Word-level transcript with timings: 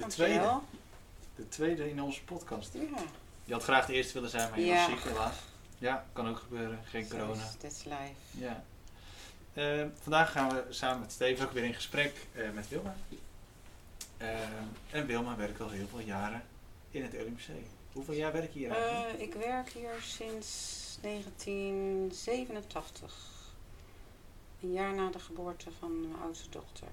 De 0.00 0.06
Dankjewel. 0.06 0.38
tweede, 0.38 0.60
de 1.36 1.48
tweede 1.48 1.90
in 1.90 2.02
onze 2.02 2.24
podcast. 2.24 2.72
Ja, 2.72 2.80
Je 3.44 3.52
had 3.52 3.62
graag 3.62 3.86
de 3.86 3.92
eerste 3.92 4.12
willen 4.12 4.30
zijn, 4.30 4.50
maar 4.50 4.60
je 4.60 4.66
Ja. 4.66 4.88
was 4.90 5.00
ziek 5.00 5.10
helaas. 5.12 5.34
Ja, 5.78 6.06
kan 6.12 6.28
ook 6.28 6.38
gebeuren. 6.38 6.78
Geen 6.84 7.04
zo 7.04 7.16
corona. 7.16 7.42
is 7.42 7.48
het. 7.48 7.60
That's 7.60 7.84
life. 7.84 8.14
Ja. 8.30 8.64
Eh, 9.52 9.84
vandaag 10.02 10.32
gaan 10.32 10.48
we 10.48 10.64
samen 10.70 11.00
met 11.00 11.12
Steven 11.12 11.46
ook 11.46 11.52
weer 11.52 11.64
in 11.64 11.74
gesprek 11.74 12.26
eh, 12.34 12.50
met 12.50 12.68
Wilma. 12.68 12.94
Eh, 14.16 14.28
en 14.90 15.06
Wilma 15.06 15.36
werkt 15.36 15.60
al 15.60 15.70
heel 15.70 15.88
veel 15.88 16.00
jaren 16.00 16.42
in 16.90 17.02
het 17.02 17.12
LMC. 17.12 17.48
Hoeveel 17.92 18.14
jaar 18.14 18.32
werk 18.32 18.52
je 18.52 18.58
hier 18.58 18.70
eigenlijk? 18.70 19.18
Eh, 19.18 19.22
ik 19.26 19.34
werk 19.34 19.68
hier 19.70 19.94
sinds 20.00 20.98
1987. 21.00 23.14
Een 24.62 24.72
jaar 24.72 24.94
na 24.94 25.10
de 25.10 25.18
geboorte 25.18 25.70
van 25.78 26.00
mijn 26.00 26.22
oudste 26.22 26.48
dochter. 26.48 26.88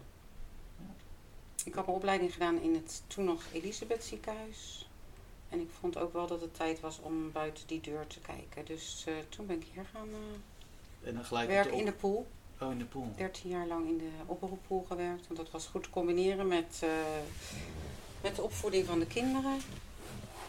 Ik 1.68 1.74
had 1.74 1.86
mijn 1.86 1.98
opleiding 1.98 2.34
gedaan 2.34 2.62
in 2.62 2.74
het 2.74 3.04
toen 3.08 3.26
nog 3.26 3.44
Elisabeth 3.54 4.04
ziekenhuis. 4.04 4.90
En 5.50 5.60
ik 5.60 5.70
vond 5.80 5.98
ook 5.98 6.14
wel 6.14 6.28
dat 6.28 6.42
het 6.42 6.56
tijd 6.56 6.80
was 6.80 7.00
om 7.00 7.32
buiten 7.32 7.68
die 7.68 7.82
deur 7.82 8.08
te 8.08 8.20
kijken. 8.20 8.66
Dus 8.66 9.04
eh, 9.08 9.14
toen 9.30 9.46
ben 9.46 9.62
ik 9.62 9.68
hier 9.74 9.86
gaan 9.94 10.08
eh, 10.08 11.08
en 11.08 11.14
dan 11.14 11.26
gelijk 11.26 11.48
werken 11.48 11.72
de 11.72 11.78
in 11.78 11.86
de 11.86 11.92
pool. 11.92 12.28
Oh, 12.62 12.72
in 12.72 12.78
de 12.78 12.86
pool. 12.86 13.12
13 13.16 13.50
jaar 13.50 13.68
lang 13.68 13.88
in 13.88 13.98
de 13.98 14.10
oproeppool 14.26 14.86
gewerkt. 14.88 15.28
Want 15.28 15.40
dat 15.40 15.52
was 15.52 15.68
goed 15.68 15.84
te 15.84 15.90
combineren 15.90 16.48
met, 16.48 16.80
eh, 16.84 16.90
met 18.22 18.36
de 18.36 18.42
opvoeding 18.42 18.86
van 18.86 19.00
de 19.00 19.08
kinderen. 19.08 19.60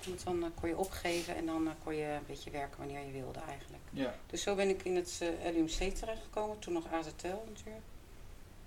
Want 0.04 0.24
dan 0.24 0.52
kon 0.60 0.68
je 0.68 0.76
opgeven 0.76 1.36
en 1.36 1.46
dan 1.46 1.68
kon 1.84 1.94
je 1.94 2.04
een 2.04 2.26
beetje 2.26 2.50
werken 2.50 2.78
wanneer 2.78 3.06
je 3.06 3.12
wilde 3.12 3.38
eigenlijk. 3.38 3.82
Ja. 3.90 4.14
Dus 4.26 4.42
zo 4.42 4.54
ben 4.54 4.68
ik 4.68 4.84
in 4.84 4.96
het 4.96 5.22
LUMC 5.52 5.94
terechtgekomen. 5.94 6.58
Toen 6.58 6.72
nog 6.72 6.86
AZL 6.92 7.42
natuurlijk. 7.46 7.84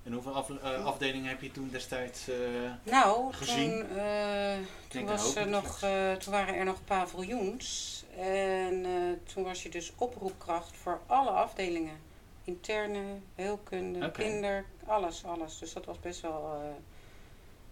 En 0.03 0.13
hoeveel 0.13 0.33
af- 0.35 0.49
eh, 0.49 0.85
afdelingen 0.85 1.29
heb 1.29 1.41
je 1.41 1.51
toen 1.51 1.69
destijds? 1.69 2.27
eh, 2.27 2.35
Nou, 2.83 3.33
Gezien? 3.33 3.69
toen, 3.87 3.97
eh, 3.97 4.53
toen, 4.55 4.65
denk 4.87 5.07
was 5.09 5.35
een 5.35 5.41
er 5.41 5.47
nog, 5.49 5.81
eh, 5.81 6.13
toen 6.13 6.33
waren 6.33 6.55
er 6.55 6.65
nog 6.65 6.83
paviljoens. 6.85 8.03
En 8.17 8.85
eh, 8.85 9.33
toen 9.33 9.43
was 9.43 9.63
je 9.63 9.69
dus 9.69 9.91
oproepkracht 9.97 10.77
voor 10.77 11.01
alle 11.05 11.29
afdelingen. 11.29 11.97
Interne, 12.43 13.03
heelkunde, 13.35 14.05
Oké. 14.05 14.21
kinder, 14.21 14.65
alles, 14.85 15.25
alles. 15.25 15.57
Dus 15.57 15.73
dat 15.73 15.85
was 15.85 15.99
best 15.99 16.21
wel 16.21 16.53
eh, 16.61 16.69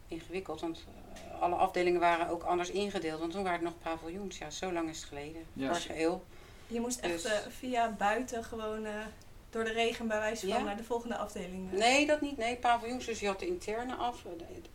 ingewikkeld. 0.08 0.62
Want 0.62 0.86
alle 1.40 1.56
afdelingen 1.56 2.00
waren 2.00 2.28
ook 2.30 2.44
anders 2.44 2.70
ingedeeld. 2.72 3.20
Want 3.20 3.32
toen 3.32 3.44
waren 3.44 3.58
er 3.60 3.64
nog 3.66 3.80
paviljoens. 3.80 4.38
Ja, 4.38 4.50
zo 4.50 4.72
lang 4.72 4.90
is 4.90 4.98
het 5.00 5.08
geleden. 5.08 5.46
Ja. 5.54 5.68
Vorige 5.68 6.02
eeuw. 6.02 6.24
Je 6.68 6.80
moest 6.80 7.00
echt, 7.00 7.26
echt 7.26 7.46
eh, 7.46 7.52
via 7.52 7.92
buiten 7.98 8.44
gewoon 8.44 8.86
door 9.50 9.64
de 9.64 9.72
regen 9.72 10.08
bij 10.08 10.20
wijze 10.20 10.48
van 10.48 10.58
Ja. 10.58 10.64
naar 10.64 10.78
de 10.78 10.84
volgende 10.84 11.18
afdeling. 11.18 11.72
Nee, 11.72 12.08
dat 12.08 12.22
niet. 12.22 12.38
Nee, 12.38 12.56
paviljoens. 12.56 13.06
Dus 13.06 13.20
je 13.20 13.28
had 13.28 13.40
de 13.40 13.48
interne 13.48 13.96
af, 13.96 14.24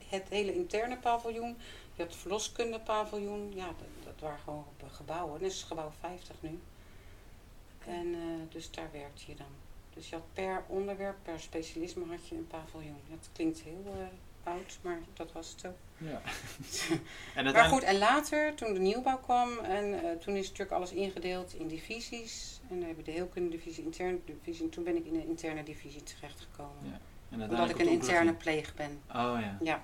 het 0.09 0.29
hele 0.29 0.55
interne 0.55 0.97
paviljoen. 0.97 1.57
Je 1.95 2.03
had 2.03 2.11
het 2.11 2.21
verloskunde 2.21 2.81
paviljoen. 2.81 3.53
Ja, 3.55 3.67
dat, 3.67 4.05
dat 4.05 4.21
waren 4.21 4.39
gewoon 4.39 4.67
gebouwen. 4.93 5.41
Dit 5.41 5.51
is 5.51 5.63
gebouw 5.63 5.93
50 6.01 6.37
nu. 6.41 6.59
En 7.87 8.15
eh, 8.15 8.53
dus 8.53 8.71
daar 8.71 8.89
werkte 8.93 9.23
je 9.27 9.35
dan. 9.35 9.47
Dus 9.95 10.09
je 10.09 10.15
had 10.15 10.25
per 10.33 10.65
onderwerp, 10.67 11.17
per 11.23 11.41
specialisme 11.41 12.05
had 12.07 12.29
je 12.29 12.35
een 12.35 12.47
paviljoen. 12.47 13.01
Dat 13.11 13.29
klinkt 13.33 13.61
heel 13.61 13.85
eh, 13.87 14.53
oud, 14.53 14.79
maar 14.83 14.99
dat 15.13 15.33
was 15.33 15.51
het 15.51 15.67
ook. 15.67 15.77
Ja. 15.99 16.21
en 17.35 17.45
Maar 17.53 17.65
goed, 17.65 17.83
en 17.83 17.99
later, 17.99 18.55
toen 18.55 18.73
de 18.75 18.81
nieuwbouw 18.81 19.19
kwam, 19.19 19.59
en 19.59 19.95
eh, 20.05 20.11
toen 20.21 20.35
is 20.37 20.43
natuurlijk 20.45 20.71
alles 20.77 20.93
ingedeeld 20.93 21.55
in 21.55 21.67
divisies. 21.69 22.61
En 22.71 22.77
dan 22.79 22.87
hebben 22.87 23.05
we 23.05 23.11
de 23.11 23.17
heelkunde-divisie, 23.17 23.85
interne 23.85 24.19
divisie. 24.25 24.65
En 24.65 24.71
toen 24.71 24.85
ben 24.85 24.97
ik 24.97 25.05
in 25.07 25.13
de 25.13 25.27
interne 25.27 25.63
divisie 25.63 26.03
terechtgekomen. 26.03 26.75
Ja. 26.83 26.99
En 27.31 27.43
Omdat 27.43 27.71
ik 27.71 27.79
een 27.79 27.89
interne 27.89 28.35
pleeg 28.35 28.75
ben. 28.75 29.01
Oh 29.09 29.15
ja. 29.41 29.59
Ja, 29.63 29.83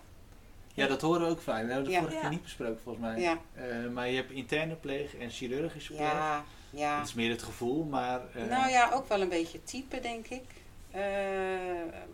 Ja, 0.74 0.86
dat 0.86 1.00
horen 1.00 1.20
we 1.20 1.26
ook 1.26 1.40
vaak. 1.40 1.60
Dat 1.62 1.70
hebben 1.70 1.82
we 1.84 1.88
de 1.88 1.94
Ja. 1.94 2.00
vorige 2.00 2.20
keer 2.20 2.30
niet 2.30 2.42
besproken 2.42 2.80
volgens 2.82 3.04
mij. 3.04 3.20
ja, 3.20 3.38
Eh, 3.54 3.88
maar 3.88 4.08
je 4.08 4.16
hebt 4.16 4.30
interne 4.30 4.74
pleeg 4.74 5.16
en 5.16 5.30
chirurgische 5.30 5.92
pleeg. 5.92 6.00
ja, 6.08 6.44
ja. 6.70 6.98
Dat 6.98 7.06
is 7.08 7.14
meer 7.14 7.30
het 7.30 7.42
gevoel, 7.42 7.84
maar... 7.84 8.20
eh, 8.34 8.44
Nou 8.44 8.70
ja, 8.70 8.90
ook 8.92 9.08
wel 9.08 9.20
een 9.20 9.28
beetje 9.28 9.62
type, 9.64 10.00
denk 10.00 10.26
ik. 10.26 10.44
Eh, 10.90 11.00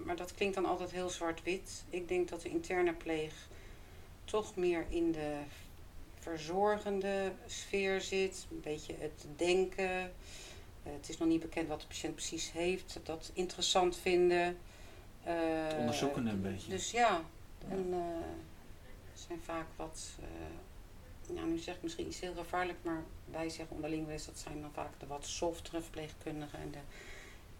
maar 0.04 0.16
dat 0.16 0.34
klinkt 0.34 0.54
dan 0.54 0.66
altijd 0.66 0.90
heel 0.90 1.08
zwart-wit. 1.08 1.84
Ik 1.90 2.08
denk 2.08 2.28
dat 2.28 2.42
de 2.42 2.48
interne 2.48 2.92
pleeg 2.92 3.32
toch 4.26 4.56
meer 4.56 4.86
in 4.88 5.12
de 5.12 5.38
verzorgende 6.18 7.32
sfeer 7.46 8.00
zit. 8.00 8.46
Een 8.50 8.60
beetje 8.60 8.94
het 8.98 9.26
denken. 9.36 9.90
Eh, 10.82 10.92
het 10.92 11.08
is 11.08 11.18
nog 11.18 11.28
niet 11.28 11.40
bekend 11.40 11.68
wat 11.68 11.80
de 11.80 11.86
patiënt 11.86 12.14
precies 12.14 12.52
heeft. 12.52 13.00
Dat 13.02 13.30
interessant 13.34 13.96
vinden. 13.96 14.58
Eh, 15.24 15.34
Het 15.68 15.74
onderzoekende 15.78 16.30
een 16.30 16.42
beetje. 16.42 16.70
Dus 16.70 16.90
ja, 16.90 17.22
en 17.68 17.86
eh, 17.90 17.98
er 19.12 19.18
zijn 19.26 19.40
vaak 19.44 19.66
wat, 19.76 20.08
eh, 20.20 21.34
nou 21.34 21.48
nu 21.48 21.58
zeg 21.58 21.74
ik 21.74 21.82
misschien 21.82 22.06
iets 22.06 22.20
heel 22.20 22.34
gevaarlijk, 22.34 22.78
maar 22.82 23.02
wij 23.30 23.48
zeggen 23.48 23.74
onderling 23.76 24.04
wel 24.04 24.12
eens, 24.12 24.26
dat 24.26 24.38
zijn 24.38 24.60
dan 24.60 24.72
vaak 24.72 25.00
de 25.00 25.06
wat 25.06 25.26
softere 25.26 25.80
verpleegkundigen 25.80 26.58
en 26.58 26.70
de 26.70 26.78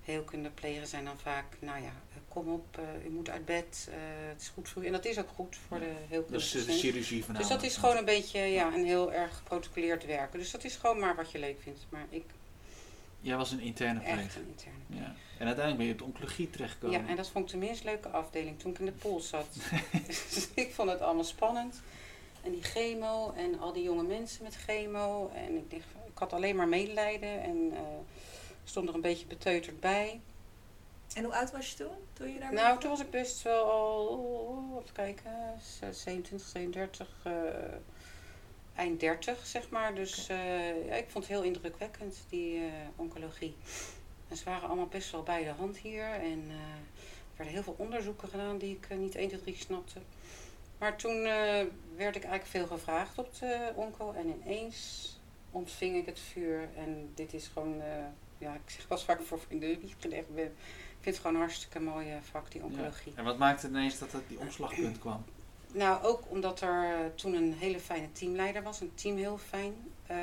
heelkundeplegers 0.06 0.90
zijn 0.90 1.04
dan 1.04 1.18
vaak, 1.18 1.44
nou 1.58 1.82
ja, 1.82 1.92
eh, 2.14 2.16
kom 2.28 2.48
op, 2.48 2.78
eh, 2.78 3.06
u 3.06 3.10
moet 3.10 3.30
uit 3.30 3.44
bed, 3.44 3.88
eh, 3.90 3.96
het 4.28 4.40
is 4.40 4.48
goed 4.48 4.68
voor 4.68 4.82
u. 4.82 4.86
En 4.86 4.92
dat 4.92 5.04
is 5.04 5.18
ook 5.18 5.28
goed 5.34 5.56
voor 5.68 5.78
de 5.78 5.92
heelkunde. 6.08 6.32
dat 6.32 6.40
is 6.40 6.66
de 6.66 6.72
chirurgie 6.72 7.24
van 7.24 7.34
Dus 7.34 7.48
dat 7.48 7.62
is 7.62 7.76
gewoon 7.76 7.96
een 7.96 8.04
beetje 8.04 8.38
ja, 8.40 8.74
een 8.74 8.84
heel 8.84 9.12
erg 9.12 9.36
geprotocoleerd 9.36 10.06
werken. 10.06 10.38
Dus 10.38 10.50
dat 10.50 10.64
is 10.64 10.76
gewoon 10.76 10.98
maar 10.98 11.16
wat 11.16 11.30
je 11.30 11.38
leuk 11.38 11.60
vindt. 11.62 11.86
Maar 11.88 12.06
ik 12.10 12.24
Jij 13.20 13.36
was 13.36 13.50
een 13.50 13.60
interne 13.60 14.00
pleeg. 14.00 14.18
echt 14.18 14.36
een 14.36 14.46
interne. 14.48 15.02
Ja. 15.04 15.14
En 15.38 15.46
uiteindelijk 15.46 15.76
ben 15.76 15.86
je 15.86 15.92
op 15.92 15.98
de 15.98 16.04
oncologie 16.04 16.50
terechtgekomen. 16.50 17.00
Ja, 17.00 17.08
en 17.08 17.16
dat 17.16 17.28
vond 17.28 17.44
ik 17.44 17.50
de 17.50 17.66
minst 17.66 17.84
leuke 17.84 18.08
afdeling 18.08 18.58
toen 18.58 18.70
ik 18.70 18.78
in 18.78 18.84
de 18.84 18.92
pool 18.92 19.20
zat. 19.20 19.46
dus 20.06 20.48
ik 20.54 20.74
vond 20.74 20.90
het 20.90 21.00
allemaal 21.00 21.24
spannend. 21.24 21.82
En 22.42 22.52
die 22.52 22.62
chemo 22.62 23.32
en 23.32 23.58
al 23.60 23.72
die 23.72 23.82
jonge 23.82 24.02
mensen 24.02 24.42
met 24.42 24.54
chemo. 24.54 25.30
En 25.34 25.56
ik, 25.56 25.70
dacht, 25.70 25.84
ik 26.06 26.18
had 26.18 26.32
alleen 26.32 26.56
maar 26.56 26.68
medelijden 26.68 27.42
en 27.42 27.72
stond 28.68 28.88
er 28.88 28.94
een 28.94 29.00
beetje 29.00 29.26
beteuterd 29.26 29.80
bij. 29.80 30.20
En 31.14 31.24
hoe 31.24 31.34
oud 31.34 31.52
was 31.52 31.70
je 31.70 31.76
toen? 31.76 31.96
Toen 32.12 32.32
je 32.32 32.38
daar 32.38 32.52
Nou, 32.52 32.80
toen 32.80 32.90
was 32.90 33.00
ik 33.00 33.10
best 33.10 33.42
wel 33.42 33.70
al, 33.70 34.80
even 34.82 34.94
kijken, 34.94 35.32
27, 35.90 36.48
32, 36.48 37.08
eh, 37.22 37.32
eind 38.74 39.00
30 39.00 39.46
zeg 39.46 39.68
maar. 39.68 39.94
Dus 39.94 40.28
eh, 40.28 40.86
ja, 40.86 40.94
ik 40.94 41.08
vond 41.08 41.24
het 41.24 41.32
heel 41.32 41.42
indrukwekkend, 41.42 42.24
die 42.28 42.58
eh, 42.58 42.72
oncologie. 42.96 43.54
En 44.28 44.36
ze 44.36 44.44
waren 44.44 44.68
allemaal 44.68 44.86
best 44.86 45.10
wel 45.10 45.22
bij 45.22 45.44
de 45.44 45.50
hand 45.50 45.76
hier. 45.76 46.04
En 46.04 46.50
er 46.50 47.36
werden 47.36 47.54
heel 47.54 47.62
veel 47.62 47.76
onderzoeken 47.78 48.28
gedaan 48.28 48.58
die 48.58 48.78
ik 48.82 48.96
niet 48.98 49.14
1, 49.14 49.28
2, 49.28 49.40
3 49.40 49.56
snapte. 49.56 50.00
Maar 50.78 50.96
toen 50.96 51.22
werd 51.96 52.16
ik 52.16 52.24
eigenlijk 52.24 52.46
veel 52.46 52.66
gevraagd 52.66 53.18
op 53.18 53.38
de 53.38 53.72
onco. 53.74 54.12
En 54.12 54.40
ineens 54.40 55.10
ontving 55.50 55.96
ik 55.96 56.06
het 56.06 56.20
vuur. 56.20 56.68
En 56.76 57.10
dit 57.14 57.34
is 57.34 57.46
gewoon, 57.46 57.82
ja, 58.38 58.54
ik 58.54 58.70
zeg 58.70 58.88
wel 58.88 58.98
vaak 58.98 59.20
voor 59.20 59.40
in 59.48 59.58
de 59.58 59.78
wieg 59.80 59.94
gelegd 59.98 60.34
ben. 60.34 60.44
Ik 60.44 60.52
vind 61.00 61.14
het 61.14 61.16
gewoon 61.16 61.34
een 61.34 61.40
hartstikke 61.40 61.80
mooie 61.80 62.18
vak, 62.22 62.50
die 62.50 62.62
oncologie. 62.62 63.12
En 63.16 63.24
wat 63.24 63.38
maakte 63.38 63.68
ineens 63.68 63.98
dat 63.98 64.12
het 64.12 64.28
die 64.28 64.38
omslagpunt 64.38 64.98
kwam? 64.98 65.24
Nou, 65.72 66.02
ook 66.02 66.30
omdat 66.30 66.60
er 66.60 66.84
eh, 66.84 67.06
toen 67.14 67.34
een 67.34 67.52
hele 67.52 67.80
fijne 67.80 68.12
teamleider 68.12 68.62
was. 68.62 68.80
Een 68.80 68.94
team 68.94 69.16
heel 69.16 69.38
fijn. 69.38 69.74
Eh, 70.06 70.16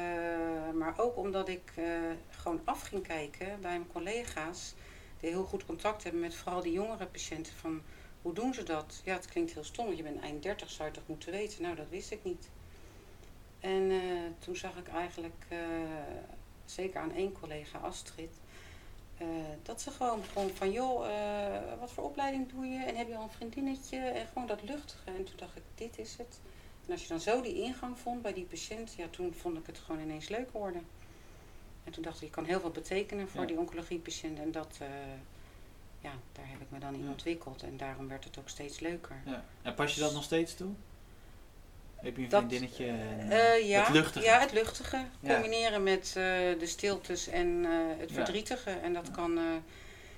maar 0.73 0.93
ook 0.99 1.17
omdat 1.17 1.47
ik 1.49 1.71
eh, 1.75 1.85
gewoon 2.29 2.61
af 2.63 2.81
ging 2.81 3.07
kijken 3.07 3.47
bij 3.47 3.71
mijn 3.71 3.91
collega's. 3.91 4.73
Die 5.19 5.29
heel 5.29 5.43
goed 5.43 5.65
contact 5.65 6.03
hebben 6.03 6.21
met 6.21 6.35
vooral 6.35 6.61
die 6.61 6.71
jongere 6.71 7.05
patiënten. 7.05 7.53
Van 7.53 7.81
hoe 8.21 8.33
doen 8.33 8.53
ze 8.53 8.63
dat? 8.63 9.01
Ja, 9.03 9.13
het 9.13 9.25
klinkt 9.25 9.53
heel 9.53 9.63
stom. 9.63 9.85
want 9.85 9.97
Je 9.97 10.03
bent 10.03 10.21
eind 10.21 10.43
30, 10.43 10.69
zou 10.69 10.89
je 10.89 10.95
toch 10.95 11.07
moeten 11.07 11.31
weten? 11.31 11.61
Nou, 11.61 11.75
dat 11.75 11.89
wist 11.89 12.11
ik 12.11 12.23
niet. 12.23 12.49
En 13.59 13.91
toen 14.39 14.55
zag 14.55 14.77
ik 14.77 14.87
eigenlijk, 14.87 15.45
zeker 16.73 16.99
aan 17.01 17.13
één 17.13 17.31
collega, 17.31 17.77
Astrid. 17.79 18.39
eh, 19.17 19.27
dat 19.63 19.81
ze 19.81 19.91
gewoon 19.91 20.21
begon 20.21 20.49
van, 20.49 20.71
joh, 20.71 21.07
eh, 21.09 21.79
wat 21.79 21.91
voor 21.91 22.03
opleiding 22.03 22.51
doe 22.51 22.65
je? 22.65 22.83
En 22.85 22.95
heb 22.95 23.07
je 23.07 23.15
al 23.15 23.23
een 23.23 23.29
vriendinnetje? 23.29 23.97
En 23.97 24.27
gewoon 24.27 24.47
dat 24.47 24.63
luchtige. 24.63 25.11
En 25.11 25.23
toen 25.23 25.35
dacht 25.37 25.55
ik, 25.55 25.63
dit 25.75 25.97
is 25.97 26.17
het. 26.17 26.39
En 26.85 26.91
als 26.91 27.01
je 27.01 27.07
dan 27.07 27.19
zo 27.19 27.41
die 27.41 27.61
ingang 27.61 27.99
vond 27.99 28.21
bij 28.21 28.33
die 28.33 28.45
patiënt, 28.45 28.93
ja, 28.93 29.07
toen 29.07 29.33
vond 29.33 29.57
ik 29.57 29.65
het 29.65 29.77
gewoon 29.77 30.01
ineens 30.01 30.27
leuk 30.29 30.51
worden. 30.51 30.85
En 31.83 31.91
toen 31.91 32.03
dacht 32.03 32.15
ik, 32.15 32.21
je 32.23 32.29
kan 32.29 32.45
heel 32.45 32.59
veel 32.59 32.69
betekenen 32.71 33.29
voor 33.29 33.41
Ja. 33.41 33.47
die 33.47 33.57
oncologiepatiënt. 33.59 34.39
En 34.39 34.51
dat, 34.51 34.77
eh, 34.79 34.87
ja, 36.01 36.11
daar 36.31 36.47
heb 36.49 36.61
ik 36.61 36.71
me 36.71 36.79
dan 36.79 36.93
in 36.93 37.03
Ja. 37.03 37.09
ontwikkeld. 37.09 37.63
En 37.63 37.77
daarom 37.77 38.07
werd 38.07 38.23
het 38.23 38.37
ook 38.39 38.49
steeds 38.49 38.79
leuker. 38.79 39.21
Ja. 39.25 39.45
En 39.61 39.73
pas 39.73 39.93
je 39.95 39.99
dat 40.01 40.13
nog 40.13 40.23
steeds 40.23 40.55
toe? 40.55 40.71
Heb 42.03 42.17
je 42.17 42.23
een 42.23 42.29
Dat- 42.29 42.39
vriendinnetje? 42.43 42.85
en, 42.87 43.31
Eh, 43.31 43.67
ja, 43.69 43.83
Het 43.83 43.93
luchtige. 43.93 44.25
Ja, 44.25 44.39
het 44.39 44.51
luchtige. 44.51 45.05
Ja. 45.19 45.33
Combineren 45.33 45.83
met 45.83 46.07
eh, 46.07 46.13
de 46.59 46.65
stiltes 46.65 47.27
en 47.27 47.65
eh, 47.65 47.71
het 47.99 48.09
Ja. 48.09 48.15
verdrietige. 48.15 48.69
En 48.69 48.93
dat 48.93 49.11
kan, 49.11 49.39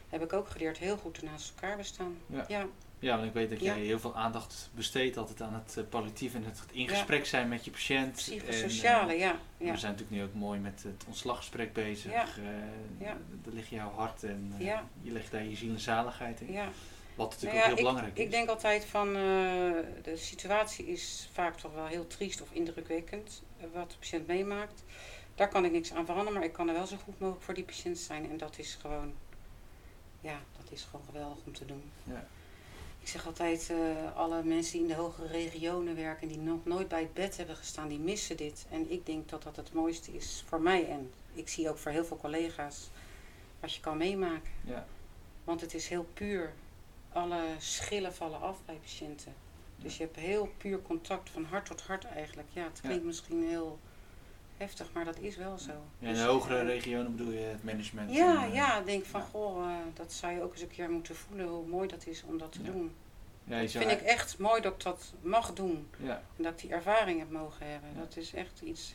heb 0.10 0.24
ik 0.24 0.34
ook 0.34 0.50
geleerd, 0.50 0.78
heel 0.78 0.98
goed 0.98 1.22
naast 1.22 1.54
elkaar 1.56 1.78
bestaan. 1.78 2.18
Ja. 2.28 2.46
ja. 2.48 2.66
Ja, 3.00 3.16
want 3.16 3.28
ik 3.28 3.34
weet 3.34 3.50
dat 3.50 3.62
jij 3.62 3.80
heel 3.80 4.00
veel 4.00 4.16
aandacht 4.16 4.70
besteedt 4.76 5.18
altijd 5.18 5.42
aan 5.42 5.54
het 5.66 5.90
palliatief 5.90 6.34
en 6.36 6.44
het 6.46 6.62
in 6.72 6.88
gesprek 6.88 7.26
zijn 7.26 7.48
met 7.48 7.66
je 7.66 7.72
patiënt. 7.72 8.16
Psychosociale, 8.16 9.12
En, 9.12 9.18
ja. 9.18 9.36
ja. 9.58 9.72
We 9.72 9.78
zijn 9.78 9.92
natuurlijk 9.92 10.10
nu 10.22 10.24
ook 10.24 10.34
mooi 10.34 10.60
met 10.60 10.84
het 10.84 11.04
ontslaggesprek 11.08 11.74
bezig. 11.74 12.12
Ja. 12.12 12.26
Daar 13.44 13.54
ligt 13.54 13.68
jouw 13.70 13.92
hart 13.92 14.24
en 14.24 14.54
je 15.02 15.12
legt 15.12 15.32
daar 15.32 15.44
je 15.44 15.56
ziel 15.56 15.72
en 15.74 15.80
zaligheid 15.80 16.42
in. 16.42 16.52
ja. 16.52 16.70
Wat 17.16 17.30
natuurlijk 17.30 17.54
Nou 17.54 17.70
ja, 17.70 17.76
heel 17.76 17.76
belangrijk 17.76 18.18
ik 18.18 18.26
is. 18.26 18.32
denk 18.32 18.50
altijd 18.50 18.86
van, 18.86 19.08
eh, 19.08 19.14
de 20.04 20.14
situatie 20.16 20.86
is 20.86 21.30
vaak 21.34 21.58
toch 21.58 21.74
wel 21.74 21.86
heel 21.86 22.08
triest 22.08 22.42
of 22.42 22.52
indrukwekkend. 22.52 23.42
eh, 23.60 23.66
wat 23.74 23.92
de 23.92 23.98
patiënt 23.98 24.28
meemaakt. 24.28 24.84
Daar 25.36 25.48
kan 25.50 25.66
ik 25.66 25.72
niks 25.72 25.94
aan 25.94 26.06
veranderen, 26.06 26.34
maar 26.34 26.44
ik 26.48 26.54
kan 26.54 26.68
er 26.68 26.74
wel 26.74 26.88
zo 26.88 26.96
goed 27.04 27.20
mogelijk 27.20 27.44
voor 27.46 27.54
die 27.54 27.64
patiënt 27.64 27.98
zijn. 27.98 28.30
En 28.30 28.38
dat 28.38 28.58
is 28.58 28.78
gewoon, 28.82 29.14
ja, 30.22 30.40
dat 30.58 30.72
is 30.72 30.84
gewoon 30.84 31.06
geweldig 31.06 31.38
om 31.46 31.54
te 31.54 31.66
doen. 31.66 31.92
Ja. 32.04 32.28
Ik 33.00 33.08
zeg 33.12 33.26
altijd, 33.26 33.70
eh, 33.70 34.16
alle 34.16 34.44
mensen 34.44 34.72
die 34.72 34.82
in 34.82 34.88
de 34.88 34.94
hogere 34.94 35.28
regionen 35.28 35.96
werken, 35.96 36.28
die 36.28 36.38
nog 36.38 36.66
nooit 36.66 36.88
bij 36.88 37.00
het 37.02 37.14
bed 37.14 37.38
hebben 37.38 37.56
gestaan, 37.56 37.88
die 37.88 38.00
missen 38.00 38.38
dit. 38.38 38.66
En 38.72 38.92
ik 38.92 39.06
denk 39.06 39.30
dat 39.30 39.44
dat 39.44 39.56
het 39.56 39.74
mooiste 39.74 40.12
is 40.12 40.44
voor 40.48 40.62
mij. 40.62 40.90
En 40.90 41.12
ik 41.34 41.50
zie 41.50 41.70
ook 41.70 41.78
voor 41.78 41.92
heel 41.92 42.06
veel 42.06 42.18
collega's 42.18 42.90
wat 43.60 43.74
je 43.74 43.82
kan 43.82 43.98
meemaken. 43.98 44.52
Ja. 44.64 44.86
Want 45.44 45.62
het 45.62 45.74
is 45.74 45.88
heel 45.88 46.08
puur. 46.14 46.54
Alle 47.16 47.42
schillen 47.58 48.14
vallen 48.14 48.42
af 48.42 48.58
bij 48.66 48.76
patiënten. 48.76 49.34
Dus 49.78 49.98
je 49.98 50.04
hebt 50.04 50.16
heel 50.16 50.50
puur 50.58 50.82
contact 50.82 51.30
van 51.30 51.44
hart 51.44 51.66
tot 51.66 51.82
hart 51.82 52.06
eigenlijk. 52.06 52.48
Ja, 52.54 52.64
het 52.64 52.80
Ja. 52.82 52.88
klinkt 52.88 53.06
misschien 53.06 53.48
heel 53.48 53.80
heftig, 54.58 54.92
maar 54.94 55.06
dat 55.06 55.20
is 55.20 55.36
wel 55.36 55.58
zo. 55.58 55.72
Ja, 56.00 56.08
in 56.08 56.14
Dus, 56.14 56.18
de 56.24 56.28
hogere 56.30 56.58
eh, 56.60 56.66
regionen 56.66 57.16
bedoel 57.16 57.32
je 57.34 57.40
het 57.40 57.64
management? 57.64 58.14
Ja, 58.14 58.44
en, 58.44 58.50
eh, 58.50 58.56
ja, 58.56 58.80
ik 58.80 58.86
denk 58.86 59.06
van 59.06 59.20
ja. 59.22 59.26
goh, 59.28 59.72
eh, 59.72 59.78
dat 59.94 60.12
zou 60.14 60.34
je 60.34 60.42
ook 60.42 60.52
eens 60.52 60.62
een 60.62 60.68
keer 60.68 60.90
moeten 60.90 61.16
voelen 61.16 61.48
hoe 61.48 61.66
mooi 61.68 61.88
dat 61.88 62.06
is 62.08 62.24
om 62.24 62.38
dat 62.38 62.52
te 62.52 62.64
Ja. 62.64 62.72
doen. 62.72 62.96
ja, 63.44 63.62
Dat 63.62 63.72
vind 63.72 63.92
ik 63.92 64.02
echt 64.02 64.38
mooi 64.38 64.62
dat 64.62 64.74
ik 64.74 64.84
dat 64.84 65.14
mag 65.22 65.54
doen. 65.54 65.90
Ja, 65.98 66.22
En 66.38 66.44
dat 66.44 66.52
ik 66.54 66.60
die 66.60 66.72
ervaring 66.72 67.20
heb 67.20 67.30
mogen 67.30 67.68
hebben. 67.72 67.90
Dat 67.98 68.18
is 68.18 68.34
echt 68.34 68.62
iets. 68.62 68.94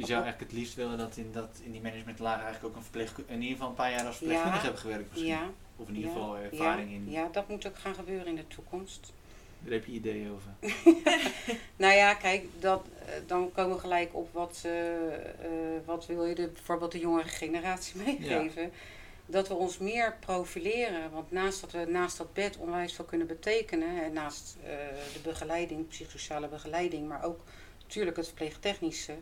Je 0.00 0.06
zou 0.06 0.22
eigenlijk 0.22 0.50
het 0.50 0.60
liefst 0.60 0.74
willen 0.74 0.98
dat 0.98 1.16
in, 1.16 1.32
dat 1.32 1.60
in 1.62 1.72
die 1.72 1.80
managementlaag 1.80 2.42
eigenlijk 2.42 2.64
ook 2.64 2.76
een 2.76 2.82
verpleegkundige, 2.82 3.34
in 3.34 3.40
ieder 3.40 3.56
geval 3.56 3.68
een 3.70 3.76
paar 3.76 3.90
jaar 3.90 4.06
als 4.06 4.16
verpleegkundige 4.16 4.56
Ja. 4.58 4.62
hebben 4.64 4.80
gewerkt 4.80 5.08
misschien. 5.10 5.30
ja, 5.30 5.50
Of 5.76 5.88
in 5.88 5.96
ieder 5.96 6.10
geval 6.10 6.36
ervaring 6.36 6.90
in. 6.90 7.10
Ja, 7.10 7.28
dat 7.32 7.48
moet 7.48 7.66
ook 7.66 7.78
gaan 7.78 7.94
gebeuren 7.94 8.26
in 8.26 8.34
de 8.36 8.46
toekomst. 8.48 9.12
Daar 9.60 9.72
heb 9.72 9.84
je 9.84 9.92
ideeën 9.92 10.30
over. 10.32 10.50
Nou 11.76 11.94
ja, 11.94 12.14
kijk, 12.14 12.44
dat, 12.60 12.86
eh, 13.06 13.12
dan 13.26 13.52
komen 13.52 13.74
we 13.74 13.80
gelijk 13.80 14.14
op 14.14 14.28
wat, 14.32 14.62
eh, 14.64 14.72
wat 15.84 16.06
wil 16.06 16.24
je 16.24 16.34
de, 16.34 16.48
bijvoorbeeld 16.48 16.92
de 16.92 16.98
jongere 16.98 17.28
generatie 17.28 18.00
meegeven. 18.04 18.72
Dat 19.26 19.48
we 19.48 19.54
ons 19.54 19.78
meer 19.78 20.16
profileren. 20.20 21.10
Want 21.10 21.30
naast 21.30 21.60
dat 21.60 21.70
we 21.72 21.84
naast 21.88 22.16
dat 22.18 22.32
bed 22.32 22.56
onwijs 22.56 22.92
veel 22.92 23.04
kunnen 23.04 23.26
betekenen. 23.26 24.02
En 24.02 24.12
naast 24.12 24.56
eh, 24.64 24.70
de 25.12 25.18
begeleiding, 25.22 25.88
psychosociale 25.88 26.48
begeleiding, 26.48 27.08
maar 27.08 27.24
ook 27.24 27.40
natuurlijk 27.82 28.16
het 28.16 28.26
verpleegtechnische. 28.26 29.14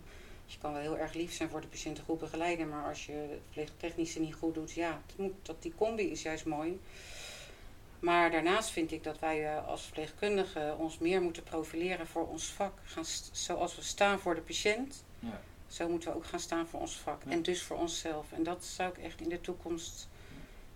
Je 0.47 0.59
kan 0.59 0.73
wel 0.73 0.81
heel 0.81 0.99
erg 0.99 1.13
lief 1.15 1.33
zijn 1.33 1.49
voor 1.49 1.61
de 1.61 1.67
patiënten 1.67 2.05
goed 2.05 2.19
begeleiden. 2.19 2.69
Maar 2.69 2.89
als 2.89 3.07
je 3.07 3.13
het 3.13 3.41
verpleegtechnische 3.45 4.21
niet 4.21 4.35
goed 4.35 4.55
doet, 4.55 4.73
ja, 4.73 5.01
het 5.07 5.19
moet, 5.19 5.33
dat, 5.43 5.63
die 5.63 5.75
combi 5.77 6.11
is 6.11 6.23
juist 6.23 6.45
mooi. 6.45 6.81
Maar 7.99 8.31
daarnaast 8.31 8.71
vind 8.71 8.93
ik 8.93 9.03
dat 9.05 9.19
wij 9.19 9.47
eh, 9.57 9.67
als 9.69 9.83
verpleegkundigen 9.83 10.79
ons 10.79 10.99
meer 10.99 11.23
moeten 11.23 11.43
profileren 11.43 12.07
voor 12.07 12.29
ons 12.29 12.45
vak. 12.47 12.73
Gaan 12.85 13.05
zoals 13.33 13.77
we 13.77 13.83
staan 13.83 14.19
voor 14.21 14.35
de 14.35 14.41
patiënt, 14.41 15.05
Ja. 15.19 15.41
zo 15.69 15.89
moeten 15.89 16.11
we 16.11 16.17
ook 16.17 16.25
gaan 16.27 16.41
staan 16.41 16.67
voor 16.67 16.81
ons 16.81 16.97
vak. 16.97 17.23
Ja. 17.25 17.31
En 17.31 17.43
dus 17.43 17.63
voor 17.63 17.77
onszelf. 17.77 18.33
En 18.33 18.43
dat 18.43 18.65
zou 18.65 18.91
ik 18.91 18.99
echt 18.99 19.21
in 19.21 19.29
de 19.29 19.41
toekomst 19.41 20.09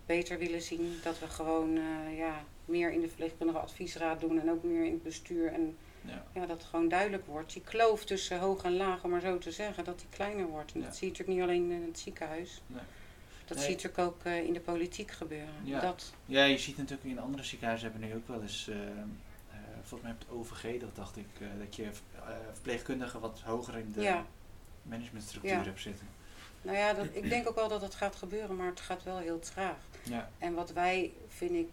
beter 0.05 0.37
willen 0.37 0.61
zien. 0.61 0.99
Dat 1.03 1.19
we 1.19 1.27
gewoon 1.27 1.77
eh, 1.77 2.17
ja, 2.17 2.43
meer 2.69 2.91
in 2.91 3.01
de 3.01 3.07
verpleegkundige 3.07 3.59
adviesraad 3.59 4.19
doen 4.19 4.39
en 4.39 4.49
ook 4.51 4.63
meer 4.63 4.85
in 4.85 4.91
het 4.93 5.03
bestuur. 5.03 5.51
En 5.53 5.77
Ja. 6.01 6.23
ja, 6.33 6.39
dat 6.45 6.57
het 6.57 6.63
gewoon 6.67 6.87
duidelijk 6.89 7.25
wordt. 7.25 7.53
Die 7.53 7.61
kloof 7.61 8.05
tussen 8.05 8.39
hoog 8.39 8.63
en 8.63 8.75
laag, 8.77 9.03
om 9.03 9.09
maar 9.09 9.21
zo 9.21 9.37
te 9.37 9.51
zeggen, 9.51 9.83
dat 9.83 9.99
die 9.99 10.07
kleiner 10.09 10.45
wordt. 10.45 10.73
En 10.73 10.79
Ja. 10.79 10.85
dat 10.85 10.95
zie 10.95 11.05
je 11.07 11.11
natuurlijk 11.17 11.39
niet 11.39 11.47
alleen 11.49 11.71
in 11.81 11.87
het 11.87 11.99
ziekenhuis. 11.99 12.61
Nee. 12.67 12.81
Dat 13.45 13.57
Nee. 13.57 13.67
zie 13.67 13.75
je 13.77 13.81
natuurlijk 13.83 14.13
ook 14.15 14.23
eh, 14.25 14.43
in 14.43 14.53
de 14.53 14.59
politiek 14.59 15.11
gebeuren. 15.11 15.53
Ja. 15.63 15.79
Dat, 15.79 16.13
ja, 16.25 16.43
je 16.43 16.57
ziet 16.57 16.77
natuurlijk 16.77 17.09
in 17.09 17.19
andere 17.19 17.43
ziekenhuizen 17.43 17.91
hebben 17.91 18.09
nu 18.09 18.15
ook 18.15 18.27
wel 18.27 18.41
eens, 18.41 18.67
eh, 18.67 18.75
eh, 18.87 19.05
volgens 19.83 20.01
mij 20.01 20.15
het 20.19 20.29
OVG, 20.37 20.79
dat 20.79 20.95
dacht 20.95 21.17
ik, 21.17 21.25
dat 21.59 21.75
je 21.75 21.89
verpleegkundigen 22.53 23.19
wat 23.19 23.41
hoger 23.45 23.77
in 23.77 23.91
de 23.95 24.01
Ja. 24.01 24.25
managementstructuur 24.83 25.51
Ja. 25.51 25.63
hebt 25.63 25.81
zitten. 25.81 26.07
nou 26.61 26.77
ja, 26.77 26.93
dat, 26.93 27.05
ik 27.11 27.29
denk 27.35 27.47
ook 27.49 27.55
wel 27.55 27.67
dat 27.67 27.81
het 27.81 27.95
gaat 27.95 28.15
gebeuren, 28.15 28.55
maar 28.55 28.67
het 28.67 28.79
gaat 28.79 29.03
wel 29.03 29.17
heel 29.17 29.39
traag. 29.39 29.77
Ja, 30.03 30.29
En 30.37 30.53
wat 30.53 30.71
wij, 30.71 31.11
vind 31.27 31.51
ik, 31.51 31.69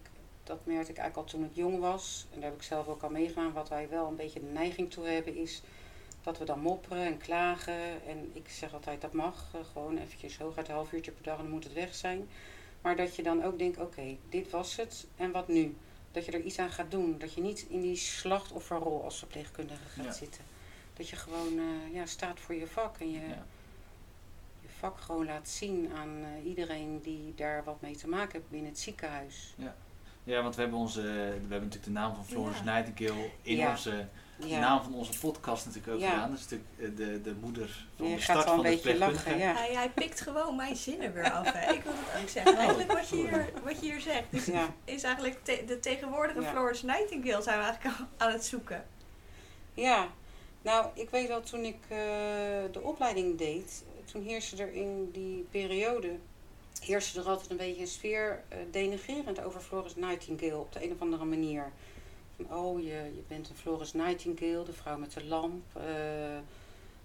dat 0.47 0.65
merkte 0.65 0.91
ik 0.91 0.97
eigenlijk 0.97 1.27
al 1.27 1.33
toen 1.39 1.43
ik 1.49 1.55
jong 1.55 1.79
was, 1.79 2.25
en 2.33 2.39
daar 2.39 2.49
heb 2.49 2.59
ik 2.59 2.65
zelf 2.65 2.87
ook 2.87 3.01
al 3.03 3.09
meegemaakt, 3.09 3.53
wat 3.53 3.69
wij 3.69 3.89
wel 3.89 4.07
een 4.07 4.15
beetje 4.15 4.39
de 4.39 4.45
neiging 4.45 4.91
toe 4.91 5.05
hebben, 5.07 5.35
is 5.35 5.61
dat 6.21 6.37
we 6.37 6.45
dan 6.45 6.59
mopperen 6.59 7.05
en 7.05 7.17
klagen. 7.17 8.05
En 8.07 8.29
ik 8.33 8.49
zeg 8.49 8.73
altijd, 8.73 9.01
dat 9.01 9.13
mag, 9.13 9.45
eh, 9.53 9.59
gewoon 9.71 9.97
eventjes 9.97 10.37
hooguit 10.37 10.67
een 10.67 10.73
half 10.73 10.91
uurtje 10.91 11.11
per 11.11 11.23
dag 11.23 11.35
en 11.37 11.41
dan 11.43 11.51
moet 11.51 11.63
het 11.63 11.73
weg 11.73 11.95
zijn. 11.95 12.27
Maar 12.81 12.95
dat 12.95 13.15
je 13.15 13.23
dan 13.23 13.43
ook 13.43 13.57
denkt, 13.59 13.77
oké, 13.79 14.17
dit 14.29 14.49
was 14.49 14.75
het, 14.75 15.07
en 15.15 15.31
wat 15.31 15.47
nu? 15.47 15.75
Dat 16.11 16.25
je 16.25 16.31
er 16.31 16.41
iets 16.41 16.59
aan 16.59 16.69
gaat 16.71 16.91
doen. 16.91 17.17
Dat 17.17 17.33
je 17.33 17.41
niet 17.41 17.65
in 17.69 17.81
die 17.81 17.95
slachtofferrol 17.95 19.03
als 19.03 19.17
verpleegkundige 19.19 19.83
gaat 19.89 20.05
Ja. 20.05 20.11
zitten. 20.11 20.43
Dat 20.93 21.09
je 21.09 21.15
gewoon 21.15 21.57
eh, 21.59 21.93
ja, 21.93 22.05
staat 22.05 22.39
voor 22.39 22.55
je 22.55 22.67
vak 22.67 22.97
en 22.99 23.11
je, 23.11 23.19
ja. 23.19 23.45
je 24.61 24.67
vak 24.79 24.99
gewoon 24.99 25.25
laat 25.25 25.49
zien 25.49 25.91
aan 25.95 26.09
eh, 26.23 26.45
iedereen 26.45 27.01
die 27.01 27.33
daar 27.35 27.63
wat 27.63 27.81
mee 27.81 27.95
te 27.95 28.07
maken 28.07 28.31
heeft 28.31 28.49
binnen 28.49 28.69
het 28.69 28.79
ziekenhuis. 28.79 29.53
ja, 29.57 29.75
want 30.27 30.55
we 30.55 30.61
hebben, 30.61 30.79
onze, 30.79 31.01
we 31.01 31.09
hebben 31.49 31.49
natuurlijk 31.49 31.83
de 31.83 31.89
naam 31.91 32.15
van 32.15 32.25
Florence 32.25 32.63
Ja. 32.63 32.73
Nightingale 32.73 33.29
in 33.41 33.55
Ja. 33.55 33.69
onze 33.69 34.05
de 34.39 34.47
Ja. 34.47 34.59
naam 34.59 34.83
van 34.83 34.93
onze 34.93 35.19
podcast 35.19 35.65
natuurlijk 35.65 35.93
ook 35.93 35.99
Ja. 36.01 36.09
gedaan. 36.09 36.29
Dat 36.29 36.37
is 36.39 36.43
natuurlijk 36.49 36.69
eh, 36.79 36.87
de, 37.05 37.21
de 37.21 37.35
moeder 37.41 37.85
van 37.95 38.07
je 38.09 38.15
de 38.15 38.21
gaat 38.21 38.41
start 38.41 38.47
een 38.47 38.53
van 38.55 38.63
lachen, 38.63 38.79
verpleegkundige. 38.79 39.37
ja. 39.37 39.53
Hij, 39.53 39.73
hij 39.73 39.89
pikt 39.89 40.21
gewoon 40.21 40.55
mijn 40.55 40.75
zinnen 40.75 41.13
weer 41.13 41.31
af. 41.31 41.51
Hè. 41.53 41.73
Ik 41.73 41.83
wil 41.83 41.91
het 41.95 42.21
ook 42.23 42.29
zeggen. 42.29 42.57
Eigenlijk 42.57 42.91
wat 42.91 43.09
je 43.09 43.15
hier, 43.15 43.49
wat 43.63 43.79
je 43.79 43.85
hier 43.91 44.01
zegt. 44.01 44.23
Dus 44.29 44.45
Ja. 44.45 44.73
is 44.85 45.03
eigenlijk 45.03 45.39
te- 45.43 45.63
de 45.67 45.79
tegenwoordige 45.79 46.41
Ja. 46.41 46.51
Florence 46.51 46.85
Nightingale 46.85 47.41
zijn 47.43 47.57
we 47.57 47.63
eigenlijk 47.63 47.99
al 47.99 48.05
aan 48.17 48.31
het 48.33 48.45
zoeken. 48.45 48.85
Ja, 49.73 50.07
nou, 50.61 50.87
ik 50.93 51.09
weet 51.09 51.27
wel, 51.27 51.41
toen 51.41 51.63
ik 51.63 51.77
eh, 51.87 51.97
de 52.71 52.81
opleiding 52.81 53.37
deed, 53.37 53.83
toen 54.11 54.23
heerste 54.23 54.55
er 54.63 54.73
in 54.73 55.09
die 55.11 55.47
periode, 55.51 56.11
heerste 56.85 57.19
er 57.19 57.27
altijd 57.27 57.49
een 57.49 57.57
beetje 57.57 57.81
een 57.81 57.87
sfeer 57.87 58.43
eh, 58.47 58.57
denigrerend 58.71 59.43
over 59.43 59.61
Florence 59.61 59.99
Nightingale 59.99 60.57
op 60.57 60.73
de 60.73 60.83
een 60.83 60.91
of 60.91 61.01
andere 61.01 61.25
manier. 61.25 61.71
Van, 62.35 62.57
oh, 62.57 62.79
je, 62.79 62.87
je 62.87 63.23
bent 63.27 63.49
een 63.49 63.55
Florence 63.55 63.97
Nightingale, 63.97 64.63
de 64.63 64.73
vrouw 64.73 64.97
met 64.97 65.11
de 65.13 65.25
lamp. 65.25 65.63
Eh, 65.73 66.37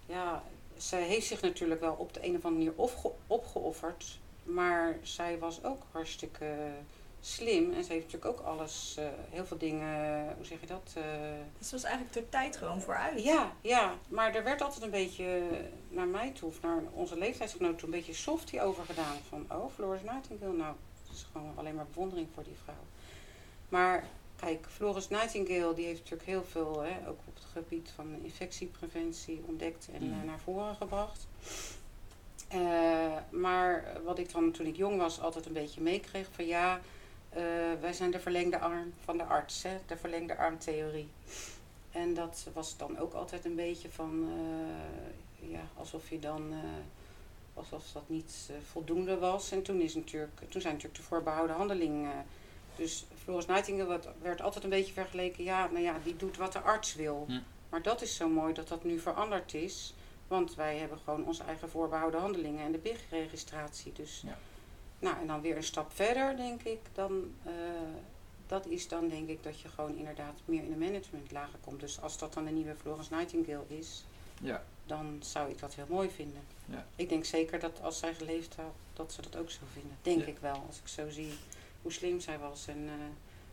ja, 0.07 0.43
zij 0.77 1.03
heeft 1.03 1.27
zich 1.27 1.41
natuurlijk 1.41 1.81
wel 1.81 1.95
op 1.95 2.15
de 2.15 2.21
een 2.27 2.37
of 2.37 2.45
andere 2.45 2.65
manier 2.65 2.73
opge- 2.77 3.15
opgeofferd, 3.27 4.19
maar 4.43 4.99
zij 5.03 5.39
was 5.39 5.65
ook 5.65 5.83
hartstikke 5.91 6.55
slim 7.25 7.73
en 7.73 7.85
ze 7.85 7.93
heeft 7.93 8.05
natuurlijk 8.13 8.41
ook 8.41 8.47
alles, 8.47 8.95
eh, 8.99 9.05
heel 9.31 9.47
veel 9.47 9.59
dingen, 9.59 10.25
hoe 10.37 10.45
zeg 10.45 10.61
je 10.61 10.67
dat? 10.67 10.93
eh, 10.97 11.03
Dus 11.59 11.73
was 11.73 11.83
eigenlijk 11.83 12.15
de 12.15 12.29
tijd 12.29 12.57
gewoon 12.57 12.81
vooruit. 12.81 13.23
ja, 13.23 13.53
ja, 13.61 13.95
maar 14.09 14.35
er 14.35 14.45
werd 14.45 14.61
altijd 14.63 14.83
een 14.83 14.91
beetje 14.91 15.41
naar 15.89 16.07
mij 16.07 16.31
toe, 16.31 16.49
of 16.49 16.61
naar 16.63 16.83
onze 16.93 17.19
leeftijdsgenoten 17.19 17.77
toe, 17.77 17.85
een 17.89 17.95
beetje 17.95 18.15
softy 18.15 18.59
over 18.61 18.85
gedaan. 18.85 19.17
Van, 19.29 19.47
oh, 19.51 19.73
Florence 19.75 20.05
Nightingale, 20.05 20.57
nou, 20.57 20.75
het 21.07 21.17
is 21.17 21.27
gewoon 21.33 21.53
alleen 21.57 21.75
maar 21.75 21.87
bewondering 21.93 22.29
voor 22.35 22.43
die 22.45 22.57
vrouw. 22.65 22.85
Maar 23.69 24.05
kijk, 24.37 24.67
Florence 24.71 25.13
Nightingale, 25.13 25.75
die 25.75 25.85
heeft 25.87 25.99
natuurlijk 25.99 26.29
heel 26.29 26.45
veel, 26.45 26.81
hè, 26.83 27.09
ook 27.09 27.19
op 27.27 27.35
het 27.35 27.45
gebied 27.53 27.91
van 27.95 28.15
infectiepreventie, 28.23 29.43
ontdekt 29.47 29.89
en 29.95 30.03
Mm. 30.07 30.13
eh, 30.21 30.27
naar 30.27 30.41
voren 30.45 30.75
gebracht. 30.77 31.27
Eh, 32.49 32.59
maar 33.31 33.85
wat 34.05 34.19
ik 34.19 34.33
dan 34.33 34.51
toen 34.51 34.67
ik 34.67 34.77
jong 34.77 34.99
was 34.99 35.21
altijd 35.21 35.47
een 35.47 35.53
beetje 35.53 35.81
meekreeg 35.81 36.29
van 36.33 36.47
ja, 36.47 36.81
eh, 37.33 37.43
wij 37.81 37.93
zijn 37.93 38.11
de 38.11 38.21
verlengde 38.21 38.59
arm 38.59 38.93
van 39.05 39.17
de 39.17 39.25
arts, 39.25 39.63
hè, 39.63 39.79
de 39.87 39.97
verlengde 39.97 40.37
armtheorie. 40.37 41.09
En 41.91 42.15
dat 42.15 42.47
was 42.53 42.77
dan 42.77 42.99
ook 42.99 43.13
altijd 43.13 43.45
een 43.45 43.55
beetje 43.55 43.91
van, 43.91 44.29
eh, 44.29 45.51
ja, 45.51 45.61
alsof 45.77 46.11
je 46.11 46.19
dan, 46.19 46.53
eh, 46.53 46.59
alsof 47.55 47.93
dat 47.93 48.09
niet 48.09 48.51
voldoende 48.71 49.19
was. 49.19 49.51
En 49.51 49.63
toen, 49.63 49.81
is 49.81 49.95
natuurlijk, 49.95 50.41
toen 50.49 50.61
zijn 50.61 50.75
natuurlijk 50.75 51.01
de 51.01 51.09
voorbehouden 51.09 51.57
handelingen. 51.57 52.25
dus 52.77 53.05
Florence 53.23 53.51
Nightingale 53.51 53.89
werd, 53.89 54.07
werd 54.23 54.41
altijd 54.41 54.65
een 54.65 54.71
beetje 54.71 54.93
vergeleken, 54.93 55.45
ja, 55.45 55.67
nou 55.67 55.83
ja, 55.83 55.97
die 56.05 56.17
doet 56.17 56.37
wat 56.37 56.53
de 56.53 56.61
arts 56.61 56.95
wil. 56.95 57.25
Hm. 57.29 57.41
Maar 57.69 57.83
dat 57.83 58.03
is 58.03 58.17
zo 58.17 58.29
mooi 58.29 58.55
dat 58.55 58.69
dat 58.69 58.85
nu 58.85 58.99
veranderd 58.99 59.55
is. 59.55 59.95
Want 60.29 60.55
wij 60.55 60.77
hebben 60.77 60.99
gewoon 61.05 61.27
onze 61.27 61.43
eigen 61.43 61.71
voorbehouden 61.71 62.21
handelingen 62.21 62.65
en 62.65 62.73
de 62.73 62.79
BIG-registratie. 62.79 63.93
Dus, 63.93 64.23
Ja. 64.27 64.39
Nou, 65.03 65.17
en 65.21 65.27
dan 65.27 65.41
weer 65.41 65.57
een 65.57 65.63
stap 65.63 65.93
verder, 65.93 66.37
denk 66.37 66.63
ik, 66.63 66.81
dan, 66.93 67.35
eh, 67.45 67.53
dat 68.47 68.67
is 68.67 68.89
dan 68.89 69.09
denk 69.09 69.29
ik 69.29 69.43
dat 69.43 69.61
je 69.61 69.69
gewoon 69.69 69.97
inderdaad 69.97 70.41
meer 70.45 70.63
in 70.63 70.71
de 70.71 70.77
managementlagen 70.77 71.61
komt. 71.61 71.81
Dus 71.81 72.01
als 72.01 72.19
dat 72.19 72.33
dan 72.35 72.45
de 72.45 72.51
nieuwe 72.51 72.75
Florence 72.75 73.15
Nightingale 73.15 73.65
is, 73.69 74.05
Ja, 74.41 74.63
dan 74.87 75.17
zou 75.21 75.51
ik 75.51 75.59
dat 75.59 75.75
heel 75.75 75.87
mooi 75.89 76.11
vinden. 76.11 76.43
Ja. 76.65 76.87
Ik 76.97 77.09
denk 77.09 77.25
zeker 77.25 77.59
dat 77.61 77.81
als 77.83 77.99
zij 77.99 78.15
geleefd 78.15 78.57
had, 78.57 78.75
dat 78.93 79.13
ze 79.13 79.23
dat 79.23 79.37
ook 79.37 79.51
zou 79.51 79.65
vinden. 79.73 79.97
Denk 80.03 80.21
Ja. 80.21 80.27
ik 80.27 80.39
wel. 80.39 80.65
Als 80.67 80.79
ik 80.79 80.89
zo 80.89 81.11
zie 81.11 81.33
hoe 81.83 81.93
slim 81.93 82.21
zij 82.21 82.39
was 82.39 82.67
en 82.67 82.85
eh, 82.87 82.93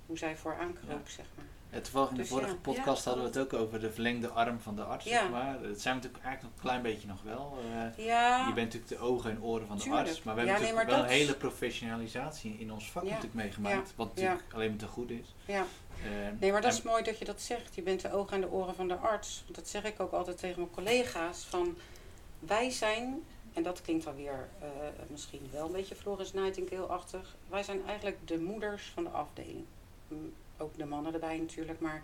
hoe 0.06 0.18
zij 0.18 0.38
voor 0.38 0.56
aankroop, 0.58 1.08
zeg 1.08 1.26
maar. 1.36 1.46
Ja, 1.72 1.80
toevallig 1.82 2.10
in 2.10 2.16
de 2.16 2.22
Dus 2.22 2.32
vorige 2.32 2.50
ja. 2.50 2.56
podcast 2.62 3.04
Ja, 3.06 3.12
hadden 3.12 3.32
we 3.32 3.40
het 3.40 3.54
ook 3.54 3.60
over 3.62 3.80
de 3.80 3.92
verlengde 3.92 4.28
arm 4.28 4.60
van 4.60 4.76
de 4.76 4.84
arts, 4.84 5.06
zeg 5.06 5.30
maar. 5.30 5.62
Dat 5.62 5.82
zijn 5.82 5.96
we 5.96 6.02
natuurlijk 6.02 6.24
eigenlijk 6.24 6.42
nog 6.42 6.52
een 6.52 6.60
klein 6.62 6.82
beetje 6.82 7.08
nog 7.08 7.22
wel. 7.24 7.58
Eh, 7.98 8.06
Je 8.48 8.52
bent 8.54 8.74
natuurlijk 8.74 8.88
de 8.88 8.98
ogen 8.98 9.30
en 9.32 9.42
oren 9.44 9.68
van 9.68 9.76
de 9.78 9.84
Tuurlijk. 9.84 10.08
arts, 10.08 10.24
maar 10.24 10.36
we 10.36 10.42
hebben 10.42 10.62
natuurlijk 10.62 10.90
wel 10.90 11.00
een 11.04 11.10
hele 11.10 11.36
professionalisatie 11.36 12.56
in 12.60 12.72
ons 12.72 12.92
vak 12.92 13.04
natuurlijk 13.04 13.34
meegemaakt. 13.34 13.94
Wat 13.96 14.08
natuurlijk 14.16 14.44
alleen 14.54 14.70
maar 14.70 14.78
te 14.80 14.88
goed 14.88 15.10
is. 15.10 15.36
ja. 15.46 15.66
Eh, 16.04 16.10
Nee, 16.40 16.52
maar 16.52 16.62
dat 16.62 16.74
is 16.74 16.82
mooi 16.82 17.04
dat 17.04 17.20
je 17.20 17.26
dat 17.26 17.42
zegt. 17.42 17.76
Je 17.76 17.82
bent 17.82 18.02
de 18.02 18.12
ogen 18.14 18.34
en 18.34 18.42
de 18.42 18.50
oren 18.52 18.76
van 18.76 18.88
de 18.88 18.96
arts. 18.96 19.42
Want 19.44 19.56
dat 19.56 19.68
zeg 19.68 19.84
ik 19.84 20.00
ook 20.00 20.12
altijd 20.12 20.38
tegen 20.38 20.60
mijn 20.60 20.72
collega's. 20.72 21.44
Van 21.50 21.78
wij 22.40 22.70
zijn, 22.70 23.24
en 23.54 23.64
dat 23.64 23.82
klinkt 23.82 24.08
alweer 24.08 24.50
eh 24.60 24.68
misschien 25.08 25.50
wel 25.52 25.66
een 25.66 25.72
beetje 25.72 25.96
Florence 25.96 26.36
Nightingale-achtig. 26.40 27.36
Wij 27.50 27.64
zijn 27.64 27.86
eigenlijk 27.86 28.18
de 28.28 28.40
moeders 28.40 28.92
van 28.94 29.04
de 29.04 29.10
afdeling. 29.10 29.66
Ook 30.60 30.78
de 30.78 30.86
mannen 30.86 31.14
erbij 31.14 31.38
natuurlijk, 31.38 31.80
maar 31.80 32.04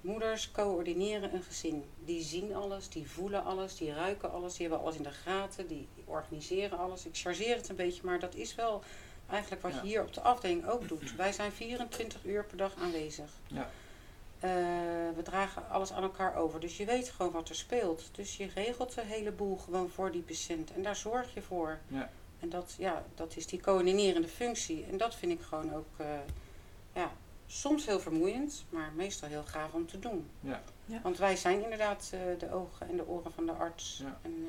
moeders 0.00 0.50
coördineren 0.50 1.34
een 1.34 1.42
gezin. 1.42 1.84
Die 2.04 2.22
zien 2.22 2.54
alles, 2.54 2.88
die 2.88 3.10
voelen 3.10 3.44
alles, 3.44 3.76
die 3.76 3.92
ruiken 3.92 4.32
alles, 4.32 4.52
die 4.56 4.66
hebben 4.68 4.84
alles 4.84 4.96
in 4.96 5.02
de 5.02 5.10
gaten, 5.10 5.66
die 5.66 5.88
organiseren 6.04 6.78
alles. 6.78 7.06
Ik 7.06 7.16
chargeer 7.16 7.56
het 7.56 7.68
een 7.68 7.76
beetje, 7.76 8.02
maar 8.04 8.18
dat 8.18 8.34
is 8.34 8.54
wel 8.54 8.82
eigenlijk 9.30 9.62
wat 9.62 9.72
Ja. 9.72 9.80
je 9.82 9.86
hier 9.86 10.02
op 10.02 10.12
de 10.14 10.20
afdeling 10.20 10.66
ook 10.68 10.88
doet. 10.88 11.14
Wij 11.16 11.32
zijn 11.32 11.52
24 11.52 12.24
uur 12.24 12.44
per 12.44 12.56
dag 12.56 12.74
aanwezig. 12.82 13.30
Ja. 13.46 13.70
Eh, 14.40 14.50
we 15.16 15.22
dragen 15.22 15.68
alles 15.68 15.92
aan 15.92 16.02
elkaar 16.02 16.36
over. 16.36 16.60
Dus 16.60 16.76
je 16.76 16.84
weet 16.84 17.08
gewoon 17.10 17.32
wat 17.32 17.48
er 17.48 17.54
speelt. 17.54 18.08
Dus 18.12 18.36
je 18.36 18.48
regelt 18.54 18.94
de 18.94 19.02
hele 19.04 19.32
boel 19.32 19.56
gewoon 19.56 19.88
voor 19.88 20.10
die 20.12 20.22
patiënt. 20.22 20.72
En 20.72 20.82
daar 20.82 20.96
zorg 20.96 21.34
je 21.34 21.42
voor. 21.42 21.78
Ja. 21.88 22.10
En 22.40 22.48
dat, 22.48 22.74
ja, 22.78 23.04
dat 23.14 23.36
is 23.36 23.46
die 23.46 23.60
coördinerende 23.60 24.28
functie. 24.28 24.84
En 24.90 24.96
dat 24.96 25.14
vind 25.14 25.32
ik 25.32 25.40
gewoon 25.42 25.74
ook 25.74 25.86
eh, 25.96 26.06
ja, 26.94 27.12
soms 27.46 27.86
heel 27.86 28.00
vermoeiend, 28.00 28.64
maar 28.70 28.92
meestal 28.94 29.28
heel 29.28 29.42
gaaf 29.44 29.72
om 29.72 29.86
te 29.86 29.98
doen. 29.98 30.26
Ja. 30.40 30.62
Ja. 30.84 31.00
Want 31.02 31.18
wij 31.18 31.36
zijn 31.36 31.62
inderdaad 31.62 32.10
eh, 32.12 32.20
de 32.38 32.50
ogen 32.52 32.88
en 32.88 32.96
de 32.96 33.06
oren 33.06 33.32
van 33.32 33.46
de 33.46 33.52
arts. 33.52 33.98
Ja. 34.02 34.18
En 34.22 34.32
eh, 34.32 34.48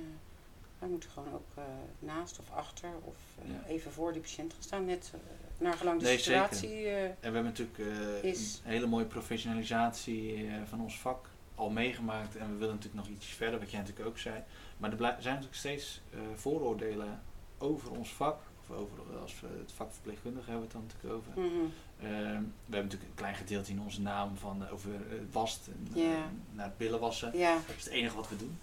wij 0.79 0.89
moeten 0.89 1.09
gewoon 1.09 1.33
ook 1.33 1.47
eh, 1.55 1.63
naast 1.99 2.39
of 2.39 2.51
achter 2.51 2.89
of 3.03 3.15
eh, 3.43 3.49
Ja. 3.51 3.63
even 3.67 3.91
voor 3.91 4.11
die 4.13 4.21
patiënt 4.21 4.53
gaan 4.53 4.63
staan. 4.63 4.85
Net 4.85 5.11
uh, 5.15 5.21
naar 5.57 5.73
gelang 5.73 5.99
de 5.99 6.05
Nee, 6.05 6.19
zeker. 6.19 6.41
situatie. 6.43 6.85
eh, 6.85 7.03
En 7.03 7.09
we 7.09 7.17
hebben 7.21 7.43
natuurlijk 7.43 7.77
eh, 7.79 8.23
Is- 8.31 8.61
een 8.65 8.71
hele 8.71 8.87
mooie 8.87 9.05
professionalisatie 9.05 10.47
eh, 10.47 10.53
van 10.65 10.81
ons 10.81 10.99
vak 10.99 11.29
al 11.55 11.69
meegemaakt. 11.69 12.35
En 12.35 12.51
we 12.51 12.57
willen 12.57 12.75
natuurlijk 12.75 13.07
nog 13.07 13.15
iets 13.15 13.25
verder, 13.25 13.59
wat 13.59 13.71
jij 13.71 13.79
natuurlijk 13.79 14.07
ook 14.09 14.17
zei. 14.17 14.43
Maar 14.77 14.91
er 14.91 14.97
zijn 14.97 15.13
natuurlijk 15.33 15.55
steeds 15.55 16.01
eh, 16.13 16.19
vooroordelen 16.35 17.21
over 17.57 17.91
ons 17.91 18.13
vak. 18.13 18.39
Over, 18.75 19.19
als 19.21 19.39
we 19.39 19.47
het 19.59 19.71
vak 19.75 19.91
verpleegkundige 19.91 20.49
hebben 20.51 20.67
we 20.67 20.73
het 20.73 20.89
dan 20.89 20.91
natuurlijk 20.93 21.13
over. 21.13 21.41
mhm. 21.41 21.65
Ehm, 22.01 22.41
we 22.65 22.73
hebben 22.75 22.83
natuurlijk 22.83 23.09
een 23.09 23.15
klein 23.15 23.35
gedeelte 23.35 23.71
in 23.71 23.81
onze 23.81 24.01
naam 24.01 24.37
van 24.37 24.65
eh, 24.65 24.73
over 24.73 24.91
eh, 24.93 25.17
wast 25.31 25.67
en 25.67 26.01
eh, 26.01 26.07
naar 26.51 26.65
het 26.65 26.77
billen 26.77 26.99
wassen. 26.99 27.31
Dat 27.31 27.75
is 27.77 27.83
het 27.83 27.93
enige 27.93 28.15
wat 28.15 28.29
we 28.29 28.35
doen. 28.35 28.57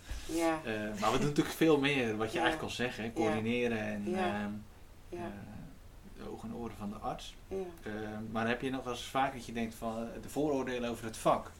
maar 1.01 1.13
we 1.13 1.19
doen 1.19 1.29
natuurlijk 1.29 1.57
veel 1.57 1.79
meer, 1.79 2.17
wat 2.17 2.33
je 2.33 2.39
eigenlijk 2.39 2.69
al 2.71 2.75
zegt, 2.77 2.97
hè, 2.97 3.13
coördineren 3.13 3.79
en 3.79 4.15
ehm, 4.15 4.51
eh, 5.11 5.21
de 6.17 6.31
ogen 6.31 6.49
en 6.49 6.55
oren 6.55 6.77
van 6.77 6.91
de 6.91 6.97
arts. 6.97 7.35
ja. 7.49 7.57
Eh, 7.83 7.93
maar 8.31 8.49
heb 8.49 8.61
je 8.61 8.71
nog 8.71 8.85
wel 8.85 8.93
eens 8.93 9.05
vaak 9.05 9.33
dat 9.33 9.47
je 9.47 9.53
denkt 9.53 9.75
van 9.75 10.09
de 10.23 10.29
vooroordelen 10.29 10.91
over 10.91 11.05
het 11.05 11.17
vak? 11.17 11.51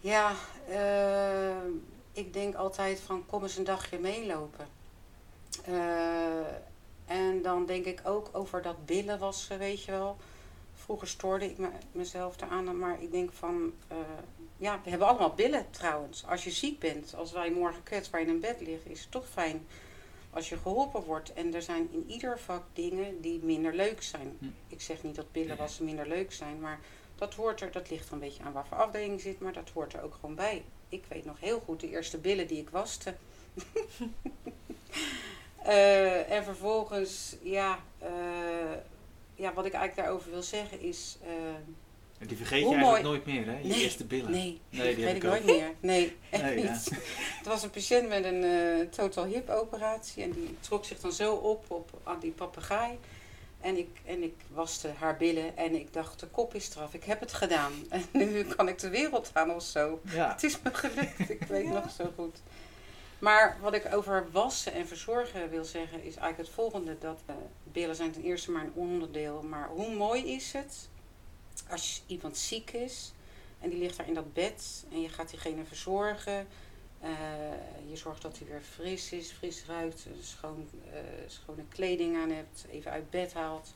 Ja, 0.00 0.32
ik 2.12 2.32
denk 2.32 2.54
altijd 2.54 3.00
van 3.00 3.26
kom 3.26 3.42
eens 3.42 3.56
een 3.56 3.64
dagje 3.64 3.98
meelopen. 3.98 4.66
En 7.06 7.42
dan 7.42 7.66
denk 7.66 7.84
ik 7.84 8.00
ook 8.04 8.28
over 8.32 8.62
dat 8.62 8.86
billen 8.86 9.18
wassen, 9.18 9.58
weet 9.58 9.84
je 9.84 9.90
wel. 9.90 10.16
Vroeger 10.74 11.08
stoorde 11.08 11.44
ik 11.44 11.58
me, 11.58 11.68
mezelf 11.92 12.40
eraan, 12.40 12.78
maar 12.78 13.02
ik 13.02 13.10
denk 13.10 13.32
van... 13.32 13.72
eh, 13.88 13.96
ja, 14.56 14.80
we 14.84 14.90
hebben 14.90 15.08
allemaal 15.08 15.34
billen 15.34 15.70
trouwens. 15.70 16.26
Als 16.26 16.44
je 16.44 16.50
ziek 16.50 16.78
bent, 16.78 17.14
als 17.14 17.32
wij 17.32 17.50
morgen 17.50 17.82
kwetsbaar 17.82 18.20
in 18.20 18.28
een 18.28 18.40
bed 18.40 18.60
liggen, 18.60 18.90
is 18.90 19.00
het 19.00 19.10
toch 19.10 19.28
fijn 19.28 19.66
als 20.30 20.48
je 20.48 20.56
geholpen 20.56 21.02
wordt. 21.02 21.32
En 21.32 21.54
er 21.54 21.62
zijn 21.62 21.88
in 21.92 22.04
ieder 22.06 22.38
vak 22.38 22.62
dingen 22.72 23.20
die 23.20 23.40
minder 23.42 23.74
leuk 23.74 24.02
zijn. 24.02 24.36
Hm. 24.38 24.46
Ik 24.68 24.82
zeg 24.82 25.02
niet 25.02 25.14
dat 25.14 25.32
billen 25.32 25.56
wassen 25.56 25.84
minder 25.84 26.08
leuk 26.08 26.32
zijn, 26.32 26.60
maar 26.60 26.80
dat 27.14 27.34
hoort 27.34 27.60
er, 27.60 27.72
dat 27.72 27.90
ligt 27.90 28.10
een 28.10 28.18
beetje 28.18 28.42
aan 28.42 28.52
waar 28.52 28.66
voor 28.66 28.76
afdeling 28.76 29.20
zit, 29.20 29.40
maar 29.40 29.52
dat 29.52 29.70
hoort 29.70 29.92
er 29.92 30.02
ook 30.02 30.14
gewoon 30.14 30.34
bij. 30.34 30.64
Ik 30.88 31.04
weet 31.08 31.24
nog 31.24 31.40
heel 31.40 31.60
goed 31.60 31.80
de 31.80 31.90
eerste 31.90 32.18
billen 32.18 32.46
die 32.46 32.60
ik 32.60 32.70
waste. 32.70 33.14
Eh, 35.66 36.30
en 36.30 36.44
vervolgens, 36.44 37.36
ja, 37.42 37.78
eh, 37.98 38.08
ja, 39.34 39.52
wat 39.52 39.64
ik 39.66 39.72
eigenlijk 39.72 39.96
daarover 40.06 40.30
wil 40.30 40.42
zeggen 40.42 40.80
is. 40.80 41.16
En 42.18 42.26
die 42.26 42.36
vergeet 42.36 42.60
je 42.60 42.74
eigenlijk 42.74 43.02
nooit 43.04 43.26
meer, 43.26 43.46
hè? 43.46 43.58
Je 43.58 43.66
Nee, 43.68 43.82
eerste 43.82 44.04
billen. 44.04 44.30
nee, 44.30 44.60
Nee, 44.70 44.94
die 44.96 45.06
ik 45.06 45.22
nooit 45.22 45.44
meer. 45.44 45.70
Nee, 45.80 46.16
echt 46.30 46.42
Nee, 46.42 46.62
ja. 46.62 46.70
niet. 46.72 46.90
Het 47.38 47.46
was 47.46 47.62
een 47.62 47.70
patiënt 47.70 48.08
met 48.08 48.24
een 48.24 48.44
total 48.90 49.24
hip 49.24 49.48
operatie 49.50 50.22
en 50.22 50.30
die 50.30 50.56
trok 50.60 50.84
zich 50.84 51.00
dan 51.00 51.12
zo 51.12 51.34
op 51.34 51.64
op 51.68 51.90
aan 52.04 52.18
die 52.20 52.30
papegaai. 52.32 52.98
En 53.60 53.76
ik, 53.76 53.88
en 54.04 54.22
ik 54.22 54.34
waste 54.52 54.88
haar 54.98 55.16
billen 55.16 55.56
en 55.56 55.74
ik 55.74 55.92
dacht, 55.92 56.20
de 56.20 56.26
kop 56.26 56.54
is 56.54 56.70
eraf. 56.76 56.94
Ik 56.94 57.04
heb 57.04 57.20
het 57.20 57.32
gedaan. 57.32 57.72
En 57.90 58.04
nu 58.12 58.44
kan 58.44 58.68
ik 58.68 58.78
de 58.78 58.88
wereld 58.88 59.30
aan 59.32 59.50
of 59.54 59.62
zo. 59.62 60.00
Ja. 60.12 60.32
Het 60.32 60.42
is 60.42 60.58
me 60.62 60.74
gelukt, 60.74 61.30
ik 61.30 61.42
weet 61.42 61.64
Ja. 61.64 61.70
nog 61.72 61.90
zo 61.90 62.12
goed. 62.16 62.36
Maar 63.18 63.56
wat 63.60 63.74
ik 63.74 63.94
over 63.94 64.30
wassen 64.30 64.72
en 64.72 64.86
verzorgen 64.86 65.50
wil 65.50 65.64
zeggen, 65.64 65.98
is 65.98 66.16
eigenlijk 66.16 66.36
het 66.36 66.48
volgende. 66.48 66.98
Dat 66.98 67.20
eh, 67.26 67.34
billen 67.62 67.96
zijn 67.96 68.12
ten 68.12 68.22
eerste 68.22 68.50
maar 68.50 68.64
een 68.64 68.72
onderdeel. 68.74 69.42
Maar 69.42 69.68
hoe 69.68 69.94
mooi 69.94 70.32
is 70.34 70.52
het 70.52 70.88
als 71.68 72.02
iemand 72.06 72.36
ziek 72.36 72.70
is 72.70 73.12
en 73.60 73.70
die 73.70 73.78
ligt 73.78 73.96
daar 73.96 74.08
in 74.08 74.14
dat 74.14 74.32
bed 74.32 74.84
en 74.90 75.00
je 75.00 75.08
gaat 75.08 75.30
diegene 75.30 75.64
verzorgen. 75.64 76.46
Eh, 77.00 77.10
je 77.88 77.96
zorgt 77.96 78.22
dat 78.22 78.38
hij 78.38 78.46
weer 78.46 78.62
fris 78.62 79.12
is, 79.12 79.30
fris 79.30 79.64
ruikt, 79.66 80.06
eh, 80.06 80.12
schoon, 80.20 80.68
schone 81.26 81.64
kleding 81.68 82.16
aan 82.16 82.30
hebt, 82.30 82.66
even 82.70 82.90
uit 82.90 83.10
bed 83.10 83.32
haalt. 83.32 83.74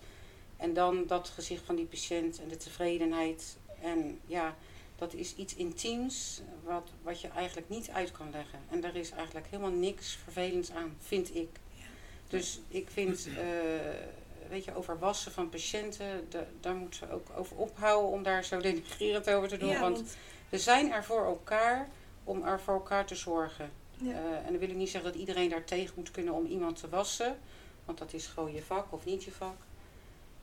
En 0.56 0.74
dan 0.74 1.06
dat 1.06 1.28
gezicht 1.28 1.64
van 1.64 1.76
die 1.76 1.86
patiënt 1.86 2.40
en 2.40 2.48
de 2.48 2.56
tevredenheid. 2.56 3.56
En 3.80 4.20
ja, 4.26 4.56
dat 5.00 5.14
is 5.14 5.34
iets 5.36 5.54
intiems 5.54 6.40
wat, 6.64 6.90
wat 7.02 7.20
je 7.20 7.28
eigenlijk 7.28 7.68
niet 7.68 7.90
uit 7.90 8.12
kan 8.12 8.30
leggen. 8.30 8.58
En 8.70 8.80
daar 8.80 8.96
is 8.96 9.10
eigenlijk 9.10 9.46
helemaal 9.50 9.70
niks 9.70 10.14
vervelends 10.24 10.70
aan, 10.70 10.96
vind 10.98 11.34
ik. 11.34 11.48
Dus 12.28 12.60
ik 12.68 12.88
vind, 12.90 13.26
eh, 13.26 13.44
weet 14.48 14.64
je, 14.64 14.74
over 14.74 14.98
wassen 14.98 15.32
van 15.32 15.48
patiënten, 15.48 16.26
da- 16.28 16.46
daar 16.60 16.74
moeten 16.74 17.08
we 17.08 17.14
ook 17.14 17.26
over 17.36 17.56
ophouden 17.56 18.10
om 18.10 18.22
daar 18.22 18.44
zo 18.44 18.60
denigrerend 18.60 19.30
over 19.30 19.48
te 19.48 19.56
doen. 19.56 19.68
Ja, 19.68 19.80
want 19.80 19.96
want- 19.96 20.16
we 20.48 20.58
zijn 20.58 20.92
er 20.92 21.04
voor 21.04 21.24
elkaar 21.24 21.88
om 22.24 22.42
er 22.44 22.60
voor 22.60 22.74
elkaar 22.74 23.06
te 23.06 23.14
zorgen. 23.14 23.70
ja. 23.96 24.12
Eh, 24.12 24.36
en 24.36 24.44
dan 24.50 24.58
wil 24.58 24.68
ik 24.70 24.76
niet 24.76 24.90
zeggen 24.90 25.10
dat 25.12 25.20
iedereen 25.20 25.48
daar 25.48 25.64
tegen 25.64 25.92
moet 25.96 26.10
kunnen 26.10 26.34
om 26.34 26.46
iemand 26.46 26.76
te 26.80 26.88
wassen. 26.88 27.38
Want 27.84 27.98
dat 27.98 28.12
is 28.12 28.26
gewoon 28.26 28.52
je 28.54 28.62
vak 28.62 28.92
of 28.92 29.04
niet 29.04 29.24
je 29.24 29.32
vak. 29.32 29.56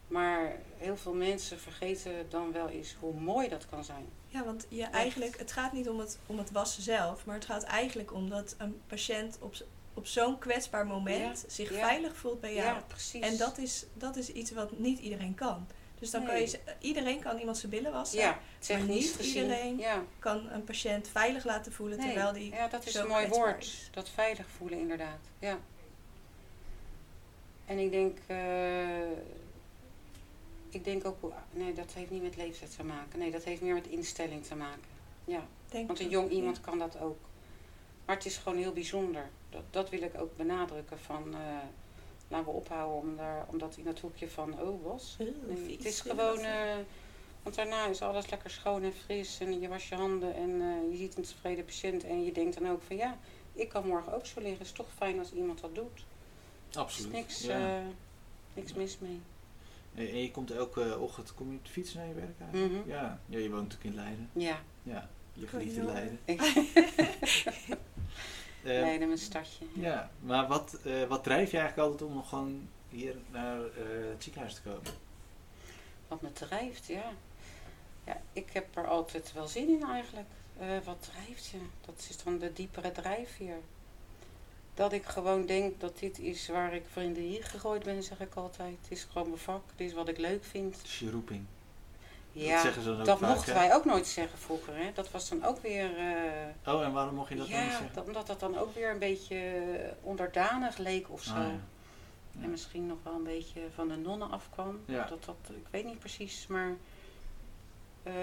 Maar 0.08 0.56
heel 0.78 0.98
veel 0.98 1.14
mensen 1.14 1.60
vergeten 1.60 2.12
dan 2.30 2.52
wel 2.52 2.70
eens 2.70 2.96
hoe 3.00 3.14
mooi 3.14 3.48
dat 3.50 3.66
kan 3.70 3.84
zijn. 3.84 4.06
Ja, 4.38 4.44
want 4.44 4.66
je 4.70 4.84
eigenlijk, 4.84 5.38
het 5.38 5.52
gaat 5.52 5.74
niet 5.74 5.90
om 5.90 6.00
het, 6.00 6.20
om 6.26 6.38
het 6.38 6.52
wassen 6.52 6.84
zelf, 6.84 7.26
maar 7.26 7.36
het 7.36 7.46
gaat 7.46 7.64
eigenlijk 7.64 8.14
om 8.14 8.30
dat 8.30 8.56
een 8.58 8.82
patiënt 8.88 9.38
op, 9.42 9.56
op 9.94 10.08
zo'n 10.08 10.40
kwetsbaar 10.40 10.86
moment 10.86 11.42
Ja, 11.42 11.50
zich 11.50 11.70
ja. 11.72 11.80
veilig 11.88 12.16
voelt 12.16 12.42
bij 12.42 12.54
jou. 12.54 12.68
Ja, 12.68 12.84
precies. 12.88 13.22
en 13.22 13.38
dat 13.38 13.58
is, 13.58 13.86
dat 13.94 14.16
is 14.16 14.32
iets 14.32 14.52
wat 14.52 14.80
niet 14.80 15.00
iedereen 15.00 15.36
kan. 15.36 15.68
Dus 16.00 16.12
dan 16.12 16.26
kan 16.26 16.40
je, 16.40 16.60
iedereen 16.80 17.20
kan 17.20 17.38
iemand 17.38 17.58
zijn 17.58 17.72
billen 17.72 17.92
wassen, 17.92 18.20
ja, 18.20 18.40
technisch 18.60 18.88
niet 18.88 19.16
gezien. 19.16 19.44
iedereen 19.44 19.78
Ja, 19.78 20.04
kan 20.20 20.50
een 20.52 20.64
patiënt 20.64 21.08
veilig 21.08 21.44
laten 21.44 21.72
voelen 21.72 21.98
nee. 21.98 22.08
terwijl 22.08 22.34
die 22.34 22.52
ja, 22.52 22.68
dat 22.68 22.86
is 22.86 22.96
een 22.96 23.08
mooi 23.08 23.28
woord. 23.28 23.64
is. 23.64 23.90
Dat 23.92 24.10
veilig 24.10 24.46
voelen, 24.58 24.80
inderdaad. 24.80 25.20
Ja. 25.40 25.60
En 27.66 27.78
ik 27.78 27.92
denk, 27.92 28.18
eh, 28.28 28.38
ik 30.70 30.84
denk 30.84 31.06
ook, 31.06 31.34
nee, 31.52 31.74
dat 31.74 31.94
heeft 31.94 32.10
niet 32.10 32.22
met 32.24 32.36
leeftijd 32.36 32.76
te 32.76 32.84
maken. 32.84 33.20
Nee, 33.20 33.32
dat 33.32 33.44
heeft 33.44 33.62
meer 33.62 33.74
met 33.74 33.88
instelling 33.88 34.44
te 34.46 34.56
maken. 34.56 34.82
Ja. 35.26 35.48
Denk 35.70 35.88
Want 35.88 36.00
een 36.00 36.10
jong 36.10 36.30
iemand 36.30 36.56
Ja. 36.56 36.62
kan 36.62 36.78
dat 36.80 37.00
ook. 37.00 37.18
Maar 38.06 38.16
het 38.16 38.26
is 38.26 38.38
gewoon 38.38 38.58
heel 38.58 38.74
bijzonder. 38.74 39.30
Dat, 39.50 39.64
dat 39.70 39.90
wil 39.90 40.02
ik 40.02 40.20
ook 40.22 40.38
benadrukken 40.38 41.00
van... 41.00 41.34
eh, 41.34 41.40
laten 42.28 42.46
we 42.46 42.52
ophouden 42.52 42.98
om 43.10 43.16
daar, 43.16 43.46
omdat 43.52 43.78
in 43.78 43.84
dat 43.84 44.00
hoekje 44.00 44.30
van... 44.30 44.62
Oh, 44.62 44.84
was. 44.84 45.16
Nee, 45.20 45.58
vies, 45.66 45.76
het 45.76 45.86
is 45.86 46.02
gewoon... 46.02 46.40
eh, 46.40 46.76
want 47.44 47.56
daarna 47.56 47.86
is 47.88 48.02
alles 48.02 48.30
lekker 48.30 48.50
schoon 48.50 48.84
en 48.84 48.94
fris. 48.94 49.40
En 49.40 49.60
je 49.60 49.68
was 49.68 49.90
je 49.90 49.96
handen 49.96 50.36
en 50.36 50.62
eh, 50.62 50.92
je 50.92 50.98
ziet 50.98 51.18
een 51.18 51.24
tevreden 51.24 51.66
patiënt. 51.66 52.04
En 52.04 52.24
je 52.24 52.32
denkt 52.32 52.60
dan 52.60 52.70
ook 52.72 52.82
van... 52.82 52.96
Ja, 52.96 53.18
ik 53.54 53.70
kan 53.70 53.88
morgen 53.88 54.14
ook 54.14 54.26
zo 54.26 54.40
liggen. 54.40 54.58
Het 54.58 54.68
is 54.68 54.74
toch 54.74 54.88
fijn 54.98 55.20
als 55.20 55.32
iemand 55.32 55.62
dat 55.62 55.76
doet. 55.76 56.00
Er 56.00 56.04
is 56.70 56.78
Absoluut. 56.78 57.12
niks, 57.12 57.42
ja. 57.42 57.78
eh, 57.78 57.86
niks 58.54 58.74
mis 58.74 58.98
mee. 59.00 59.22
En 59.98 60.22
je 60.22 60.32
komt 60.32 60.52
elke 60.52 60.98
ochtend 61.00 61.34
kom 61.34 61.52
je 61.52 61.58
op 61.58 61.66
de 61.66 61.72
fiets 61.72 61.94
naar 61.94 62.08
je 62.08 62.14
werk 62.14 62.40
eigenlijk? 62.40 62.74
Mhm. 62.74 62.90
Ja. 62.90 63.20
ja, 63.26 63.38
je 63.38 63.50
woont 63.50 63.62
natuurlijk 63.64 63.96
in 63.96 63.96
Leiden. 64.04 64.30
Ja, 64.34 64.60
Ja, 64.84 65.10
je 65.34 65.48
geliefde 65.48 65.82
Goeie 65.82 65.94
Leiden. 65.94 66.20
Eh, 66.26 66.38
Leiden 68.88 69.08
mijn 69.08 69.20
stadje. 69.20 69.66
ja, 69.74 70.12
maar 70.20 70.48
wat, 70.48 70.80
eh, 70.84 71.04
wat 71.04 71.24
drijf 71.24 71.52
je 71.52 71.58
eigenlijk 71.58 71.90
altijd 71.90 72.10
om 72.10 72.16
nog 72.16 72.30
gewoon 72.30 72.68
hier 72.90 73.16
naar 73.32 73.60
eh, 73.60 74.10
het 74.12 74.24
ziekenhuis 74.24 74.54
te 74.54 74.62
komen? 74.62 74.82
Wat 76.08 76.22
me 76.22 76.32
drijft, 76.34 76.88
ja. 76.88 77.12
Ja, 78.06 78.22
ik 78.34 78.52
heb 78.52 78.76
er 78.78 78.88
altijd 78.88 79.34
wel 79.34 79.48
zin 79.48 79.70
in 79.70 79.84
eigenlijk. 79.84 80.28
Eh, 80.60 80.68
wat 80.84 81.10
drijft 81.14 81.48
je? 81.48 81.58
Dat 81.86 82.08
is 82.10 82.24
dan 82.24 82.38
de 82.38 82.54
diepere 82.54 82.92
drijfveer. 82.92 83.58
Dat 84.78 84.92
ik 84.94 85.06
gewoon 85.06 85.46
denk 85.46 85.80
dat 85.80 86.00
dit 86.00 86.20
is 86.20 86.48
waar 86.48 86.74
ik 86.74 86.84
de 86.94 87.20
hier 87.20 87.44
gegooid 87.44 87.84
ben, 87.84 88.04
zeg 88.04 88.20
ik 88.20 88.34
altijd. 88.36 88.78
Het 88.82 88.92
is 88.92 89.08
gewoon 89.12 89.28
mijn 89.28 89.40
vak, 89.40 89.62
dit 89.76 89.88
is 89.88 89.94
wat 89.94 90.08
ik 90.08 90.18
leuk 90.18 90.44
vind. 90.44 90.76
Het 90.78 90.86
is 90.86 91.00
je 91.00 91.12
roeping. 91.12 91.46
dat 92.34 92.44
Ja, 92.44 92.72
ze 92.72 93.02
dat 93.04 93.20
vaak, 93.20 93.30
mochten 93.30 93.54
hè? 93.54 93.60
wij 93.60 93.76
ook 93.76 93.86
nooit 93.86 94.08
zeggen 94.08 94.40
vroeger. 94.40 94.76
Hè? 94.78 94.92
Dat 94.94 95.12
was 95.12 95.30
dan 95.30 95.44
ook 95.44 95.60
weer... 95.62 95.98
eh, 95.98 96.74
Oh, 96.74 96.84
en 96.84 96.92
waarom 96.92 97.16
mocht 97.16 97.30
je 97.30 97.36
dat 97.36 97.48
dan 97.50 97.56
niet 97.60 97.66
ja, 97.66 97.72
zeggen? 97.78 97.96
dat, 97.96 98.06
omdat 98.06 98.28
dat 98.28 98.40
dan 98.40 98.58
ook 98.58 98.74
weer 98.76 98.92
een 98.92 99.00
beetje 99.00 99.40
onderdanig 100.02 100.78
leek 100.78 101.12
of 101.12 101.22
zo. 101.24 101.34
Ah, 101.34 101.38
ja. 101.38 101.60
Ja. 102.32 102.44
En 102.44 102.50
misschien 102.50 102.88
nog 102.88 102.98
wel 103.04 103.14
een 103.14 103.24
beetje 103.24 103.62
van 103.74 103.88
de 103.88 103.96
nonnen 103.96 104.32
afkwam. 104.32 104.80
Ja. 104.86 105.06
Dat, 105.06 105.24
dat, 105.26 105.36
ik 105.56 105.66
weet 105.72 105.86
niet 105.86 106.00
precies, 106.00 106.48
maar, 106.48 106.76
eh, 108.04 108.14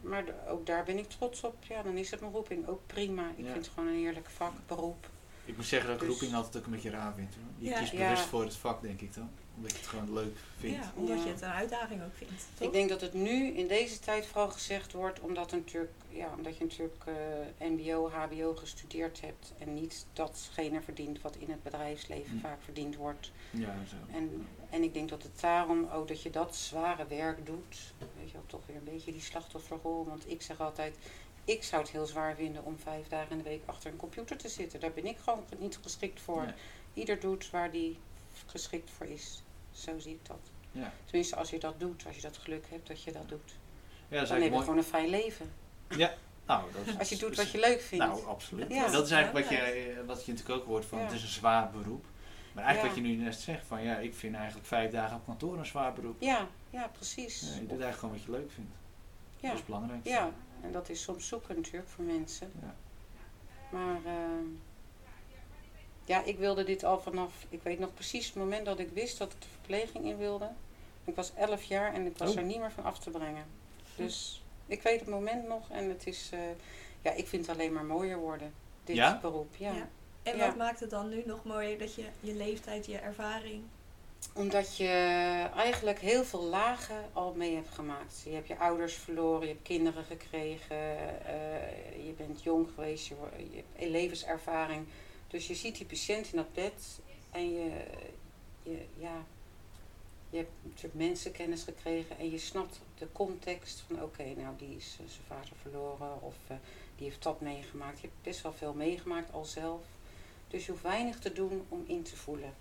maar 0.00 0.24
ook 0.48 0.66
daar 0.66 0.84
ben 0.84 0.98
ik 0.98 1.08
trots 1.08 1.44
op. 1.44 1.54
Ja, 1.68 1.82
dan 1.82 1.96
is 1.96 2.10
het 2.10 2.20
mijn 2.20 2.32
roeping 2.32 2.68
ook 2.68 2.80
prima. 2.86 3.22
Ik 3.36 3.44
Ja. 3.46 3.52
vind 3.52 3.64
het 3.64 3.74
gewoon 3.74 3.88
een 3.88 3.98
heerlijk 3.98 4.28
vak, 4.30 4.52
beroep. 4.66 5.08
Ik 5.48 5.56
moet 5.56 5.66
zeggen 5.66 5.88
dat 5.90 6.00
ik 6.02 6.08
Dus- 6.08 6.18
roeping 6.18 6.34
altijd 6.36 6.56
ook 6.56 6.64
een 6.64 6.70
beetje 6.72 6.90
raar 6.90 7.14
vind. 7.14 7.34
Hoor. 7.34 7.44
Je 7.58 7.68
Ja. 7.68 7.78
kiest 7.78 7.92
Ja. 7.92 7.98
bewust 8.08 8.22
voor 8.28 8.42
het 8.42 8.56
vak, 8.56 8.82
denk 8.82 9.00
ik 9.00 9.14
dan. 9.14 9.30
Omdat 9.56 9.70
je 9.72 9.76
het 9.78 9.86
gewoon 9.86 10.12
leuk 10.12 10.36
vindt. 10.58 10.76
Ja, 10.76 10.92
omdat 10.96 11.18
Ja. 11.18 11.24
je 11.24 11.30
het 11.30 11.40
een 11.42 11.48
uitdaging 11.48 12.02
ook 12.02 12.14
vindt. 12.14 12.32
Toch? 12.54 12.66
Ik 12.66 12.72
denk 12.72 12.88
dat 12.88 13.00
het 13.00 13.12
nu 13.14 13.46
in 13.46 13.66
deze 13.68 13.98
tijd 13.98 14.26
vooral 14.26 14.48
gezegd 14.48 14.92
wordt, 14.92 15.20
omdat, 15.20 15.50
natuurlijk, 15.52 15.92
ja, 16.08 16.32
omdat 16.36 16.56
je 16.56 16.64
natuurlijk 16.64 17.04
eh, 17.04 17.68
MBO, 17.68 18.08
HBO 18.10 18.54
gestudeerd 18.54 19.20
hebt 19.20 19.52
en 19.58 19.74
niet 19.74 20.06
datgene 20.12 20.80
verdient 20.82 21.20
wat 21.20 21.36
in 21.36 21.50
het 21.50 21.62
bedrijfsleven 21.62 22.30
Hm. 22.36 22.40
vaak 22.40 22.62
verdiend 22.62 22.96
wordt. 22.96 23.30
Ja, 23.50 23.74
zo. 23.90 24.16
En, 24.16 24.46
en 24.70 24.82
ik 24.82 24.94
denk 24.94 25.08
dat 25.08 25.22
het 25.22 25.40
daarom 25.40 25.88
ook 25.92 26.08
dat 26.08 26.22
je 26.22 26.30
dat 26.30 26.56
zware 26.56 27.06
werk 27.06 27.46
doet. 27.46 27.76
Weet 28.18 28.26
je 28.26 28.32
wel, 28.32 28.46
toch 28.46 28.66
weer 28.66 28.76
een 28.76 28.84
beetje 28.84 29.12
die 29.12 29.20
slachtofferrol. 29.20 30.04
Want 30.06 30.30
ik 30.30 30.42
zeg 30.42 30.60
altijd, 30.60 30.96
ik 31.48 31.62
zou 31.64 31.82
het 31.82 31.90
heel 31.90 32.06
zwaar 32.06 32.34
vinden 32.34 32.64
om 32.64 32.78
vijf 32.78 33.08
dagen 33.08 33.30
in 33.30 33.36
de 33.38 33.42
week 33.44 33.62
achter 33.64 33.90
een 33.90 33.96
computer 33.96 34.36
te 34.36 34.48
zitten. 34.48 34.80
Daar 34.80 34.92
ben 34.92 35.06
ik 35.06 35.18
gewoon 35.18 35.44
niet 35.58 35.78
geschikt 35.82 36.20
voor. 36.20 36.42
Nee. 36.44 36.54
Ieder 36.94 37.20
doet 37.20 37.50
waar 37.50 37.70
die 37.70 37.98
geschikt 38.46 38.90
voor 38.90 39.06
is. 39.06 39.42
Zo 39.72 39.98
zie 39.98 40.12
ik 40.14 40.26
dat. 40.26 40.38
Ja. 40.72 40.92
Tenminste, 41.04 41.36
als 41.36 41.50
je 41.50 41.58
dat 41.58 41.80
doet, 41.80 42.06
als 42.06 42.16
je 42.16 42.22
dat 42.22 42.36
geluk 42.38 42.66
hebt 42.70 42.88
dat 42.88 43.02
je 43.02 43.12
dat 43.12 43.28
doet. 43.28 43.56
Ja, 44.08 44.18
dat 44.18 44.28
Dan 44.28 44.40
heb 44.42 44.52
je 44.52 44.58
gewoon 44.58 44.76
een 44.78 44.84
fijn 44.84 45.08
leven. 45.08 45.50
Nou, 46.46 46.62
dat 46.72 46.86
is- 46.86 46.98
Als 46.98 47.08
je 47.08 47.16
doet 47.16 47.36
wat 47.36 47.50
je 47.50 47.58
leuk 47.60 47.80
vindt. 47.80 48.04
Nou, 48.04 48.26
absoluut. 48.26 48.70
Ja. 48.72 48.88
Dat 48.90 49.04
is 49.06 49.10
eigenlijk 49.10 49.46
wat 49.48 49.58
je, 49.58 49.64
Ja. 49.64 49.70
eh, 50.00 50.06
wat 50.06 50.24
je 50.24 50.32
natuurlijk 50.32 50.60
ook 50.60 50.66
hoort 50.66 50.84
van 50.84 50.98
Ja. 50.98 51.04
het 51.04 51.12
is 51.14 51.22
een 51.22 51.28
zwaar 51.28 51.70
beroep. 51.70 52.04
Maar 52.52 52.64
eigenlijk 52.64 52.96
Ja. 52.96 53.02
wat 53.02 53.10
je 53.10 53.16
nu 53.16 53.24
net 53.24 53.34
zegt 53.34 53.66
van 53.66 53.82
ja, 53.82 53.96
ik 53.98 54.14
vind 54.14 54.34
eigenlijk 54.34 54.66
vijf 54.66 54.90
dagen 54.90 55.16
op 55.16 55.24
kantoor 55.24 55.58
een 55.58 55.66
zwaar 55.66 55.92
beroep. 55.92 56.20
ja, 56.20 56.48
ja, 56.70 56.88
precies. 56.92 57.40
Ja, 57.40 57.46
je 57.46 57.58
doet 57.60 57.68
eigenlijk 57.68 57.98
gewoon 57.98 58.14
wat 58.14 58.24
je 58.24 58.30
leuk 58.30 58.50
vindt. 58.52 58.70
Ja. 59.36 59.48
Dat 59.48 59.58
is 59.58 59.64
belangrijk. 59.64 60.04
Ja, 60.06 60.32
en 60.62 60.72
dat 60.72 60.88
is 60.88 61.02
soms 61.02 61.28
zoeken 61.28 61.56
natuurlijk 61.56 61.88
voor 61.88 62.04
mensen. 62.04 62.52
Ja. 62.62 62.74
Maar 63.70 64.00
ehm, 64.04 64.44
ja, 66.04 66.22
ik 66.24 66.38
wilde 66.38 66.64
dit 66.64 66.84
al 66.84 67.00
vanaf, 67.00 67.46
ik 67.48 67.62
weet 67.62 67.78
nog 67.78 67.94
precies 67.94 68.26
het 68.26 68.34
moment 68.34 68.64
dat 68.66 68.78
ik 68.78 68.90
wist 68.90 69.18
dat 69.18 69.32
ik 69.32 69.40
de 69.40 69.48
verpleging 69.48 70.04
in 70.04 70.16
wilde. 70.16 70.50
Ik 71.04 71.14
was 71.14 71.32
11 71.34 71.62
jaar 71.62 71.94
en 71.94 72.06
ik 72.06 72.18
was 72.18 72.30
Oh. 72.30 72.36
er 72.36 72.42
niet 72.42 72.58
meer 72.58 72.72
van 72.72 72.84
af 72.84 72.98
te 72.98 73.10
brengen. 73.10 73.44
Dus 73.96 74.42
ik 74.66 74.82
weet 74.82 75.00
het 75.00 75.08
moment 75.08 75.48
nog 75.48 75.70
en 75.70 75.88
het 75.88 76.06
is, 76.06 76.30
eh, 76.32 76.40
ja, 77.02 77.10
ik 77.12 77.26
vind 77.28 77.46
het 77.46 77.56
alleen 77.56 77.72
maar 77.72 77.84
mooier 77.84 78.18
worden. 78.18 78.52
Dit 78.84 78.96
Ja? 78.96 79.18
beroep, 79.22 79.56
ja. 79.56 79.72
Ja. 79.72 79.88
En 80.22 80.36
Ja. 80.36 80.46
wat 80.46 80.56
maakt 80.56 80.80
het 80.80 80.90
dan 80.90 81.08
nu 81.08 81.22
nog 81.26 81.44
mooier 81.44 81.78
dat 81.78 81.94
je 81.94 82.04
je 82.20 82.34
leeftijd, 82.34 82.86
je 82.86 82.98
ervaring... 82.98 83.62
Omdat 84.34 84.76
je 84.76 84.86
eigenlijk 85.54 86.00
heel 86.00 86.24
veel 86.24 86.42
lagen 86.42 87.04
al 87.12 87.34
mee 87.34 87.54
hebt 87.54 87.74
gemaakt. 87.74 88.20
Je 88.24 88.30
hebt 88.30 88.48
je 88.48 88.58
ouders 88.58 88.94
verloren, 88.94 89.46
je 89.46 89.52
hebt 89.52 89.66
kinderen 89.66 90.04
gekregen, 90.04 90.76
eh, 91.26 92.06
je 92.06 92.12
bent 92.16 92.42
jong 92.42 92.68
geweest, 92.74 93.06
je, 93.06 93.14
je 93.36 93.62
hebt 93.72 93.90
levenservaring. 93.90 94.86
Dus 95.28 95.46
je 95.46 95.54
ziet 95.54 95.76
die 95.76 95.86
patiënt 95.86 96.30
in 96.30 96.36
dat 96.36 96.52
bed 96.52 97.00
en 97.30 97.52
je, 97.52 97.70
je, 98.62 98.84
ja, 98.96 99.24
je 100.30 100.36
hebt 100.36 100.50
natuurlijk 100.62 100.94
mensenkennis 100.94 101.62
gekregen 101.62 102.18
en 102.18 102.30
je 102.30 102.38
snapt 102.38 102.80
de 102.98 103.08
context 103.12 103.84
van 103.86 104.02
oké, 104.02 104.24
nou 104.36 104.56
die 104.56 104.76
is 104.76 104.96
eh, 105.00 105.06
zijn 105.06 105.26
vader 105.26 105.56
verloren 105.62 106.22
of 106.22 106.34
eh, 106.46 106.56
die 106.96 107.06
heeft 107.06 107.22
dat 107.22 107.40
meegemaakt. 107.40 108.00
Je 108.00 108.06
hebt 108.06 108.22
best 108.22 108.42
wel 108.42 108.52
veel 108.52 108.74
meegemaakt 108.74 109.32
al 109.32 109.44
zelf. 109.44 109.82
Dus 110.48 110.66
je 110.66 110.70
hoeft 110.70 110.82
weinig 110.82 111.18
te 111.18 111.32
doen 111.32 111.66
om 111.68 111.84
in 111.86 112.02
te 112.02 112.16
voelen. 112.16 112.54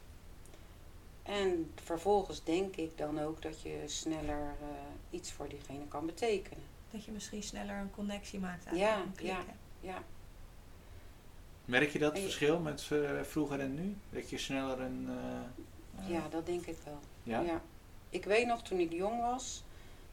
En 1.28 1.72
vervolgens 1.84 2.44
denk 2.44 2.76
ik 2.76 2.98
dan 2.98 3.20
ook 3.22 3.42
dat 3.42 3.62
je 3.62 3.84
sneller 3.86 4.56
eh, 4.62 4.68
iets 5.10 5.32
voor 5.32 5.48
diegene 5.50 5.88
kan 5.88 6.06
betekenen. 6.06 6.64
Dat 6.92 7.04
je 7.06 7.12
misschien 7.12 7.44
sneller 7.44 7.76
een 7.76 7.92
connectie 7.92 8.40
maakt 8.40 8.64
Ja, 8.76 9.04
ja. 9.22 9.44
Ja, 9.80 10.04
Merk 11.66 11.90
je 11.90 12.00
dat 12.00 12.12
En 12.14 12.18
je- 12.20 12.26
verschil 12.26 12.60
met 12.60 12.88
eh, 12.92 13.22
vroeger 13.24 13.60
en 13.60 13.74
nu? 13.76 13.96
Dat 14.10 14.30
je 14.30 14.38
sneller 14.38 14.80
een... 14.80 15.08
eh, 16.00 16.10
ja 16.10 16.28
dat 16.30 16.46
denk 16.46 16.66
ik 16.66 16.78
wel. 16.84 17.00
ja? 17.44 17.62
Ik 18.10 18.26
weet 18.26 18.48
nog 18.48 18.62
toen 18.64 18.80
ik 18.80 18.92
jong 18.92 19.22
was, 19.22 19.64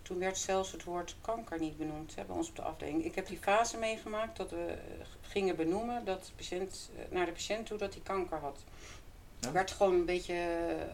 toen 0.02 0.18
werd 0.18 0.38
zelfs 0.38 0.72
het 0.72 0.84
woord 0.84 1.16
kanker 1.20 1.58
niet 1.60 1.76
benoemd 1.76 2.14
hè, 2.14 2.24
bij 2.24 2.36
ons 2.36 2.48
op 2.48 2.56
de 2.56 2.62
afdeling. 2.62 3.04
Ik 3.04 3.14
heb 3.14 3.26
die 3.26 3.38
fase 3.38 3.76
meegemaakt 3.78 4.36
dat 4.36 4.50
we 4.50 4.78
gingen 5.20 5.56
benoemen 5.56 6.04
dat 6.04 6.24
de 6.24 6.32
patiënt, 6.36 6.90
naar 7.10 7.26
de 7.26 7.32
patiënt 7.32 7.66
toe 7.66 7.78
dat 7.78 7.92
hij 7.94 8.02
kanker 8.02 8.38
had. 8.38 8.64
Er 9.44 9.52
werd 9.52 9.70
gewoon 9.70 9.94
een 9.94 10.04
beetje 10.04 10.34
eh, 10.34 10.86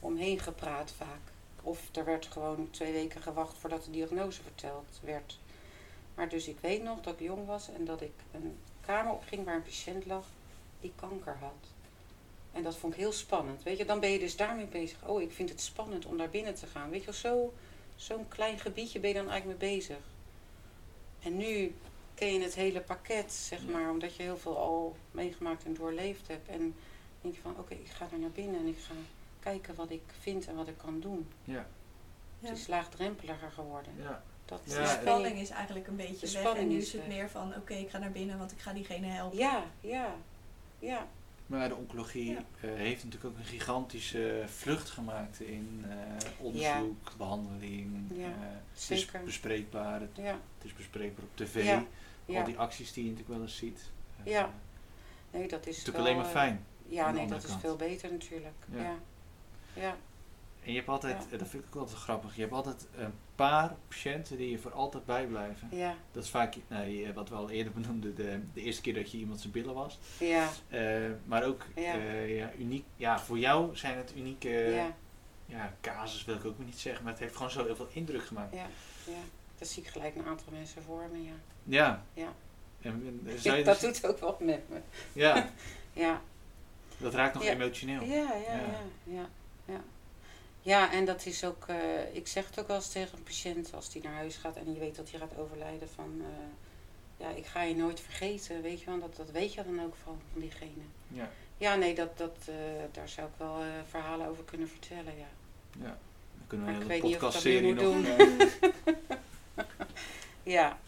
omheen 0.00 0.38
gepraat 0.38 0.92
vaak. 0.96 1.20
Of 1.62 1.96
er 1.96 2.04
werd 2.04 2.26
gewoon 2.26 2.70
twee 2.70 2.92
weken 2.92 3.22
gewacht 3.22 3.58
voordat 3.58 3.84
de 3.84 3.90
diagnose 3.90 4.42
verteld 4.42 5.00
werd. 5.02 5.38
Maar 6.14 6.28
dus 6.28 6.48
ik 6.48 6.58
weet 6.60 6.82
nog 6.82 7.00
dat 7.00 7.14
ik 7.14 7.20
jong 7.20 7.46
was 7.46 7.68
en 7.68 7.84
dat 7.84 8.00
ik 8.00 8.12
een 8.32 8.58
kamer 8.80 9.12
opging 9.12 9.44
waar 9.44 9.54
een 9.54 9.62
patiënt 9.62 10.06
lag 10.06 10.24
die 10.80 10.92
kanker 10.96 11.36
had. 11.40 11.66
En 12.52 12.62
dat 12.62 12.76
vond 12.76 12.92
ik 12.92 12.98
heel 12.98 13.12
spannend. 13.12 13.62
Weet 13.62 13.78
je, 13.78 13.84
dan 13.84 14.00
ben 14.00 14.10
je 14.10 14.18
dus 14.18 14.36
daarmee 14.36 14.66
bezig. 14.66 15.06
Oh, 15.06 15.22
ik 15.22 15.32
vind 15.32 15.48
het 15.48 15.60
spannend 15.60 16.06
om 16.06 16.16
daar 16.16 16.30
binnen 16.30 16.54
te 16.54 16.66
gaan. 16.66 16.90
Weet 16.90 17.00
je, 17.00 17.06
wel, 17.06 17.14
zo, 17.14 17.52
zo'n 17.96 18.28
klein 18.28 18.58
gebiedje 18.58 19.00
ben 19.00 19.08
je 19.08 19.16
dan 19.16 19.30
eigenlijk 19.30 19.60
mee 19.60 19.70
bezig. 19.70 19.98
En 21.22 21.36
nu 21.36 21.74
ken 22.14 22.32
je 22.32 22.40
het 22.40 22.54
hele 22.54 22.80
pakket, 22.80 23.32
zeg 23.32 23.66
maar, 23.66 23.90
omdat 23.90 24.16
je 24.16 24.22
heel 24.22 24.36
veel 24.36 24.58
al 24.58 24.96
meegemaakt 25.10 25.64
en 25.64 25.74
doorleefd 25.74 26.28
hebt. 26.28 26.48
En 26.48 26.74
denk 27.20 27.34
je 27.34 27.40
van, 27.40 27.54
oké, 27.58 27.74
ik 27.74 27.88
ga 27.88 28.06
er 28.12 28.18
naar 28.18 28.30
binnen 28.30 28.60
en 28.60 28.66
ik 28.66 28.78
ga 28.78 28.92
kijken 29.40 29.74
wat 29.74 29.90
ik 29.90 30.02
vind 30.20 30.46
en 30.46 30.54
wat 30.56 30.68
ik 30.68 30.78
kan 30.78 31.00
doen. 31.00 31.28
Ja. 31.44 31.66
Het 32.40 32.58
is 32.58 32.66
laagdrempeliger 32.66 33.50
geworden. 33.50 33.92
ja. 34.02 34.22
Dat 34.44 34.60
Ja, 34.64 34.82
de 34.82 34.98
spanning 35.00 35.38
is 35.38 35.50
eigenlijk 35.50 35.86
een 35.86 35.96
beetje 35.96 36.26
De 36.26 36.32
weg. 36.42 36.54
En 36.54 36.68
nu 36.68 36.76
is 36.76 36.92
het 36.92 37.06
weg. 37.06 37.16
meer 37.16 37.30
van, 37.30 37.54
oké, 37.56 37.74
ik 37.74 37.90
ga 37.90 37.98
naar 37.98 38.10
binnen, 38.10 38.38
want 38.38 38.52
ik 38.52 38.58
ga 38.58 38.72
diegene 38.72 39.06
helpen. 39.06 39.38
Ja, 39.38 39.64
ja, 39.80 40.14
ja. 40.78 41.06
Maar 41.46 41.68
de 41.68 41.74
oncologie 41.74 42.30
Ja. 42.30 42.38
eh, 42.60 42.70
heeft 42.74 43.04
natuurlijk 43.04 43.32
ook 43.34 43.38
een 43.38 43.44
gigantische 43.46 44.44
vlucht 44.46 44.90
gemaakt 44.90 45.40
in 45.40 45.84
eh, 45.88 45.96
onderzoek, 46.38 47.12
behandeling. 47.16 48.10
Ja, 48.14 48.24
eh, 48.26 48.30
het 48.72 48.90
is 48.90 49.10
bespreekbaar, 49.24 50.00
het, 50.00 50.10
Ja, 50.16 50.24
het 50.56 50.64
is 50.64 50.72
bespreekbaar 50.74 51.24
op 51.24 51.36
tv. 51.36 51.64
Ja, 51.64 51.84
Al 52.38 52.44
die 52.44 52.58
acties 52.58 52.92
die 52.92 53.04
je 53.04 53.10
natuurlijk 53.10 53.36
wel 53.38 53.46
eens 53.46 53.56
ziet. 53.56 53.80
Ja. 54.22 54.52
Nee, 55.30 55.48
dat 55.48 55.66
is 55.66 55.76
natuurlijk 55.76 55.96
wel, 55.96 56.06
alleen 56.06 56.16
maar 56.16 56.30
fijn. 56.30 56.64
Ja, 56.88 57.10
nee, 57.10 57.26
dat 57.26 57.44
is 57.44 57.52
veel 57.60 57.76
beter 57.76 58.10
natuurlijk. 58.12 58.54
Ja. 58.72 58.82
Ja. 58.82 58.94
Ja. 59.74 59.96
En 60.64 60.70
je 60.74 60.78
hebt 60.78 60.88
altijd, 60.88 61.26
Ja. 61.30 61.36
dat 61.36 61.48
vind 61.48 61.64
ik 61.64 61.68
ook 61.76 61.80
altijd 61.82 61.98
grappig, 61.98 62.34
je 62.34 62.40
hebt 62.40 62.52
altijd 62.52 62.86
een 62.96 63.12
paar 63.34 63.76
patiënten 63.88 64.36
die 64.36 64.50
je 64.50 64.58
voor 64.58 64.72
altijd 64.72 65.04
bijblijven. 65.04 65.68
Ja. 65.70 65.94
Dat 66.12 66.24
is 66.24 66.30
vaak, 66.30 66.56
nou, 66.68 66.86
je- 66.86 67.12
wat 67.12 67.28
we 67.28 67.34
al 67.34 67.50
eerder 67.50 67.72
benoemden, 67.72 68.14
de, 68.14 68.40
de 68.54 68.60
eerste 68.62 68.82
keer 68.82 68.94
dat 68.94 69.10
je 69.10 69.18
iemand 69.18 69.40
zijn 69.40 69.52
billen 69.52 69.74
was. 69.74 69.98
Ja. 70.18 70.48
Eh, 70.68 71.10
maar 71.24 71.44
ook 71.44 71.62
Ja. 71.74 71.94
eh, 71.94 72.36
ja, 72.36 72.50
uniek, 72.58 72.84
ja, 72.96 73.18
voor 73.20 73.38
jou 73.38 73.76
zijn 73.76 73.96
het 73.96 74.12
unieke 74.16 74.48
Ja. 74.48 74.94
ja, 75.46 75.74
casus, 75.80 76.24
wil 76.24 76.34
ik 76.34 76.44
ook 76.44 76.58
niet 76.58 76.78
zeggen, 76.78 77.02
maar 77.04 77.12
het 77.12 77.22
heeft 77.22 77.36
gewoon 77.36 77.50
zo 77.50 77.64
heel 77.64 77.76
veel 77.76 77.88
indruk 77.92 78.24
gemaakt. 78.26 78.54
Ja. 78.54 78.66
Ja. 79.06 79.12
Dat 79.58 79.68
zie 79.68 79.82
ik 79.82 79.88
gelijk 79.88 80.16
een 80.16 80.26
aantal 80.26 80.46
mensen 80.52 80.82
voor 80.82 81.08
me, 81.12 81.22
ja. 81.22 81.32
Ja. 81.64 82.04
Ja. 82.14 82.32
En, 82.80 82.90
en 82.92 83.20
dat 83.64 83.80
dus- 83.80 84.00
doet 84.00 84.06
ook 84.10 84.18
wat 84.18 84.40
met 84.40 84.68
me. 84.68 84.80
ja, 85.12 85.48
Ja. 85.92 86.20
Dat 86.98 87.14
raakt 87.14 87.34
nog 87.34 87.44
Ja. 87.44 87.50
emotioneel. 87.52 88.02
Ja, 88.02 88.16
ja, 88.16 88.52
Ja. 88.54 88.60
ja, 89.04 89.28
ja, 89.64 89.80
ja. 90.62 90.92
En 90.92 91.04
dat 91.04 91.26
is 91.26 91.44
ook, 91.44 91.64
eh, 91.68 92.14
ik 92.14 92.26
zeg 92.26 92.46
het 92.46 92.58
ook 92.58 92.66
wel 92.66 92.76
eens 92.76 92.88
tegen 92.92 93.18
een 93.18 93.22
patiënt 93.24 93.74
als 93.74 93.90
die 93.90 94.02
naar 94.02 94.14
huis 94.14 94.36
gaat 94.36 94.56
en 94.56 94.72
je 94.72 94.78
weet 94.78 94.96
dat 94.96 95.10
hij 95.10 95.20
gaat 95.20 95.36
overlijden 95.38 95.88
van, 95.94 96.20
eh, 96.20 97.26
ja, 97.26 97.28
ik 97.36 97.46
ga 97.46 97.62
je 97.62 97.76
nooit 97.76 98.00
vergeten, 98.00 98.62
weet 98.62 98.80
je 98.80 98.86
wel, 98.86 98.98
dat, 99.00 99.16
dat 99.16 99.30
weet 99.30 99.54
je 99.54 99.64
dan 99.64 99.84
ook 99.84 99.94
van, 100.02 100.20
van 100.32 100.40
diegene. 100.40 100.82
Ja, 101.08 101.30
Ja, 101.56 101.74
nee, 101.74 101.94
dat, 101.94 102.18
dat, 102.18 102.36
eh, 102.46 102.54
daar 102.92 103.08
zou 103.08 103.26
ik 103.26 103.32
wel 103.36 103.56
verhalen 103.88 104.26
over 104.28 104.44
kunnen 104.44 104.68
vertellen, 104.68 105.18
ja. 105.18 105.28
ja. 105.84 105.98
kunnen 106.46 106.66
we 106.66 106.72
een 106.72 106.90
hele 106.90 107.00
podcastserie 107.02 107.74
nog... 107.74 108.04
eh, 108.04 108.94
Ja. 110.42 110.78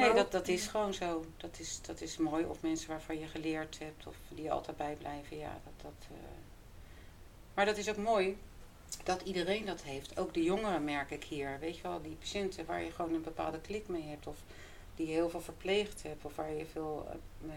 Nee, 0.00 0.14
dat, 0.14 0.32
dat 0.32 0.48
is 0.48 0.66
gewoon 0.66 0.94
zo. 0.94 1.24
Dat 1.36 1.58
is, 1.58 1.80
dat 1.82 2.00
is 2.00 2.16
mooi. 2.16 2.44
Of 2.44 2.62
mensen 2.62 2.88
waarvan 2.88 3.18
je 3.18 3.26
geleerd 3.26 3.78
hebt 3.78 4.06
of 4.06 4.14
die 4.28 4.52
altijd 4.52 4.76
bijblijven. 4.76 5.38
Ja, 5.38 5.60
dat, 5.64 5.72
dat, 5.82 6.08
eh. 6.08 6.16
Maar 7.54 7.64
dat 7.64 7.76
is 7.76 7.88
ook 7.88 7.96
mooi 7.96 8.36
dat 9.04 9.22
iedereen 9.22 9.64
dat 9.64 9.82
heeft. 9.82 10.18
Ook 10.18 10.34
de 10.34 10.42
jongeren 10.42 10.84
merk 10.84 11.10
ik 11.10 11.24
hier. 11.24 11.58
Weet 11.60 11.76
je 11.76 11.82
wel, 11.82 12.02
die 12.02 12.16
patiënten 12.20 12.66
waar 12.66 12.82
je 12.82 12.90
gewoon 12.90 13.14
een 13.14 13.22
bepaalde 13.22 13.60
klik 13.60 13.88
mee 13.88 14.02
hebt. 14.02 14.26
Of 14.26 14.36
die 14.94 15.06
je 15.06 15.12
heel 15.12 15.30
veel 15.30 15.40
verpleegd 15.40 16.02
hebt. 16.02 16.24
Of 16.24 16.36
waar 16.36 16.52
je 16.52 16.66
veel 16.66 17.08
eh, 17.42 17.50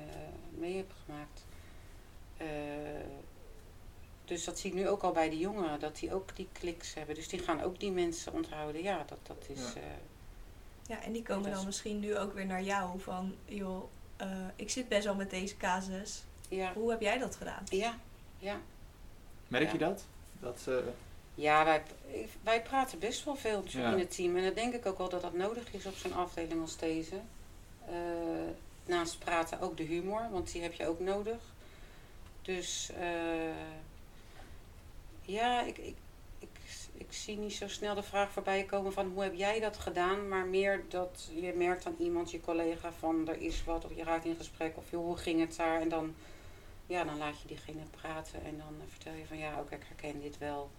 mee 0.49 0.75
hebt 0.75 0.93
gemaakt. 1.05 1.45
Eh, 2.37 2.47
dus 4.25 4.43
dat 4.43 4.59
zie 4.59 4.69
ik 4.69 4.75
nu 4.75 4.87
ook 4.87 5.01
al 5.01 5.11
bij 5.11 5.29
de 5.29 5.37
jongeren. 5.37 5.79
Dat 5.79 5.97
die 5.97 6.13
ook 6.13 6.35
die 6.35 6.47
kliks 6.51 6.93
hebben. 6.93 7.15
Dus 7.15 7.27
die 7.27 7.39
gaan 7.39 7.61
ook 7.61 7.79
die 7.79 7.91
mensen 7.91 8.33
onthouden. 8.33 8.83
Ja, 8.83 9.03
dat, 9.07 9.19
dat 9.23 9.45
is... 9.47 9.73
Ja. 9.73 9.81
Ja, 10.89 11.01
en 11.03 11.11
die 11.11 11.23
komen 11.23 11.51
dan 11.51 11.65
misschien 11.65 11.99
nu 11.99 12.17
ook 12.17 12.33
weer 12.33 12.45
naar 12.45 12.63
jou 12.63 12.99
van, 12.99 13.35
joh, 13.45 13.83
eh, 14.17 14.27
ik 14.55 14.69
zit 14.69 14.87
best 14.87 15.05
wel 15.05 15.15
met 15.15 15.29
deze 15.29 15.57
casus. 15.57 16.23
ja. 16.47 16.73
Hoe 16.73 16.89
heb 16.89 17.01
jij 17.01 17.17
dat 17.17 17.35
gedaan? 17.35 17.63
Ja, 17.69 17.97
ja. 18.37 18.59
Merk 19.47 19.63
Ja. 19.65 19.71
je 19.71 19.77
dat? 19.77 20.05
Dat 20.39 20.65
eh, 20.67 20.75
Ja, 21.35 21.63
wij, 21.65 21.83
wij 22.43 22.61
praten 22.61 22.99
best 22.99 23.23
wel 23.23 23.35
veel 23.35 23.63
Ja. 23.67 23.91
in 23.91 23.99
het 23.99 24.15
team. 24.15 24.37
En 24.37 24.43
dan 24.43 24.53
denk 24.53 24.73
ik 24.73 24.85
ook 24.85 24.97
wel 24.97 25.09
dat 25.09 25.21
dat 25.21 25.33
nodig 25.33 25.73
is 25.73 25.85
op 25.85 25.95
zo'n 25.95 26.13
afdeling 26.13 26.61
als 26.61 26.77
deze. 26.77 27.15
Eh, 27.85 27.93
naast 28.85 29.19
praten 29.19 29.59
ook 29.61 29.77
de 29.77 29.83
humor, 29.83 30.27
want 30.31 30.51
die 30.51 30.61
heb 30.61 30.73
je 30.73 30.87
ook 30.87 30.99
nodig. 30.99 31.37
Dus 32.41 32.89
eh, 32.99 33.55
ja, 35.21 35.61
ik, 35.61 35.77
ik, 35.77 35.95
ik, 37.09 37.15
zie 37.15 37.37
niet 37.37 37.53
zo 37.53 37.67
snel 37.67 37.95
de 37.95 38.03
vraag 38.03 38.31
voorbij 38.31 38.63
komen 38.63 38.93
van 38.93 39.11
hoe 39.13 39.23
heb 39.23 39.33
jij 39.33 39.59
dat 39.59 39.77
gedaan? 39.77 40.27
Maar 40.27 40.45
meer 40.45 40.83
dat 40.87 41.29
je 41.33 41.53
merkt 41.53 41.85
aan 41.85 41.95
iemand, 41.99 42.31
je 42.31 42.41
collega, 42.41 42.91
van 42.91 43.27
er 43.27 43.41
is 43.41 43.63
wat. 43.63 43.85
Of 43.85 43.95
je 43.95 44.03
raakt 44.03 44.25
in 44.25 44.35
gesprek 44.35 44.77
of 44.77 44.91
joh, 44.91 45.05
hoe 45.05 45.17
ging 45.17 45.39
het 45.39 45.55
daar? 45.55 45.81
En 45.81 45.89
dan, 45.89 46.15
ja, 46.87 47.03
dan 47.03 47.17
laat 47.17 47.41
je 47.41 47.47
diegene 47.47 47.83
praten 47.91 48.43
en 48.43 48.57
dan 48.57 48.75
eh, 48.79 48.87
vertel 48.87 49.13
je 49.13 49.25
van 49.25 49.37
ja, 49.37 49.59
ook 49.59 49.71
ik 49.71 49.83
herken 49.87 50.21
dit 50.21 50.37
wel. 50.37 50.69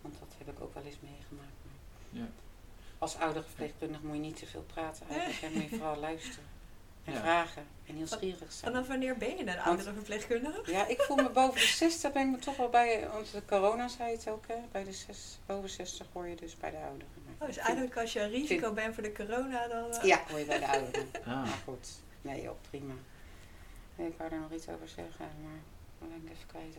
Want 0.00 0.18
dat 0.18 0.34
heb 0.38 0.48
ik 0.48 0.60
ook 0.60 0.74
wel 0.74 0.82
eens 0.84 1.00
meegemaakt. 1.00 1.60
Maar 1.62 2.20
Ja. 2.22 2.28
Als 2.98 3.16
oude 3.16 3.42
verpleegkundige 3.42 4.06
moet 4.06 4.16
je 4.16 4.20
niet 4.20 4.36
te 4.36 4.46
veel 4.46 4.64
praten. 4.72 5.08
Eigenlijk 5.08 5.40
hè, 5.40 5.50
moet 5.50 5.70
je 5.70 5.76
vooral 5.76 5.96
luisteren. 5.96 6.49
En 7.10 7.16
Ja. 7.16 7.20
vragen. 7.22 7.66
En 7.86 7.94
nieuwsgierig 7.96 8.52
zijn. 8.52 8.72
Vanaf 8.72 8.86
wanneer 8.88 9.16
ben 9.16 9.36
je 9.36 9.46
een 9.46 9.58
oudere 9.60 9.92
verpleegkundige? 9.92 10.70
Ja, 10.72 10.86
ik 10.86 11.00
voel 11.00 11.16
me 11.16 11.30
boven 11.40 11.60
de 11.60 11.66
60 11.66 12.12
ben 12.12 12.22
ik 12.26 12.30
me 12.30 12.38
toch 12.38 12.56
wel 12.56 12.68
bij, 12.68 13.08
want 13.12 13.32
de 13.32 13.42
corona 13.44 13.88
zei 13.88 14.12
het 14.12 14.28
ook, 14.28 14.44
hè, 14.46 14.54
bij 14.72 14.84
de 14.84 14.92
zes, 14.92 15.38
boven 15.46 15.68
60 15.70 16.06
hoor 16.12 16.26
je 16.26 16.36
dus 16.36 16.56
bij 16.56 16.70
de 16.70 16.76
ouderen. 16.76 17.08
Oh, 17.38 17.46
dus 17.46 17.56
eigenlijk 17.56 17.96
als 17.96 18.12
je 18.12 18.20
een 18.20 18.30
risico 18.30 18.72
bent 18.72 18.94
voor 18.94 19.02
de 19.02 19.12
corona, 19.12 19.68
dan... 19.68 19.92
vind- 19.94 20.06
Ja, 20.06 20.20
hoor 20.30 20.38
je 20.38 20.44
bij 20.44 20.58
de 20.58 20.68
ouderen. 20.68 21.06
ah, 21.20 21.26
Maar 21.26 21.58
goed, 21.64 21.88
nee 22.22 22.42
joh, 22.42 22.56
prima. 22.70 22.94
Nee, 23.96 24.08
ik 24.08 24.14
wou 24.18 24.30
daar 24.30 24.40
nog 24.40 24.52
iets 24.52 24.68
over 24.68 24.88
zeggen, 24.88 25.26
maar 25.42 25.60
wat 25.98 26.08
ben 26.08 26.22
ik 26.24 26.30
even 26.32 26.46
kwijt. 26.46 26.76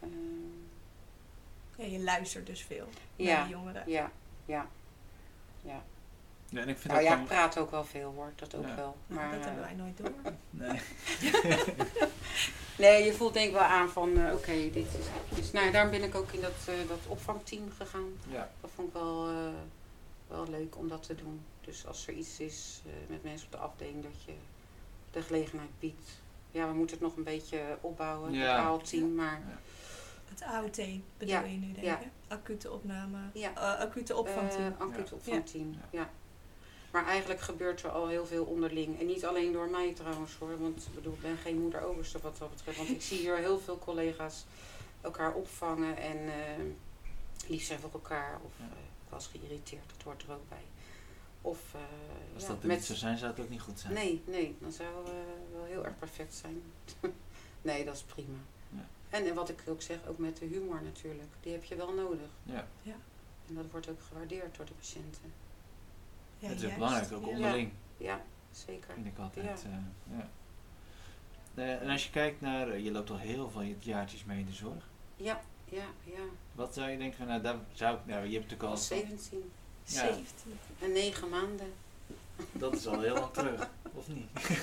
Ehm, 0.00 0.10
ja, 1.76 1.84
je 1.98 1.98
luistert 2.04 2.46
dus 2.46 2.62
veel 2.62 2.88
naar 3.16 3.44
de 3.44 3.50
jongeren. 3.50 3.82
ja, 3.86 4.10
ja, 4.46 4.68
ja. 5.62 5.82
Ja, 6.54 6.60
en 6.60 6.68
ik 6.68 6.78
vind 6.78 6.92
Nou 6.92 6.98
dat 6.98 7.02
ja, 7.02 7.10
dan- 7.10 7.20
ik 7.20 7.26
praat 7.28 7.58
ook 7.58 7.70
wel 7.70 7.84
veel 7.84 8.12
hoor, 8.16 8.32
dat 8.36 8.54
ook 8.54 8.66
Ja. 8.66 8.74
wel. 8.74 8.96
Maar, 9.06 9.30
dat 9.30 9.38
eh, 9.40 9.44
hebben 9.44 9.62
wij 9.62 9.74
nooit 9.74 9.96
door. 9.96 10.12
Nee. 10.50 10.80
Nee, 12.78 13.04
je 13.04 13.12
voelt 13.12 13.32
denk 13.34 13.46
ik 13.46 13.52
wel 13.52 13.62
aan 13.62 13.88
van, 13.88 14.18
eh, 14.18 14.32
oké, 14.34 14.52
dit 14.52 14.76
is 14.86 15.06
eventjes... 15.24 15.52
Nou, 15.52 15.66
ja, 15.66 15.72
daarom 15.72 15.90
ben 15.90 16.02
ik 16.02 16.14
ook 16.14 16.32
in 16.32 16.40
dat, 16.40 16.52
eh, 16.66 16.74
dat 16.88 16.98
opvangteam 17.08 17.70
gegaan. 17.76 18.12
Ja. 18.28 18.50
Dat 18.60 18.70
vond 18.74 18.88
ik 18.88 18.94
wel, 18.94 19.28
eh, 19.28 19.34
wel 20.28 20.48
leuk 20.50 20.76
om 20.76 20.88
dat 20.88 21.02
te 21.02 21.14
doen. 21.14 21.40
Dus 21.60 21.86
als 21.86 22.06
er 22.06 22.14
iets 22.14 22.40
is 22.40 22.82
eh, 22.86 22.92
met 23.08 23.22
mensen 23.22 23.46
op 23.46 23.52
de 23.52 23.58
afdeling, 23.58 24.02
dat 24.02 24.22
je 24.26 24.32
de 25.10 25.22
gelegenheid 25.22 25.70
biedt. 25.78 26.10
Ja, 26.50 26.68
we 26.68 26.74
moeten 26.74 26.96
het 26.96 27.04
nog 27.06 27.16
een 27.16 27.22
beetje 27.24 27.78
opbouwen, 27.80 28.32
Ja. 28.32 28.56
het 28.56 28.64
AL-team, 28.64 29.14
maar 29.14 29.42
Het 30.28 30.42
AOT 30.42 30.76
bedoel 31.18 31.34
Ja, 31.34 31.40
je 31.40 31.56
nu, 31.56 31.72
denk 31.72 31.84
ja. 31.86 31.98
ik? 32.00 32.06
Acute 32.28 32.72
opname, 32.72 33.18
Ja. 33.32 33.50
eh, 33.54 33.80
acute 33.80 34.16
opvangteam. 34.16 34.74
eh 34.78 34.80
acute 34.80 35.10
Ja. 35.10 35.16
opvangteam, 35.16 35.74
Ja. 35.90 36.10
Ja. 36.94 37.00
Maar 37.00 37.10
eigenlijk 37.10 37.40
gebeurt 37.40 37.82
er 37.82 37.90
al 37.90 38.08
heel 38.08 38.26
veel 38.26 38.44
onderling. 38.44 39.00
En 39.00 39.06
niet 39.06 39.24
alleen 39.26 39.52
door 39.52 39.68
mij 39.70 39.92
trouwens 39.94 40.34
hoor, 40.38 40.60
want 40.60 40.86
ik 40.86 40.94
bedoel, 40.94 41.12
ik 41.12 41.20
ben 41.20 41.36
geen 41.36 41.60
moeder 41.60 41.80
overste 41.80 42.18
wat 42.18 42.38
dat 42.38 42.50
betreft. 42.50 42.76
Want 42.76 42.90
ik 42.90 43.02
zie 43.02 43.18
hier 43.18 43.36
heel 43.36 43.58
veel 43.58 43.78
collega's 43.78 44.44
elkaar 45.00 45.34
opvangen 45.34 45.96
en 45.96 46.16
eh, 46.28 46.64
lief 47.48 47.62
zijn 47.64 47.78
voor 47.78 47.90
elkaar. 47.92 48.40
Of 48.44 48.52
Ja. 48.58 48.64
eh, 48.64 48.70
ik 49.04 49.10
was 49.10 49.26
geïrriteerd, 49.26 49.88
dat 49.96 50.02
hoort 50.02 50.22
er 50.22 50.32
ook 50.32 50.48
bij. 50.48 50.62
Of 51.42 51.74
eh, 51.74 51.80
Als 52.34 52.42
ja, 52.42 52.48
dat 52.48 52.60
er 52.60 52.66
met 52.66 52.76
niet 52.76 52.86
zou 52.86 52.98
zijn, 52.98 53.18
zou 53.18 53.30
het 53.30 53.40
ook 53.40 53.48
niet 53.48 53.60
goed 53.60 53.80
zijn. 53.80 53.92
Nee, 53.92 54.22
nee, 54.26 54.56
dan 54.60 54.72
zou 54.72 54.88
wel 55.52 55.64
heel 55.64 55.84
erg 55.84 55.98
perfect 55.98 56.34
zijn. 56.34 56.62
nee, 57.62 57.84
dat 57.84 57.94
is 57.94 58.02
prima. 58.02 58.38
Ja. 58.70 58.86
En, 59.08 59.26
en 59.26 59.34
wat 59.34 59.48
ik 59.48 59.62
ook 59.68 59.82
zeg, 59.82 59.98
ook 60.08 60.18
met 60.18 60.36
de 60.36 60.44
humor 60.44 60.82
natuurlijk. 60.82 61.28
Die 61.40 61.52
heb 61.52 61.64
je 61.64 61.76
wel 61.76 61.92
nodig. 61.92 62.28
Ja. 62.42 62.66
En 63.48 63.54
dat 63.54 63.70
wordt 63.70 63.88
ook 63.88 64.02
gewaardeerd 64.08 64.56
door 64.56 64.66
de 64.66 64.72
patiënten. 64.72 65.32
Ja, 66.44 66.50
het 66.50 66.56
is 66.56 66.62
juist. 66.62 66.76
belangrijk, 66.78 67.12
ook 67.12 67.26
onderling, 67.26 67.72
Ja, 67.96 68.20
zeker. 68.50 68.94
vind 68.94 69.06
ik 69.06 69.18
altijd. 69.18 69.46
Eh, 69.64 70.16
ja. 70.16 70.28
En 71.80 71.88
als 71.90 72.04
je 72.04 72.10
kijkt 72.10 72.40
naar, 72.40 72.68
eh, 72.68 72.84
je 72.84 72.90
loopt 72.92 73.10
al 73.10 73.18
heel 73.18 73.50
veel 73.50 73.74
jaartjes 73.78 74.24
mee 74.24 74.38
in 74.38 74.46
de 74.46 74.52
zorg. 74.52 74.88
Ja, 75.16 75.40
ja, 75.64 75.84
ja. 76.04 76.20
Wat 76.52 76.74
zou 76.74 76.90
je 76.90 76.98
denken 76.98 77.26
nou, 77.26 77.40
daar 77.42 77.56
zou 77.72 77.94
ik, 77.96 78.06
nou, 78.06 78.24
je 78.26 78.38
hebt 78.38 78.50
natuurlijk 78.50 78.62
Al 78.62 78.68
al, 78.70 78.76
17 78.76 79.52
Ja. 79.84 80.00
17. 80.06 80.58
en 80.80 80.92
9 80.92 81.28
maanden. 81.28 81.72
dat 82.52 82.74
is 82.74 82.86
al 82.86 83.00
heel 83.00 83.14
lang 83.14 83.32
terug, 83.32 83.70
of 83.94 84.08
niet? 84.08 84.28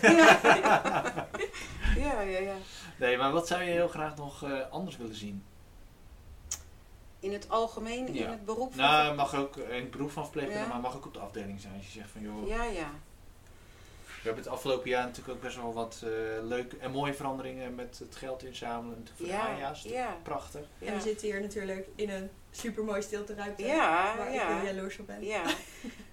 Ja, 1.97 2.21
ja, 2.21 2.21
ja. 2.21 2.39
ja. 2.39 2.55
Nee, 2.99 3.17
maar 3.17 3.31
wat 3.31 3.47
zou 3.47 3.63
je 3.63 3.71
heel 3.71 3.87
graag 3.87 4.15
nog 4.15 4.43
eh, 4.43 4.69
anders 4.69 4.97
willen 4.97 5.15
zien? 5.15 5.43
In 7.21 7.33
het 7.33 7.49
algemeen, 7.49 8.07
in 8.07 8.27
het 8.27 8.45
beroep 8.45 8.73
van... 8.73 8.83
Nou, 8.83 9.15
mag 9.15 9.35
ook 9.35 9.57
in 9.57 9.81
het 9.81 9.91
beroep 9.91 10.11
van 10.11 10.23
verpleegkundige, 10.23 10.67
Ja. 10.67 10.73
maar 10.73 10.81
mag 10.81 10.95
ook 10.95 11.05
op 11.05 11.13
de 11.13 11.19
afdeling 11.19 11.59
zijn. 11.61 11.73
Als 11.75 11.85
je 11.85 11.91
zegt 11.99 12.11
van, 12.11 12.21
joh, 12.21 12.47
Ja, 12.47 12.63
ja. 12.63 12.89
we 14.05 14.21
hebben 14.27 14.43
het 14.43 14.51
afgelopen 14.53 14.89
jaar 14.89 15.03
natuurlijk 15.05 15.35
ook 15.37 15.41
best 15.43 15.55
wel 15.55 15.73
wat 15.73 16.01
eh, 16.03 16.09
leuke 16.43 16.77
en 16.77 16.91
mooie 16.91 17.13
veranderingen 17.13 17.75
met 17.75 17.99
het 17.99 18.15
geld 18.15 18.43
inzamelen. 18.43 19.07
Voor 19.17 19.25
Ja, 19.27 19.43
de 19.45 19.51
AJA's, 19.51 19.81
ja. 19.83 20.17
prachtig. 20.23 20.61
En 20.79 20.93
we 20.93 21.01
zitten 21.01 21.27
hier 21.27 21.41
natuurlijk 21.41 21.87
in 21.95 22.09
een 22.09 22.29
supermooi 22.51 23.01
stilteruimte. 23.01 23.63
ja, 23.63 24.17
waar 24.17 24.27
ik 24.27 24.33
ja. 24.33 24.57
heel 24.59 24.73
jaloers 24.73 24.99
op 24.99 25.07
ben. 25.07 25.23
Ja. 25.25 25.43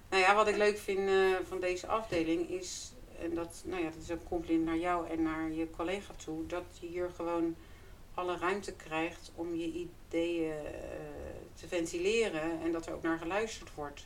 nou 0.09 0.21
ja, 0.23 0.35
wat 0.35 0.47
ik 0.47 0.57
leuk 0.57 0.77
vind 0.77 1.09
eh, 1.09 1.15
van 1.47 1.59
deze 1.59 1.87
afdeling 1.87 2.49
is, 2.49 2.91
en 3.21 3.33
dat, 3.35 3.61
nou 3.65 3.83
ja, 3.83 3.89
dat 3.89 4.01
is 4.01 4.09
een 4.09 4.23
compliment 4.23 4.65
naar 4.65 4.77
jou 4.77 5.09
en 5.09 5.23
naar 5.23 5.51
je 5.51 5.69
collega 5.69 6.13
toe, 6.23 6.45
dat 6.45 6.63
je 6.79 6.87
hier 6.87 7.09
gewoon 7.15 7.55
alle 8.13 8.37
ruimte 8.37 8.73
krijgt 8.73 9.31
om 9.35 9.55
je 9.55 9.65
ideeën 9.65 10.51
eh, 10.51 10.71
te 11.53 11.67
ventileren 11.67 12.61
en 12.61 12.71
dat 12.71 12.85
er 12.85 12.93
ook 12.93 13.01
naar 13.01 13.17
geluisterd 13.17 13.73
wordt. 13.73 14.05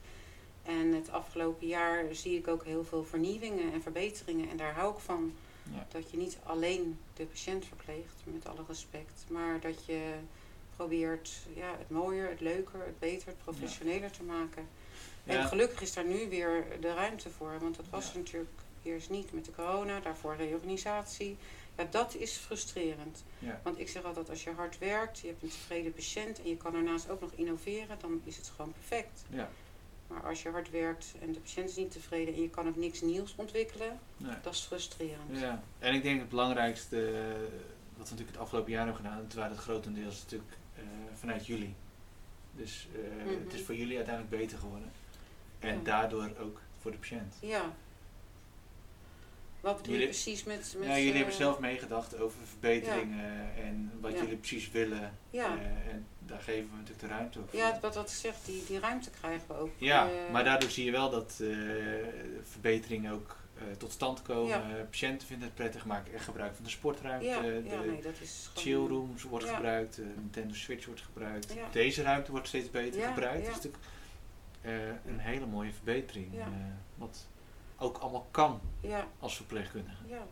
En 0.63 0.93
het 0.93 1.09
afgelopen 1.09 1.67
jaar 1.67 2.05
zie 2.11 2.37
ik 2.37 2.47
ook 2.47 2.65
heel 2.65 2.83
veel 2.83 3.03
vernieuwingen 3.03 3.73
en 3.73 3.81
verbeteringen 3.81 4.49
en 4.49 4.57
daar 4.57 4.73
hou 4.73 4.93
ik 4.93 4.99
van. 4.99 5.33
Ja. 5.73 5.87
Dat 5.91 6.11
je 6.11 6.17
niet 6.17 6.37
alleen 6.43 6.99
de 7.13 7.25
patiënt 7.25 7.65
verpleegt, 7.65 8.21
met 8.23 8.47
alle 8.47 8.63
respect, 8.67 9.25
maar 9.27 9.59
dat 9.59 9.85
je 9.85 10.13
probeert 10.75 11.31
ja, 11.55 11.75
het 11.77 11.89
mooier, 11.89 12.29
het 12.29 12.39
leuker, 12.39 12.85
het 12.85 12.99
beter, 12.99 13.27
het 13.27 13.43
professioneler 13.43 14.11
te 14.11 14.23
maken. 14.23 14.67
En 15.25 15.43
gelukkig 15.43 15.81
is 15.81 15.93
daar 15.93 16.05
nu 16.05 16.29
weer 16.29 16.65
de 16.79 16.93
ruimte 16.93 17.29
voor, 17.29 17.59
want 17.59 17.75
dat 17.75 17.89
was 17.89 18.13
natuurlijk 18.13 18.49
eerst 18.83 19.09
niet 19.09 19.33
met 19.33 19.45
de 19.45 19.51
corona, 19.51 19.99
daarvoor 19.99 20.35
reorganisatie. 20.35 21.37
Ja, 21.77 21.87
dat 21.89 22.15
is 22.15 22.35
frustrerend. 22.35 23.23
Ja. 23.39 23.59
Want 23.63 23.79
ik 23.79 23.89
zeg 23.89 24.03
altijd, 24.03 24.29
als 24.29 24.43
je 24.43 24.51
hard 24.51 24.77
werkt, 24.77 25.19
je 25.19 25.27
hebt 25.27 25.43
een 25.43 25.49
tevreden 25.49 25.93
patiënt 25.93 26.41
en 26.41 26.49
je 26.49 26.57
kan 26.57 26.73
daarnaast 26.73 27.09
ook 27.09 27.21
nog 27.21 27.31
innoveren, 27.35 27.97
dan 27.99 28.21
is 28.23 28.37
het 28.37 28.47
gewoon 28.55 28.71
perfect. 28.71 29.23
Ja. 29.29 29.49
Maar 30.07 30.23
als 30.23 30.41
je 30.43 30.49
hard 30.49 30.69
werkt 30.71 31.13
en 31.21 31.31
de 31.31 31.39
patiënt 31.39 31.69
is 31.69 31.75
niet 31.75 31.91
tevreden 31.91 32.33
en 32.33 32.41
je 32.41 32.49
kan 32.49 32.67
ook 32.67 32.75
niks 32.75 33.01
nieuws 33.01 33.33
ontwikkelen, 33.35 33.99
Nee. 34.17 34.35
dat 34.41 34.53
is 34.53 34.59
frustrerend. 34.59 35.39
Ja, 35.39 35.63
en 35.79 35.93
ik 35.93 36.03
denk 36.03 36.19
het 36.19 36.29
belangrijkste, 36.29 37.07
eh, 37.07 37.13
wat 37.97 38.09
we 38.09 38.11
natuurlijk 38.15 38.29
het 38.29 38.37
afgelopen 38.37 38.71
jaar 38.71 38.85
hebben 38.85 39.03
gedaan, 39.03 39.19
en 39.19 39.27
terwijl 39.27 39.51
het 39.51 39.59
grotendeels 39.59 40.19
natuurlijk 40.21 40.51
eh, 40.75 40.83
vanuit 41.13 41.45
jullie. 41.45 41.75
Dus 42.55 42.87
eh, 42.95 43.25
Mhm. 43.25 43.43
het 43.43 43.53
is 43.53 43.61
voor 43.61 43.75
jullie 43.75 43.95
uiteindelijk 43.95 44.37
beter 44.37 44.57
geworden. 44.57 44.91
En 45.59 45.83
daardoor 45.83 46.31
ook 46.39 46.59
voor 46.79 46.91
de 46.91 46.97
patiënt. 46.97 47.35
Ja. 47.41 47.73
Wat 49.63 49.81
bedoel 49.81 49.97
je 49.97 50.03
precies 50.05 50.43
met... 50.43 50.75
met 50.77 50.87
ja, 50.87 50.95
jullie 50.97 51.11
eh, 51.11 51.15
hebben 51.17 51.35
zelf 51.35 51.59
meegedacht 51.59 52.19
over 52.19 52.37
verbeteringen 52.47 53.55
en 53.55 53.91
wat 54.01 54.11
jullie 54.19 54.35
precies 54.35 54.71
willen. 54.71 55.17
Eh, 55.31 55.43
en 55.91 56.07
daar 56.19 56.39
geven 56.39 56.69
we 56.69 56.75
natuurlijk 56.75 56.99
de 56.99 57.07
ruimte 57.07 57.39
voor. 57.49 57.59
ja 57.59 57.77
wat, 57.81 57.95
wat 57.95 58.09
ik 58.09 58.15
zeg, 58.15 58.35
die, 58.45 58.63
die 58.67 58.79
ruimte 58.79 59.09
krijgen 59.09 59.47
we 59.47 59.53
ook. 59.53 59.69
Ja, 59.77 60.05
Eh, 60.07 60.31
maar 60.31 60.43
daardoor 60.43 60.69
zie 60.69 60.85
je 60.85 60.91
wel 60.91 61.09
dat 61.09 61.39
eh, 61.41 61.47
verbeteringen 62.43 63.11
ook 63.13 63.37
eh, 63.57 63.63
tot 63.77 63.91
stand 63.91 64.21
komen. 64.21 64.47
Ja. 64.47 64.83
patiënten 64.89 65.27
vinden 65.27 65.45
het 65.47 65.55
prettig, 65.55 65.85
maken 65.85 66.13
echt 66.13 66.23
gebruik 66.23 66.55
van 66.55 66.63
de 66.63 66.69
sportruimte. 66.69 67.25
ja, 67.25 67.41
de 67.41 67.61
ja, 67.65 67.79
nee, 67.81 68.01
dat 68.01 68.19
is 68.21 68.49
chillrooms 68.53 69.23
wordt 69.23 69.45
gebruikt, 69.49 69.95
de 69.95 70.11
Nintendo 70.15 70.53
Switch 70.53 70.85
wordt 70.85 71.01
gebruikt. 71.01 71.53
Deze 71.71 72.01
ruimte 72.01 72.31
wordt 72.31 72.47
steeds 72.47 72.69
beter 72.69 73.01
gebruikt. 73.01 73.45
Dat 73.45 73.49
is 73.49 73.63
natuurlijk 73.63 73.83
eh, 74.63 74.71
een 75.05 75.19
hele 75.19 75.45
mooie 75.45 75.73
verbetering. 75.73 76.27
Ja. 76.31 76.39
eh, 76.39 76.47
wat 76.95 77.27
ook 77.83 77.97
allemaal 77.97 78.27
kan 78.31 78.59
Ja, 78.81 79.07
als 79.19 79.35
verpleegkundige. 79.35 80.03
ja. 80.07 80.25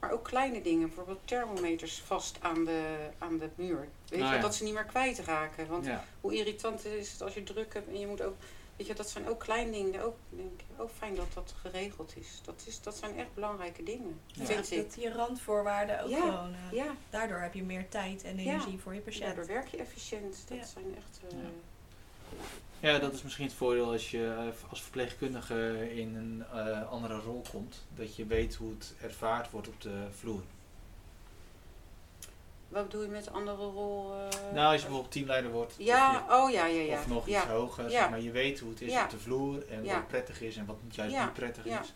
Maar 0.00 0.10
ook 0.12 0.24
kleine 0.24 0.62
dingen, 0.62 0.86
bijvoorbeeld 0.86 1.18
thermometers 1.24 2.00
vast 2.00 2.36
aan 2.40 2.64
de, 2.64 2.96
aan 3.18 3.38
de 3.38 3.48
muur. 3.54 3.88
Weet 4.08 4.18
Nou 4.20 4.30
je, 4.30 4.36
ja. 4.36 4.42
dat 4.42 4.54
ze 4.54 4.64
niet 4.64 4.74
meer 4.74 4.84
kwijtraken. 4.84 5.66
Want 5.68 5.84
Ja. 5.84 6.04
hoe 6.20 6.34
irritant 6.34 6.84
is 6.84 7.12
het 7.12 7.22
als 7.22 7.34
je 7.34 7.42
druk 7.42 7.74
hebt 7.74 7.88
en 7.88 7.98
je 7.98 8.06
moet 8.06 8.22
ook... 8.22 8.34
Weet 8.76 8.86
je, 8.86 8.94
dat 8.94 9.10
zijn 9.10 9.28
ook 9.28 9.38
kleine 9.40 9.70
dingen. 9.70 10.02
Ook, 10.02 10.16
denk 10.28 10.60
ik, 10.60 10.80
ook 10.80 10.90
fijn 10.98 11.14
dat 11.14 11.32
dat 11.34 11.54
geregeld 11.60 12.12
is. 12.16 12.40
Dat, 12.44 12.62
is. 12.66 12.80
dat 12.80 12.96
zijn 12.96 13.18
echt 13.18 13.34
belangrijke 13.34 13.82
dingen, 13.82 14.20
Ja. 14.26 14.44
vind 14.44 14.70
ik. 14.70 14.82
dat 14.82 15.02
je 15.02 15.12
randvoorwaarden 15.12 16.02
ook 16.02 16.08
Ja, 16.10 16.20
gewoon... 16.20 16.54
eh, 16.54 16.72
Ja, 16.72 16.94
Daardoor 17.10 17.38
heb 17.38 17.54
je 17.54 17.62
meer 17.62 17.88
tijd 17.88 18.24
en 18.24 18.36
Ja. 18.36 18.42
energie 18.52 18.78
voor 18.78 18.94
je 18.94 19.00
patiënt. 19.00 19.24
daardoor 19.24 19.46
werk 19.46 19.68
je 19.68 19.76
efficiënt. 19.76 20.44
Dat 20.48 20.58
Ja. 20.58 20.64
zijn 20.64 20.96
echt... 20.96 21.20
eh, 21.32 21.38
Ja. 22.80 22.98
Dat 22.98 23.12
is 23.12 23.22
misschien 23.22 23.44
het 23.46 23.54
voordeel 23.54 23.90
als 23.92 24.10
je 24.10 24.34
eh, 24.38 24.70
als 24.70 24.82
verpleegkundige 24.82 25.88
in 25.96 26.14
een 26.16 26.44
eh, 26.52 26.90
andere 26.90 27.16
rol 27.18 27.44
komt. 27.52 27.84
Dat 27.94 28.16
je 28.16 28.26
weet 28.26 28.54
hoe 28.54 28.70
het 28.78 28.94
ervaard 29.02 29.50
wordt 29.50 29.68
op 29.68 29.80
de 29.80 30.06
vloer. 30.18 30.40
Wat 32.68 32.82
bedoel 32.84 33.02
je 33.02 33.08
met 33.08 33.32
andere 33.32 33.56
rol? 33.64 34.12
eh, 34.12 34.18
Nou, 34.54 34.66
als 34.66 34.74
je 34.74 34.80
bijvoorbeeld 34.86 35.12
teamleider 35.12 35.50
wordt. 35.50 35.74
Ja, 35.78 36.24
Of, 36.28 36.34
oh 36.44 36.50
ja, 36.50 36.66
ja, 36.66 36.82
ja. 36.82 36.98
of 36.98 37.06
nog 37.08 37.28
ja. 37.28 37.40
iets 37.42 37.50
hoger. 37.50 37.90
Ja. 37.90 38.08
Maar 38.08 38.20
je 38.20 38.30
weet 38.30 38.60
hoe 38.60 38.70
het 38.70 38.80
is 38.80 38.92
Ja. 38.92 39.04
op 39.04 39.10
de 39.10 39.18
vloer. 39.18 39.68
En 39.70 39.84
Ja. 39.84 39.94
wat 39.94 40.06
prettig 40.08 40.40
is 40.40 40.56
en 40.56 40.66
wat 40.66 40.76
juist 40.90 41.12
Ja. 41.14 41.24
niet 41.24 41.32
prettig 41.34 41.64
Ja. 41.64 41.80
is. 41.80 41.92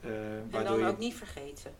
Eh, 0.00 0.10
En 0.10 0.48
waardoor 0.50 0.76
dan 0.76 0.86
je... 0.86 0.92
ook 0.92 0.98
niet 0.98 1.14
vergeten. 1.14 1.74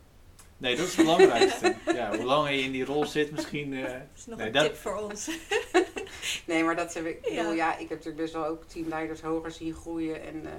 Nee, 0.57 0.75
dat 0.75 0.85
is 0.87 0.95
het 0.95 1.05
belangrijkste. 1.05 1.75
ja, 1.95 2.15
hoe 2.15 2.25
langer 2.25 2.51
je 2.51 2.61
in 2.61 2.71
die 2.71 2.85
rol 2.85 3.05
zit 3.05 3.31
misschien... 3.31 3.73
eh, 3.73 3.83
Dat 3.83 4.01
is 4.15 4.25
nog 4.25 4.37
Nee, 4.37 4.47
een 4.47 4.53
dat- 4.53 4.63
tip 4.65 4.75
voor 4.75 4.95
ons. 4.95 5.29
Nee, 6.45 6.63
maar 6.63 6.75
dat 6.75 6.93
heb 6.93 7.05
ik. 7.05 7.25
ik 7.25 7.31
Ja. 7.31 7.35
bedoel, 7.37 7.53
ja, 7.53 7.71
ik 7.73 7.79
heb 7.79 7.89
natuurlijk 7.89 8.17
best 8.17 8.33
wel 8.33 8.45
ook 8.45 8.63
teamleiders 8.67 9.21
hoger 9.21 9.51
zien 9.51 9.73
groeien. 9.73 10.21
En, 10.21 10.45
eh, 10.45 10.51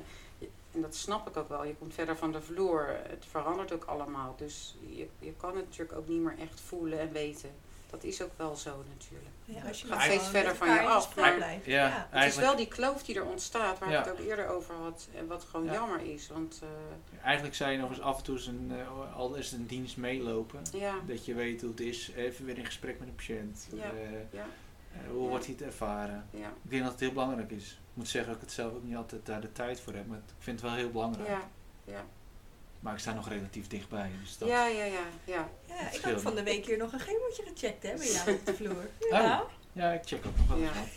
en 0.75 0.81
dat 0.81 0.95
snap 0.95 1.29
ik 1.29 1.37
ook 1.37 1.49
wel. 1.49 1.65
Je 1.65 1.75
komt 1.75 1.95
verder 1.95 2.17
van 2.17 2.33
de 2.33 2.41
vloer. 2.43 2.87
Het 3.09 3.25
verandert 3.31 3.73
ook 3.73 3.85
allemaal. 3.85 4.35
Dus 4.39 4.77
je, 4.89 5.07
je 5.19 5.33
kan 5.37 5.57
het 5.57 5.65
natuurlijk 5.65 5.99
ook 5.99 6.09
niet 6.09 6.21
meer 6.21 6.35
echt 6.41 6.61
voelen 6.61 6.99
en 7.01 7.13
weten. 7.13 7.51
Dat 7.91 8.05
is 8.05 8.23
ook 8.23 8.31
wel 8.37 8.57
zo 8.57 8.85
natuurlijk. 8.97 9.31
Ja, 9.45 9.69
als 9.69 9.81
je 9.81 9.87
Gaat 9.87 10.03
steeds 10.03 10.29
verder 10.29 10.57
van 10.57 10.69
je 10.73 10.81
af, 10.81 11.05
gesprek 11.05 11.25
maar- 11.25 11.35
blijft. 11.35 11.65
Ja, 11.67 11.87
Ja. 11.87 12.09
Het 12.11 12.29
is 12.33 12.37
wel 12.39 12.57
die 12.57 12.69
kloof 12.69 13.03
die 13.03 13.17
er 13.17 13.25
ontstaat, 13.25 13.79
waar 13.79 13.91
Ja. 13.91 13.99
ik 13.99 14.05
het 14.05 14.15
ook 14.21 14.27
eerder 14.27 14.49
over 14.49 14.75
had. 14.75 15.09
En 15.15 15.27
wat 15.27 15.45
gewoon 15.51 15.67
Ja. 15.67 15.73
jammer 15.73 16.01
is. 16.01 16.29
Want 16.29 16.61
eh, 16.63 17.25
eigenlijk 17.25 17.55
zou 17.55 17.71
je 17.71 17.79
nog 17.79 17.91
eens 17.91 18.01
af 18.01 18.17
en 18.19 18.25
toe 18.25 18.35
eens 18.37 18.47
een, 18.47 18.73
eh, 18.79 19.17
al 19.17 19.35
is 19.35 19.51
het 19.51 19.61
een 19.61 19.67
dienst 19.67 19.97
meelopen. 19.97 20.63
ja, 20.73 20.95
Dat 21.07 21.25
je 21.25 21.35
weet 21.35 21.61
hoe 21.61 21.71
het 21.71 21.81
is. 21.81 22.11
Even 22.17 22.45
weer 22.45 22.59
in 22.59 22.65
gesprek 22.67 22.99
met 22.99 23.09
een 23.09 23.15
patiënt. 23.15 23.69
Ja. 23.73 23.91
Eh, 24.93 25.01
eh, 25.05 25.11
hoe 25.11 25.23
Ja. 25.23 25.29
wordt 25.29 25.45
hij 25.47 25.55
het 25.59 25.65
ervaren? 25.67 26.27
ja, 26.31 26.49
Ik 26.65 26.71
denk 26.71 26.83
dat 26.83 26.91
het 26.93 27.01
heel 27.01 27.13
belangrijk 27.13 27.51
is. 27.51 27.71
Ik 27.71 27.79
moet 27.99 28.09
zeggen 28.09 28.33
dat 28.33 28.41
ik 28.43 28.47
het 28.49 28.57
zelf 28.57 28.73
ook 28.75 28.83
niet 28.85 28.97
altijd 28.97 29.27
daar 29.27 29.41
de 29.41 29.53
tijd 29.53 29.81
voor 29.81 29.93
heb. 29.95 30.07
Maar 30.07 30.19
ik 30.19 30.25
vind 30.39 30.61
het 30.61 30.69
wel 30.71 30.79
heel 30.79 30.91
belangrijk. 30.91 31.29
ja, 31.29 31.49
ja. 31.85 32.05
Maar 32.81 32.93
ik 32.95 32.99
sta 32.99 33.13
nog 33.13 33.29
relatief 33.29 33.67
dichtbij. 33.67 34.11
Dus 34.21 34.39
dat, 34.39 34.49
Ja, 34.49 34.67
ja, 34.67 34.85
ja, 34.85 35.05
ja. 35.25 35.49
Ja, 35.65 35.91
ik 35.93 36.01
heb 36.01 36.19
van 36.21 36.35
de 36.35 36.43
week 36.43 36.67
hier 36.67 36.77
nog 36.79 36.93
een 36.93 37.01
chemootje 37.01 37.43
gecheckt 37.55 37.83
hè, 37.83 37.95
bij 37.97 38.13
jou 38.13 38.33
op 38.33 38.47
de 38.47 38.55
vloer. 38.55 38.71
Oh. 39.01 39.09
Ja, 39.11 39.45
Ja, 39.73 39.93
ik 39.93 40.03
check 40.05 40.27
ook 40.27 40.37
nog 40.37 40.47
wel 40.49 40.57
eens 40.59 40.67
Ja. 40.75 40.81
wat. 40.81 40.89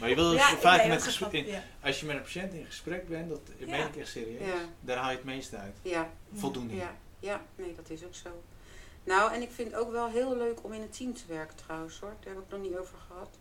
Maar 0.00 0.08
je 0.08 0.14
wil 0.14 0.32
ja 0.32 0.50
dus 0.50 0.58
vaak 0.60 0.78
ben 0.78 0.88
met 0.88 1.02
gesprek, 1.02 1.30
gegrapt, 1.30 1.46
in- 1.46 1.52
ja. 1.54 1.62
als 1.82 2.00
je 2.00 2.06
met 2.06 2.16
een 2.16 2.22
patiënt 2.22 2.52
in 2.52 2.64
gesprek 2.66 3.08
bent, 3.08 3.28
dat 3.28 3.40
Ja. 3.58 3.66
meen 3.66 3.86
ik 3.86 3.96
echt 3.96 4.08
serieus. 4.08 4.46
Ja. 4.46 4.54
Daar 4.80 4.96
haal 4.96 5.10
je 5.10 5.16
het 5.16 5.24
meeste 5.24 5.56
uit. 5.56 5.76
Ja, 5.82 6.10
Voldoening. 6.34 6.80
Ja, 6.80 6.94
ja, 7.18 7.42
nee, 7.56 7.74
dat 7.74 7.90
is 7.90 8.04
ook 8.04 8.14
zo. 8.14 8.42
Nou, 9.04 9.32
en 9.32 9.42
ik 9.42 9.50
vind 9.50 9.70
het 9.70 9.80
ook 9.80 9.90
wel 9.90 10.08
heel 10.08 10.36
leuk 10.36 10.64
om 10.64 10.72
in 10.72 10.82
een 10.82 10.90
team 10.90 11.14
te 11.14 11.26
werken 11.26 11.56
trouwens 11.56 12.00
hoor. 12.00 12.14
Daar 12.20 12.34
heb 12.34 12.42
ik 12.42 12.50
nog 12.50 12.60
niet 12.60 12.76
over 12.76 12.98
gehad. 13.06 13.38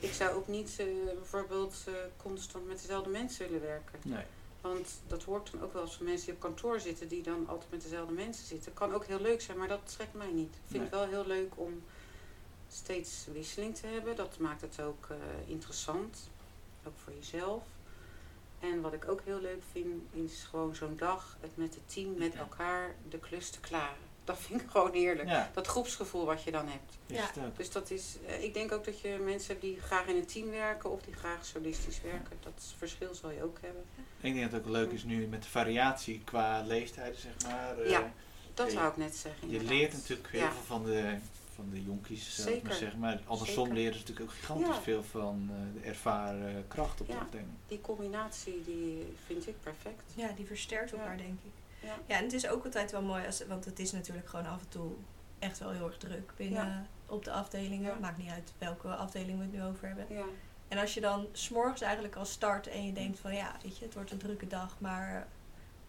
Ik 0.00 0.12
zou 0.12 0.34
ook 0.34 0.48
niet 0.48 0.76
eh, 0.78 0.86
bijvoorbeeld 1.14 1.84
eh, 1.86 1.94
constant 2.16 2.66
met 2.66 2.80
dezelfde 2.80 3.10
mensen 3.10 3.46
willen 3.46 3.66
werken. 3.66 3.98
Nee. 4.02 4.24
Want 4.60 5.00
dat 5.06 5.22
hoort 5.22 5.52
dan 5.52 5.62
ook 5.62 5.72
wel 5.72 5.82
eens 5.82 5.96
van 5.96 6.06
mensen 6.06 6.26
die 6.26 6.34
op 6.34 6.40
kantoor 6.40 6.80
zitten, 6.80 7.08
die 7.08 7.22
dan 7.22 7.48
altijd 7.48 7.70
met 7.70 7.82
dezelfde 7.82 8.14
mensen 8.14 8.46
zitten. 8.46 8.74
Kan 8.74 8.94
ook 8.94 9.04
heel 9.04 9.20
leuk 9.20 9.40
zijn, 9.40 9.58
maar 9.58 9.68
dat 9.68 9.92
trekt 9.96 10.14
mij 10.14 10.32
niet. 10.32 10.54
Ik 10.54 10.70
vind 10.70 10.82
het 10.82 10.92
wel 10.92 11.06
heel 11.06 11.26
leuk 11.26 11.52
om 11.54 11.82
steeds 12.68 13.26
wisseling 13.32 13.76
te 13.76 13.86
hebben. 13.86 14.16
Dat 14.16 14.38
maakt 14.38 14.60
het 14.60 14.80
ook 14.80 15.06
eh, 15.10 15.16
interessant. 15.46 16.28
Ook 16.86 16.98
voor 17.04 17.12
jezelf. 17.12 17.62
En 18.60 18.80
wat 18.80 18.92
ik 18.92 19.08
ook 19.08 19.20
heel 19.24 19.40
leuk 19.40 19.62
vind, 19.72 20.02
is 20.12 20.44
gewoon 20.50 20.74
zo'n 20.74 20.96
dag 20.96 21.36
het 21.40 21.56
met 21.56 21.74
het 21.74 21.92
team, 21.92 22.14
met 22.18 22.34
elkaar 22.34 22.94
de 23.08 23.18
klus 23.18 23.50
te 23.50 23.60
klaren. 23.60 24.07
Dat 24.28 24.38
vind 24.38 24.60
ik 24.62 24.70
gewoon 24.74 24.92
heerlijk. 24.92 25.28
Ja, 25.28 25.50
Dat 25.54 25.66
groepsgevoel 25.66 26.24
wat 26.24 26.42
je 26.42 26.50
dan 26.50 26.66
hebt. 26.68 26.98
Ja. 27.06 27.30
Dus 27.56 27.70
dat 27.70 27.90
is, 27.90 28.16
eh, 28.26 28.42
ik 28.42 28.54
denk 28.54 28.72
ook 28.72 28.84
dat 28.84 29.00
je 29.00 29.18
mensen 29.24 29.48
hebt 29.48 29.60
die 29.60 29.80
graag 29.80 30.06
in 30.06 30.16
een 30.16 30.26
team 30.26 30.50
werken 30.50 30.90
of 30.90 31.00
die 31.02 31.14
graag 31.14 31.44
solistisch 31.44 32.00
werken. 32.00 32.36
Dat 32.42 32.74
verschil 32.78 33.14
zal 33.14 33.30
je 33.30 33.42
ook 33.42 33.58
hebben. 33.60 33.82
Ik 34.20 34.32
denk 34.34 34.40
dat 34.40 34.52
het 34.52 34.60
ook 34.60 34.68
leuk 34.72 34.90
is 34.92 35.04
nu 35.04 35.26
met 35.26 35.42
de 35.42 35.48
variatie 35.48 36.20
qua 36.24 36.62
leeftijden, 36.66 37.20
zeg 37.20 37.32
maar. 37.50 37.78
Eh, 37.78 37.90
Ja, 37.90 38.12
Dat 38.54 38.70
zou 38.70 38.88
ik 38.88 38.96
net 38.96 39.16
zeggen. 39.16 39.50
Je 39.50 39.60
leert 39.62 39.92
natuurlijk 39.92 40.28
heel 40.28 40.40
Ja. 40.40 40.52
veel 40.52 40.62
van 40.62 40.84
de, 40.84 41.16
van 41.54 41.70
de 41.70 41.84
jonkies, 41.84 42.34
zou 42.36 42.50
ik 42.50 42.62
maar 42.62 42.72
zeggen. 42.74 42.98
Maar 42.98 43.20
andersom 43.26 43.64
Zeker. 43.66 43.72
leren 43.78 43.92
ze 43.94 43.98
natuurlijk 44.00 44.30
ook 44.30 44.36
gigantisch 44.36 44.66
Ja. 44.76 44.82
veel 44.82 45.02
van 45.02 45.50
eh, 45.50 45.80
de 45.82 45.88
ervaren 45.88 46.64
kracht 46.68 47.00
op 47.00 47.08
Ja. 47.08 47.18
afdeling. 47.18 47.48
Die 47.68 47.80
combinatie 47.80 48.62
die 48.64 49.14
vind 49.26 49.46
ik 49.46 49.54
perfect. 49.62 50.02
Ja, 50.14 50.32
die 50.36 50.46
versterkt 50.46 50.92
elkaar, 50.92 51.16
Ja. 51.16 51.22
denk 51.22 51.38
ik. 51.44 51.50
Ja. 51.80 51.94
Ja, 52.06 52.16
en 52.16 52.22
het 52.22 52.32
is 52.32 52.48
ook 52.48 52.64
altijd 52.64 52.90
wel 52.90 53.02
mooi, 53.02 53.26
als, 53.26 53.46
want 53.46 53.64
het 53.64 53.78
is 53.78 53.92
natuurlijk 53.92 54.28
gewoon 54.28 54.46
af 54.46 54.60
en 54.60 54.68
toe 54.68 54.92
echt 55.38 55.58
wel 55.58 55.70
heel 55.70 55.86
erg 55.86 55.96
druk 55.98 56.32
binnen 56.36 56.66
Ja. 56.66 56.86
op 57.06 57.24
de 57.24 57.30
afdelingen. 57.32 57.92
Ja. 57.92 57.98
Maakt 58.00 58.18
niet 58.18 58.30
uit 58.30 58.52
welke 58.58 58.88
afdeling 58.88 59.38
we 59.38 59.44
het 59.44 59.52
nu 59.52 59.62
over 59.64 59.86
hebben. 59.86 60.06
Ja, 60.08 60.24
En 60.68 60.78
als 60.78 60.94
je 60.94 61.00
dan 61.00 61.26
s'morgens 61.32 61.80
eigenlijk 61.80 62.16
al 62.16 62.24
start 62.24 62.66
en 62.66 62.86
je 62.86 62.92
denkt 62.92 63.18
van 63.18 63.34
ja, 63.34 63.52
weet 63.62 63.78
je, 63.78 63.84
het 63.84 63.94
wordt 63.94 64.10
een 64.10 64.18
drukke 64.18 64.46
dag, 64.46 64.76
maar 64.80 65.26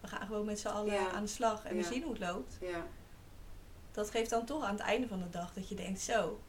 we 0.00 0.08
gaan 0.08 0.26
gewoon 0.26 0.44
met 0.44 0.60
z'n 0.60 0.68
allen 0.68 1.10
aan 1.12 1.22
de 1.22 1.28
slag 1.28 1.64
en 1.64 1.76
we 1.76 1.82
zien 1.82 2.02
hoe 2.02 2.12
het 2.12 2.20
loopt. 2.20 2.56
ja. 2.60 2.84
Dat 3.92 4.10
geeft 4.10 4.30
dan 4.30 4.44
toch 4.44 4.64
aan 4.64 4.72
het 4.74 4.80
einde 4.82 5.08
van 5.08 5.18
de 5.18 5.28
dag 5.30 5.52
dat 5.52 5.68
je 5.68 5.74
denkt 5.74 6.00
zo, 6.00 6.40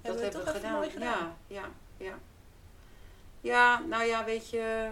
dat 0.00 0.20
hebben 0.20 0.38
we 0.40 0.44
toch 0.44 0.54
gedaan. 0.54 0.72
mooi 0.72 0.90
gedaan. 0.90 1.34
Ja, 1.46 1.64
ja, 1.96 2.04
ja. 2.06 2.14
Ja, 3.40 3.78
nou 3.80 4.04
ja, 4.04 4.24
weet 4.24 4.50
je, 4.50 4.90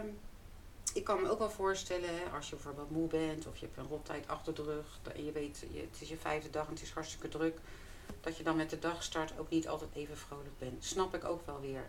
ik 0.95 1.05
kan 1.05 1.23
me 1.23 1.29
ook 1.31 1.39
wel 1.39 1.51
voorstellen, 1.51 2.11
als 2.35 2.49
je 2.49 2.55
bijvoorbeeld 2.55 2.91
moe 2.91 3.09
bent 3.09 3.47
of 3.47 3.57
je 3.57 3.67
hebt 3.67 3.79
een 3.79 3.87
rottijd 3.87 4.29
achter 4.29 4.55
de 4.55 4.63
rug 4.63 4.99
en 5.15 5.25
je 5.25 5.33
weet, 5.33 5.65
het 5.75 6.01
is 6.01 6.09
je 6.09 6.17
vijfde 6.17 6.51
dag 6.51 6.67
en 6.67 6.73
het 6.73 6.83
is 6.83 6.91
hartstikke 6.93 7.29
druk, 7.29 7.59
dat 8.21 8.37
je 8.37 8.43
dan 8.43 8.57
met 8.57 8.71
de 8.71 8.79
dagstart 8.79 9.39
ook 9.39 9.51
niet 9.51 9.69
altijd 9.69 9.91
even 9.95 10.17
vrolijk 10.17 10.59
bent. 10.59 10.85
Snap 10.85 11.15
ik 11.15 11.25
ook 11.25 11.47
wel 11.47 11.61
weer. 11.61 11.85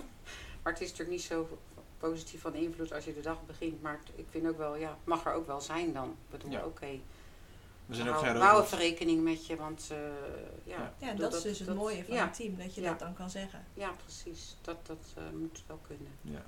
maar 0.62 0.72
het 0.72 0.80
is 0.82 0.90
natuurlijk 0.90 1.16
niet 1.18 1.26
zo 1.26 1.58
positief 1.98 2.40
van 2.40 2.54
invloed 2.54 2.92
als 2.92 3.04
je 3.04 3.14
de 3.14 3.20
dag 3.20 3.46
begint, 3.46 3.82
maar 3.82 3.98
het- 4.04 4.18
ik 4.18 4.26
vind 4.30 4.46
ook 4.46 4.58
wel, 4.58 4.76
ja, 4.76 4.98
mag 5.04 5.24
er 5.26 5.32
ook 5.32 5.46
wel 5.46 5.60
zijn 5.60 5.92
dan. 5.92 6.08
Ik 6.10 6.30
bedoel, 6.30 6.50
Ja. 6.50 6.64
oké, 6.64 7.00
We 7.86 7.94
zijn 7.94 8.08
ook 8.08 8.14
hou, 8.24 8.62
even 8.64 8.78
rekening 8.78 9.22
met 9.22 9.46
je, 9.46 9.56
want 9.56 9.88
eh, 9.90 9.98
ja. 10.64 10.76
Ja. 10.76 10.94
Ja, 10.98 11.08
en 11.08 11.16
bedoel, 11.16 11.30
dat 11.30 11.44
is 11.44 11.58
dus 11.58 11.66
het 11.66 11.76
mooie 11.76 12.04
van 12.04 12.14
ja, 12.14 12.22
een 12.26 12.32
team, 12.32 12.56
dat 12.56 12.74
je 12.74 12.80
Ja. 12.80 12.88
dat 12.90 12.98
dan 12.98 13.14
kan 13.14 13.30
zeggen. 13.30 13.66
Ja, 13.74 13.90
precies. 14.02 14.56
Dat, 14.60 14.86
dat 14.86 15.12
eh, 15.16 15.22
moet 15.38 15.62
wel 15.66 15.78
kunnen. 15.86 16.12
Ja, 16.22 16.44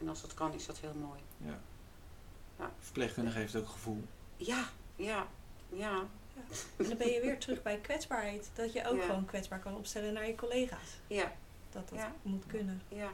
En 0.00 0.08
als 0.08 0.20
dat 0.20 0.34
kan, 0.34 0.52
is 0.52 0.66
dat 0.66 0.78
heel 0.78 0.94
mooi. 0.94 1.20
ja. 1.36 1.60
Ja. 2.58 2.72
Verpleegkundige 2.80 3.38
heeft 3.38 3.56
ook 3.56 3.68
gevoel. 3.68 4.04
Ja, 4.36 4.68
ja, 4.96 5.26
ja. 5.68 6.06
En 6.76 6.88
dan 6.88 6.96
ben 6.96 7.08
je 7.08 7.20
weer 7.20 7.38
terug 7.38 7.62
bij 7.62 7.78
kwetsbaarheid. 7.78 8.50
Dat 8.54 8.72
je 8.72 8.86
ook 8.88 8.96
Ja. 8.96 9.06
gewoon 9.06 9.24
kwetsbaar 9.24 9.58
kan 9.60 9.76
opstellen 9.76 10.12
naar 10.12 10.26
je 10.26 10.34
collega's. 10.34 10.98
Ja, 11.06 11.32
Dat 11.70 11.88
dat 11.88 11.98
Ja. 11.98 12.12
moet 12.22 12.46
kunnen. 12.46 12.82
ja. 12.88 13.10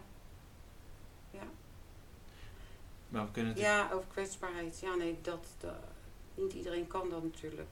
Maar 3.09 3.25
we 3.25 3.31
kunnen 3.31 3.53
het 3.53 3.61
Ja, 3.63 3.91
over 3.93 4.07
kwetsbaarheid. 4.09 4.79
Ja, 4.81 4.95
nee, 4.95 5.19
dat, 5.23 5.47
dat- 5.59 5.75
niet 6.35 6.53
iedereen 6.53 6.87
kan 6.87 7.09
dat 7.11 7.23
natuurlijk. 7.23 7.69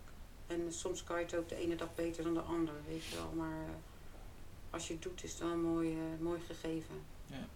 En 0.47 0.73
soms 0.73 1.05
kan 1.05 1.19
je 1.19 1.25
het 1.25 1.35
ook 1.37 1.49
de 1.49 1.57
ene 1.57 1.77
dag 1.77 1.95
beter 1.95 2.25
dan 2.25 2.35
de 2.35 2.41
ander, 2.41 2.75
weet 2.89 3.05
je 3.05 3.17
wel. 3.17 3.33
Maar 3.37 3.63
eh, 3.63 3.71
als 4.71 4.87
je 4.87 4.93
het 4.93 5.03
doet, 5.03 5.23
is 5.25 5.31
het 5.31 5.41
wel 5.41 5.51
een 5.51 5.63
mooi, 5.63 5.93
eh, 5.93 6.21
mooi 6.21 6.41
gegeven. 6.41 7.03
Ja. 7.27 7.47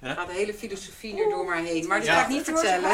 Er 0.00 0.14
gaat 0.14 0.26
de 0.26 0.32
hele 0.32 0.54
filosofie 0.54 1.14
nu 1.14 1.28
door 1.30 1.44
maar 1.44 1.62
heen, 1.62 1.86
maar 1.86 1.98
dat 1.98 2.06
Ja. 2.06 2.14
ga 2.14 2.22
ik 2.22 2.28
niet 2.28 2.42
vertellen. 2.44 2.90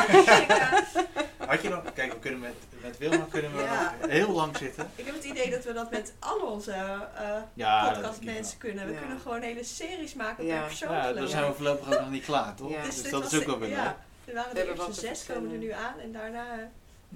Had 1.37 1.63
je 1.63 1.69
nog, 1.69 1.83
kijk, 1.95 2.13
we 2.13 2.19
kunnen 2.19 2.41
met, 2.41 2.55
met 2.83 2.99
Wilma 2.99 3.27
kunnen 3.31 3.57
we 3.57 3.63
Ja. 3.63 3.95
nog 4.01 4.11
heel 4.11 4.31
lang 4.31 4.57
zitten. 4.57 4.91
Ik 4.95 5.05
heb 5.07 5.15
het 5.15 5.25
idee 5.25 5.51
dat 5.51 5.65
we 5.65 5.73
dat 5.73 5.91
met 5.91 6.13
al 6.19 6.39
onze 6.39 6.73
eh 7.55 7.85
podcastmensen 7.93 8.59
kunnen. 8.59 8.87
We 8.87 8.93
Ja. 8.93 8.99
kunnen 8.99 9.21
gewoon 9.21 9.41
hele 9.43 9.65
series 9.65 10.15
maken 10.15 10.45
Ja. 10.47 10.59
per 10.59 10.67
persoon. 10.67 10.93
Ja, 10.93 11.13
daar 11.13 11.27
zijn 11.29 11.47
we 11.47 11.55
voorlopig 11.55 11.93
ook 11.95 12.01
nog 12.01 12.11
niet 12.11 12.25
klaar, 12.25 12.55
toch? 12.55 12.71
Ja. 12.71 12.83
Dus 12.83 13.03
dit 13.03 13.11
dat 13.11 13.33
is 13.33 13.39
ook 13.39 13.45
wel 13.47 13.59
weer 13.59 13.69
ja, 13.71 13.97
Er 14.25 14.35
waren 14.35 14.57
hebben 14.57 14.77
eerste 14.77 15.01
zes 15.01 15.27
komen 15.27 15.53
er 15.53 15.59
nu 15.59 15.71
aan 15.71 15.99
en 16.01 16.13
daarna... 16.13 16.53
eh, 16.53 16.65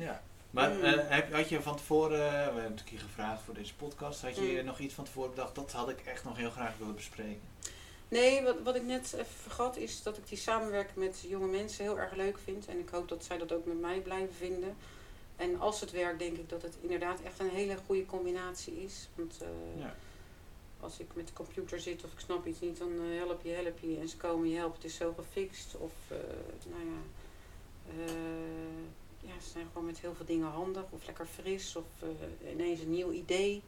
Ja. 0.05 0.21
Maar 0.51 0.71
Mm. 0.71 0.83
eh, 0.85 0.93
heb, 1.09 1.33
had 1.35 1.49
je 1.49 1.62
van 1.62 1.77
tevoren, 1.77 2.19
we 2.19 2.25
hebben 2.25 2.62
natuurlijk 2.62 2.89
hier 2.91 3.01
gevraagd 3.01 3.41
voor 3.45 3.55
deze 3.55 3.75
podcast, 3.75 4.23
had 4.23 4.37
je 4.37 4.59
Mm. 4.61 4.65
nog 4.65 4.79
iets 4.79 4.95
van 4.95 5.05
tevoren 5.05 5.31
bedacht, 5.31 5.55
dat 5.55 5.73
had 5.73 5.89
ik 5.89 6.01
echt 6.05 6.25
nog 6.25 6.37
heel 6.37 6.51
graag 6.51 6.73
willen 6.79 6.95
bespreken? 6.95 7.41
Nee, 8.09 8.42
wat, 8.42 8.57
wat 8.62 8.75
ik 8.77 8.83
net 8.83 9.12
even 9.12 9.27
vergat 9.27 9.77
is 9.77 10.03
dat 10.03 10.16
ik 10.16 10.29
die 10.29 10.38
samenwerking 10.38 10.97
met 10.97 11.25
jonge 11.29 11.47
mensen 11.47 11.85
heel 11.85 11.99
erg 11.99 12.14
leuk 12.14 12.38
vind. 12.38 12.66
En 12.66 12.79
ik 12.79 12.88
hoop 12.88 13.09
dat 13.09 13.25
zij 13.25 13.38
dat 13.38 13.53
ook 13.53 13.64
met 13.66 13.81
mij 13.81 14.01
blijven 14.01 14.35
vinden. 14.35 14.77
En 15.37 15.61
als 15.61 15.81
het 15.81 15.90
werkt, 15.90 16.19
denk 16.19 16.37
ik 16.37 16.49
dat 16.49 16.62
het 16.62 16.77
inderdaad 16.81 17.21
echt 17.23 17.38
een 17.40 17.49
hele 17.49 17.77
goede 17.87 18.07
combinatie 18.07 18.83
is. 18.83 19.09
Want 19.14 19.38
eh, 19.42 19.81
Ja. 19.81 19.95
als 20.81 20.99
ik 20.99 21.07
met 21.14 21.27
de 21.27 21.33
computer 21.33 21.81
zit 21.81 22.05
of 22.05 22.12
ik 22.12 22.19
snap 22.21 22.47
iets 22.47 22.61
niet, 22.61 22.79
dan 22.79 22.92
eh, 22.92 23.16
help 23.19 23.42
je, 23.42 23.51
help 23.51 23.79
je. 23.79 23.99
En 24.01 24.09
ze 24.09 24.16
komen 24.16 24.49
je 24.49 24.57
helpen, 24.57 24.77
het 24.77 24.85
is 24.90 24.97
zo 24.97 25.12
gefixt. 25.16 25.77
Of, 25.77 25.92
eh, 26.09 26.16
nou 26.71 26.83
ja, 26.85 27.01
ja, 29.21 29.40
ze 29.42 29.49
zijn 29.51 29.66
gewoon 29.73 29.87
met 29.87 29.99
heel 29.99 30.14
veel 30.14 30.27
dingen 30.27 30.49
handig. 30.49 30.85
Of 30.90 31.07
lekker 31.07 31.27
fris, 31.27 31.77
of 31.77 31.85
ineens 32.53 32.81
een 32.81 32.90
nieuw 32.90 33.11
idee. 33.11 33.62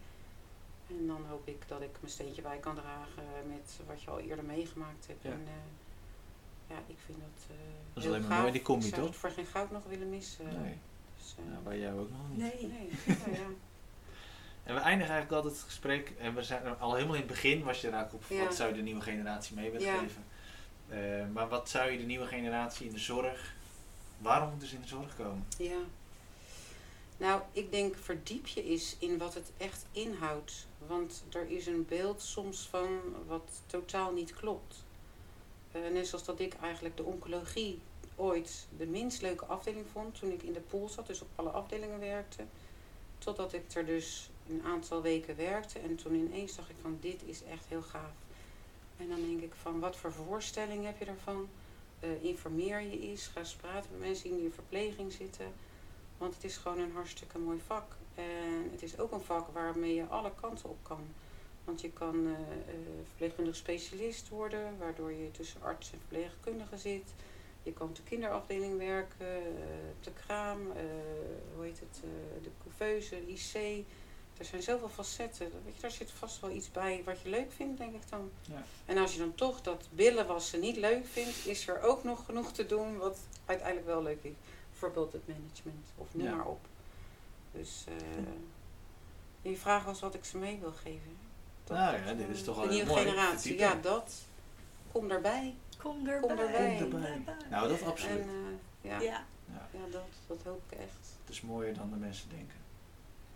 En 0.89 1.07
dan 1.07 1.25
hoop 1.29 1.49
ik 1.49 1.69
dat 1.69 1.81
ik 1.83 1.97
mijn 2.01 2.13
steentje 2.13 2.43
bij 2.43 2.59
kan 2.59 2.75
dragen 2.75 3.25
met 3.47 3.79
wat 3.87 4.03
je 4.03 4.11
al 4.11 4.19
eerder 4.19 4.45
meegemaakt 4.45 5.07
hebt. 5.07 5.23
Ja. 5.23 5.31
En 5.31 5.43
eh, 5.47 6.77
ja, 6.77 6.83
ik 6.87 6.97
vind 7.05 7.19
dat. 7.19 7.45
eh 7.51 7.57
Dat 7.93 7.97
is 7.97 8.03
heel 8.03 8.13
alleen 8.13 8.21
maar 8.21 8.31
gaaf. 8.31 8.41
mooi, 8.41 8.53
die 8.53 8.63
combi, 8.63 8.87
Ik 8.87 8.95
zou 8.95 9.01
toch? 9.03 9.11
het 9.11 9.21
voor 9.21 9.31
geen 9.31 9.47
goud 9.47 9.71
nog 9.71 9.85
willen 9.85 10.11
missen. 10.11 10.63
Nee, 10.63 10.79
Dus, 11.17 11.35
eh, 11.39 11.53
ja, 11.53 11.59
bij 11.65 11.79
jou 11.79 12.01
ook 12.01 12.11
nog 12.11 12.29
niet. 12.29 12.39
Nee. 12.39 12.67
nee, 12.67 12.91
nou 13.07 13.31
ja. 13.33 13.47
En 14.65 14.75
we 14.75 14.81
eindigen 14.81 15.13
eigenlijk 15.15 15.33
altijd 15.33 15.55
het 15.55 15.63
gesprek, 15.71 16.13
en 16.19 16.35
we 16.35 16.43
zijn 16.43 16.65
er 16.65 16.75
al 16.75 16.95
helemaal 16.95 17.15
in 17.15 17.21
het 17.21 17.31
begin, 17.31 17.63
was 17.63 17.81
je 17.81 17.89
raak 17.91 18.13
op 18.13 18.23
Ja. 18.29 18.45
wat 18.45 18.55
zou 18.55 18.69
je 18.69 18.75
de 18.75 18.83
nieuwe 18.83 19.01
generatie 19.01 19.55
mee 19.57 19.71
willen 19.71 19.87
Ja. 19.87 19.99
geven. 19.99 20.25
Eh, 20.89 21.27
maar 21.33 21.49
wat 21.49 21.69
zou 21.69 21.91
je 21.91 21.99
de 21.99 22.05
nieuwe 22.05 22.27
generatie 22.27 22.87
in 22.87 22.93
de 22.93 22.99
zorg, 22.99 23.55
waarom 24.19 24.51
moeten 24.51 24.69
ze 24.69 24.75
in 24.75 24.81
de 24.81 24.87
zorg 24.89 25.17
komen? 25.17 25.47
Ja. 25.59 25.79
Nou, 27.17 27.43
ik 27.53 27.73
denk 27.73 27.97
verdiep 27.97 28.47
je 28.47 28.65
eens 28.65 28.97
in 28.99 29.19
wat 29.19 29.35
het 29.35 29.51
echt 29.57 29.87
inhoudt. 29.93 30.67
Want 30.87 31.25
er 31.31 31.51
is 31.51 31.67
een 31.67 31.87
beeld 31.89 32.23
soms 32.23 32.69
van 32.69 33.01
wat 33.27 33.63
totaal 33.67 34.13
niet 34.13 34.35
klopt. 34.35 34.85
Eh, 35.73 35.81
net 35.93 36.07
zoals 36.07 36.25
dat 36.25 36.41
ik 36.41 36.55
eigenlijk 36.55 36.97
de 36.97 37.03
oncologie 37.03 37.81
ooit 38.17 38.67
de 38.77 38.87
minst 38.87 39.23
leuke 39.23 39.45
afdeling 39.45 39.87
vond 39.93 40.19
toen 40.19 40.33
ik 40.33 40.43
in 40.43 40.53
de 40.53 40.61
pool 40.61 40.89
zat, 40.89 41.07
dus 41.07 41.21
op 41.21 41.29
alle 41.35 41.51
afdelingen 41.51 42.01
werkte. 42.01 42.45
Totdat 43.19 43.53
ik 43.53 43.73
er 43.75 43.87
dus 43.87 44.31
een 44.49 44.63
aantal 44.65 45.03
weken 45.03 45.37
werkte 45.37 45.79
en 45.79 45.97
toen 45.97 46.15
ineens 46.15 46.57
dacht 46.57 46.71
ik 46.71 46.77
van 46.83 46.99
dit 47.01 47.23
is 47.25 47.43
echt 47.43 47.67
heel 47.69 47.83
gaaf. 47.83 48.13
En 48.97 49.09
dan 49.09 49.21
denk 49.21 49.41
ik 49.41 49.55
van 49.55 49.81
wat 49.81 49.97
voor 49.97 50.13
voorstelling 50.13 50.85
heb 50.85 50.99
je 50.99 51.05
ervan? 51.05 51.49
Eh, 52.01 52.25
informeer 52.25 52.81
je 52.81 53.01
eens, 53.01 53.27
ga 53.27 53.39
eens 53.39 53.55
praten 53.55 53.91
met 53.91 54.01
mensen 54.01 54.29
die 54.29 54.39
in 54.39 54.45
je 54.45 54.51
verpleging 54.51 55.13
zitten. 55.13 55.53
Want 56.19 56.35
het 56.35 56.45
is 56.45 56.57
gewoon 56.57 56.79
een 56.79 56.93
hartstikke 56.93 57.39
mooi 57.39 57.61
vak. 57.67 57.97
En 58.19 58.69
het 58.73 58.83
is 58.83 58.99
ook 58.99 59.13
een 59.13 59.21
vak 59.21 59.49
waarmee 59.53 59.95
je 59.95 60.07
alle 60.07 60.33
kanten 60.41 60.69
op 60.69 60.79
kan. 60.83 61.07
Want 61.65 61.81
je 61.81 61.91
kan 61.93 62.27
eh, 62.27 62.33
eh, 62.33 62.75
verpleegkundig 63.07 63.57
specialist 63.57 64.29
worden, 64.29 64.79
waardoor 64.79 65.13
je 65.13 65.31
tussen 65.31 65.63
arts 65.63 65.93
en 65.93 65.99
verpleegkundige 65.99 66.77
zit. 66.79 67.15
Je 67.63 67.73
kan 67.73 67.89
op 67.89 67.97
de 67.97 68.03
kinderafdeling 68.03 68.79
werken, 68.79 69.27
eh, 69.37 69.91
op 69.97 70.05
de 70.05 70.13
kraam, 70.27 70.59
hoe 71.55 71.65
heet 71.65 71.81
het, 71.81 72.01
eh, 72.05 72.43
de 72.43 72.51
couveuse, 72.63 73.11
de 73.27 73.33
IC. 73.33 73.85
Er 74.39 74.45
zijn 74.45 74.63
zoveel 74.63 74.89
facetten. 74.89 75.51
Weet 75.65 75.75
je, 75.75 75.81
daar 75.81 75.91
zit 75.91 76.11
vast 76.11 76.41
wel 76.41 76.51
iets 76.51 76.71
bij 76.71 77.03
wat 77.05 77.21
je 77.21 77.29
leuk 77.29 77.53
vindt, 77.53 77.79
denk 77.79 77.95
ik 77.95 78.09
dan. 78.11 78.31
Ja. 78.41 78.63
En 78.87 78.99
als 78.99 79.13
je 79.13 79.19
dan 79.19 79.35
toch 79.35 79.61
dat 79.63 79.89
billen 79.91 80.27
wassen 80.27 80.61
niet 80.61 80.77
leuk 80.77 81.07
vindt, 81.07 81.47
is 81.47 81.69
er 81.69 81.83
ook 81.83 82.05
nog 82.05 82.25
genoeg 82.25 82.53
te 82.53 82.67
doen 82.67 82.97
wat 82.97 83.19
uiteindelijk 83.45 83.87
wel 83.87 84.03
leuk 84.03 84.23
is. 84.23 84.33
Bijvoorbeeld 84.71 85.13
het 85.13 85.27
management 85.29 85.87
of 85.97 86.15
noem 86.15 86.27
Ja. 86.27 86.35
maar 86.35 86.47
op. 86.47 86.61
Dus 87.53 87.85
eh 87.89 87.95
je 89.43 89.57
vraag 89.57 89.85
was 89.85 90.01
wat 90.01 90.15
ik 90.15 90.25
ze 90.25 90.37
mee 90.39 90.59
wil 90.61 90.73
geven. 90.73 91.17
Dat- 91.65 91.77
Nou 91.77 91.97
ja, 91.97 92.15
dit 92.15 92.29
is 92.29 92.43
toch 92.45 92.55
de 92.55 92.61
wel 92.61 92.71
nieuwe 92.71 92.87
mooi. 92.89 93.01
generatie. 93.09 93.59
Ja, 93.59 93.75
dat. 93.75 94.15
Kom 94.93 95.11
erbij. 95.11 95.55
Kom 95.79 96.07
erbij. 96.07 96.21
Kom 96.21 96.31
erbij. 96.39 96.77
Kom 96.91 97.03
erbij. 97.03 97.23
Nou, 97.51 97.69
dat 97.69 97.83
absoluut. 97.83 98.19
En 98.21 98.29
eh, 98.83 98.91
ja, 98.91 99.01
Ja. 99.01 99.25
Ja, 99.53 99.69
ja, 99.73 99.81
dat, 99.91 100.03
dat 100.27 100.43
hoop 100.45 100.63
ik 100.71 100.79
echt. 100.79 101.09
het 101.25 101.35
is 101.35 101.41
mooier 101.41 101.75
dan 101.75 101.91
de 101.91 101.97
mensen 101.97 102.29
denken. 102.29 102.57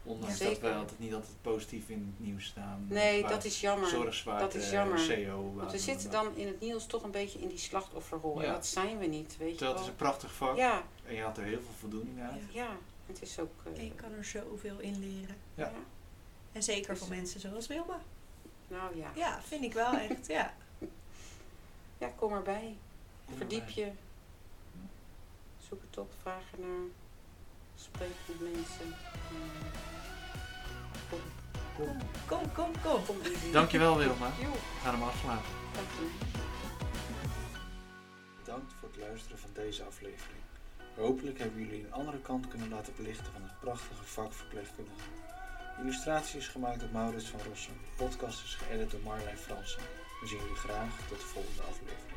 Ondanks 0.05 0.39
Ja, 0.39 0.45
dat 0.45 0.55
zeker. 0.55 0.75
altijd 0.75 0.99
niet 0.99 1.15
altijd 1.15 1.33
positief 1.43 1.89
in 1.89 2.13
het 2.17 2.27
nieuws 2.27 2.45
staan. 2.45 2.87
Nee, 2.89 3.23
dat 3.27 3.45
is 3.45 3.61
jammer. 3.61 3.89
Zorgzwaarte, 3.89 4.45
Dat 4.45 4.55
is 4.55 4.71
jammer. 4.71 5.07
CO. 5.27 5.53
Want 5.55 5.73
we 5.73 5.79
zitten 5.79 6.11
dan 6.11 6.37
in 6.37 6.47
het 6.47 6.61
nieuws 6.61 6.87
toch 6.87 7.03
een 7.03 7.11
beetje 7.11 7.39
in 7.41 7.49
die 7.49 7.59
slachtofferrol. 7.59 8.43
En 8.43 8.53
dat 8.53 8.67
zijn 8.67 8.99
we 8.99 9.07
niet, 9.07 9.37
weet 9.39 9.51
je 9.51 9.57
Terwijl 9.57 9.71
het 9.71 9.81
is 9.81 9.85
wel. 9.85 9.89
een 9.91 9.97
prachtig 9.97 10.33
vak 10.35 10.57
Ja, 10.57 10.83
en 11.07 11.15
je 11.15 11.23
had 11.23 11.37
er 11.39 11.45
heel 11.45 11.61
veel 11.61 11.75
voldoening 11.79 12.21
uit. 12.23 12.43
Ja. 12.53 12.69
Het 13.13 13.23
is 13.23 13.39
ook... 13.39 13.53
eh, 13.65 13.79
En 13.79 13.85
je 13.85 13.95
kan 13.95 14.13
er 14.13 14.25
zoveel 14.25 14.79
in 14.79 14.99
leren. 15.01 15.37
Ja. 15.55 15.65
ja. 15.67 15.73
En 16.53 16.63
zeker 16.63 16.91
Dus- 16.91 16.99
voor 16.99 17.09
mensen 17.09 17.41
zoals 17.41 17.67
Wilma. 17.67 18.01
Nou 18.69 18.97
ja. 18.97 19.11
Ja, 19.15 19.41
vind 19.43 19.65
ik 19.65 19.73
wel 19.73 19.93
echt. 19.93 20.27
Ja. 20.27 20.55
Ja, 21.99 22.09
kom 22.17 22.33
erbij. 22.33 22.77
Kom 23.27 23.37
Verdiep 23.37 23.67
erbij. 23.69 23.85
je. 23.85 23.93
Zoek 25.69 25.81
het 25.89 25.99
op, 25.99 26.13
vraag 26.23 26.43
ernaar. 26.53 26.87
Spreek 27.75 28.11
met 28.27 28.41
mensen. 28.41 28.87
Eh, 28.93 29.71
Kom, 31.11 31.21
Kom. 31.77 31.97
Kom, 32.27 32.53
kom, 32.53 32.73
kom. 32.83 33.05
kom. 33.07 33.17
Dankjewel 33.53 33.97
Wilma. 33.97 34.31
We 34.39 34.47
gaan 34.83 34.95
hem 34.95 35.03
afsluiten. 35.03 35.51
dank 35.75 35.87
je. 35.99 36.09
Bedankt 38.39 38.73
voor 38.81 38.89
het 38.89 38.99
luisteren 38.99 39.39
van 39.39 39.51
deze 39.53 39.83
aflevering. 39.85 40.42
Hopelijk 40.97 41.39
hebben 41.39 41.61
jullie 41.63 41.85
een 41.85 41.93
andere 41.93 42.21
kant 42.21 42.49
kunnen 42.49 42.69
laten 42.69 42.93
belichten 42.97 43.33
van 43.33 43.43
het 43.43 43.61
prachtige 43.61 44.05
vak 44.05 44.33
verpleegkundige. 44.33 45.09
Illustratie 45.81 46.39
is 46.39 46.49
gemaakt 46.49 46.81
door 46.81 46.89
Maurits 46.93 47.29
van 47.29 47.41
Rossum. 47.49 47.75
De 47.75 48.05
podcast 48.05 48.45
is 48.45 48.55
geëdit 48.55 48.91
door 48.91 49.01
Marlijn 49.01 49.37
Fransen. 49.37 49.83
We 50.21 50.27
zien 50.27 50.39
jullie 50.39 50.55
graag 50.55 51.09
tot 51.09 51.19
de 51.19 51.27
volgende 51.27 51.63
aflevering. 51.63 52.12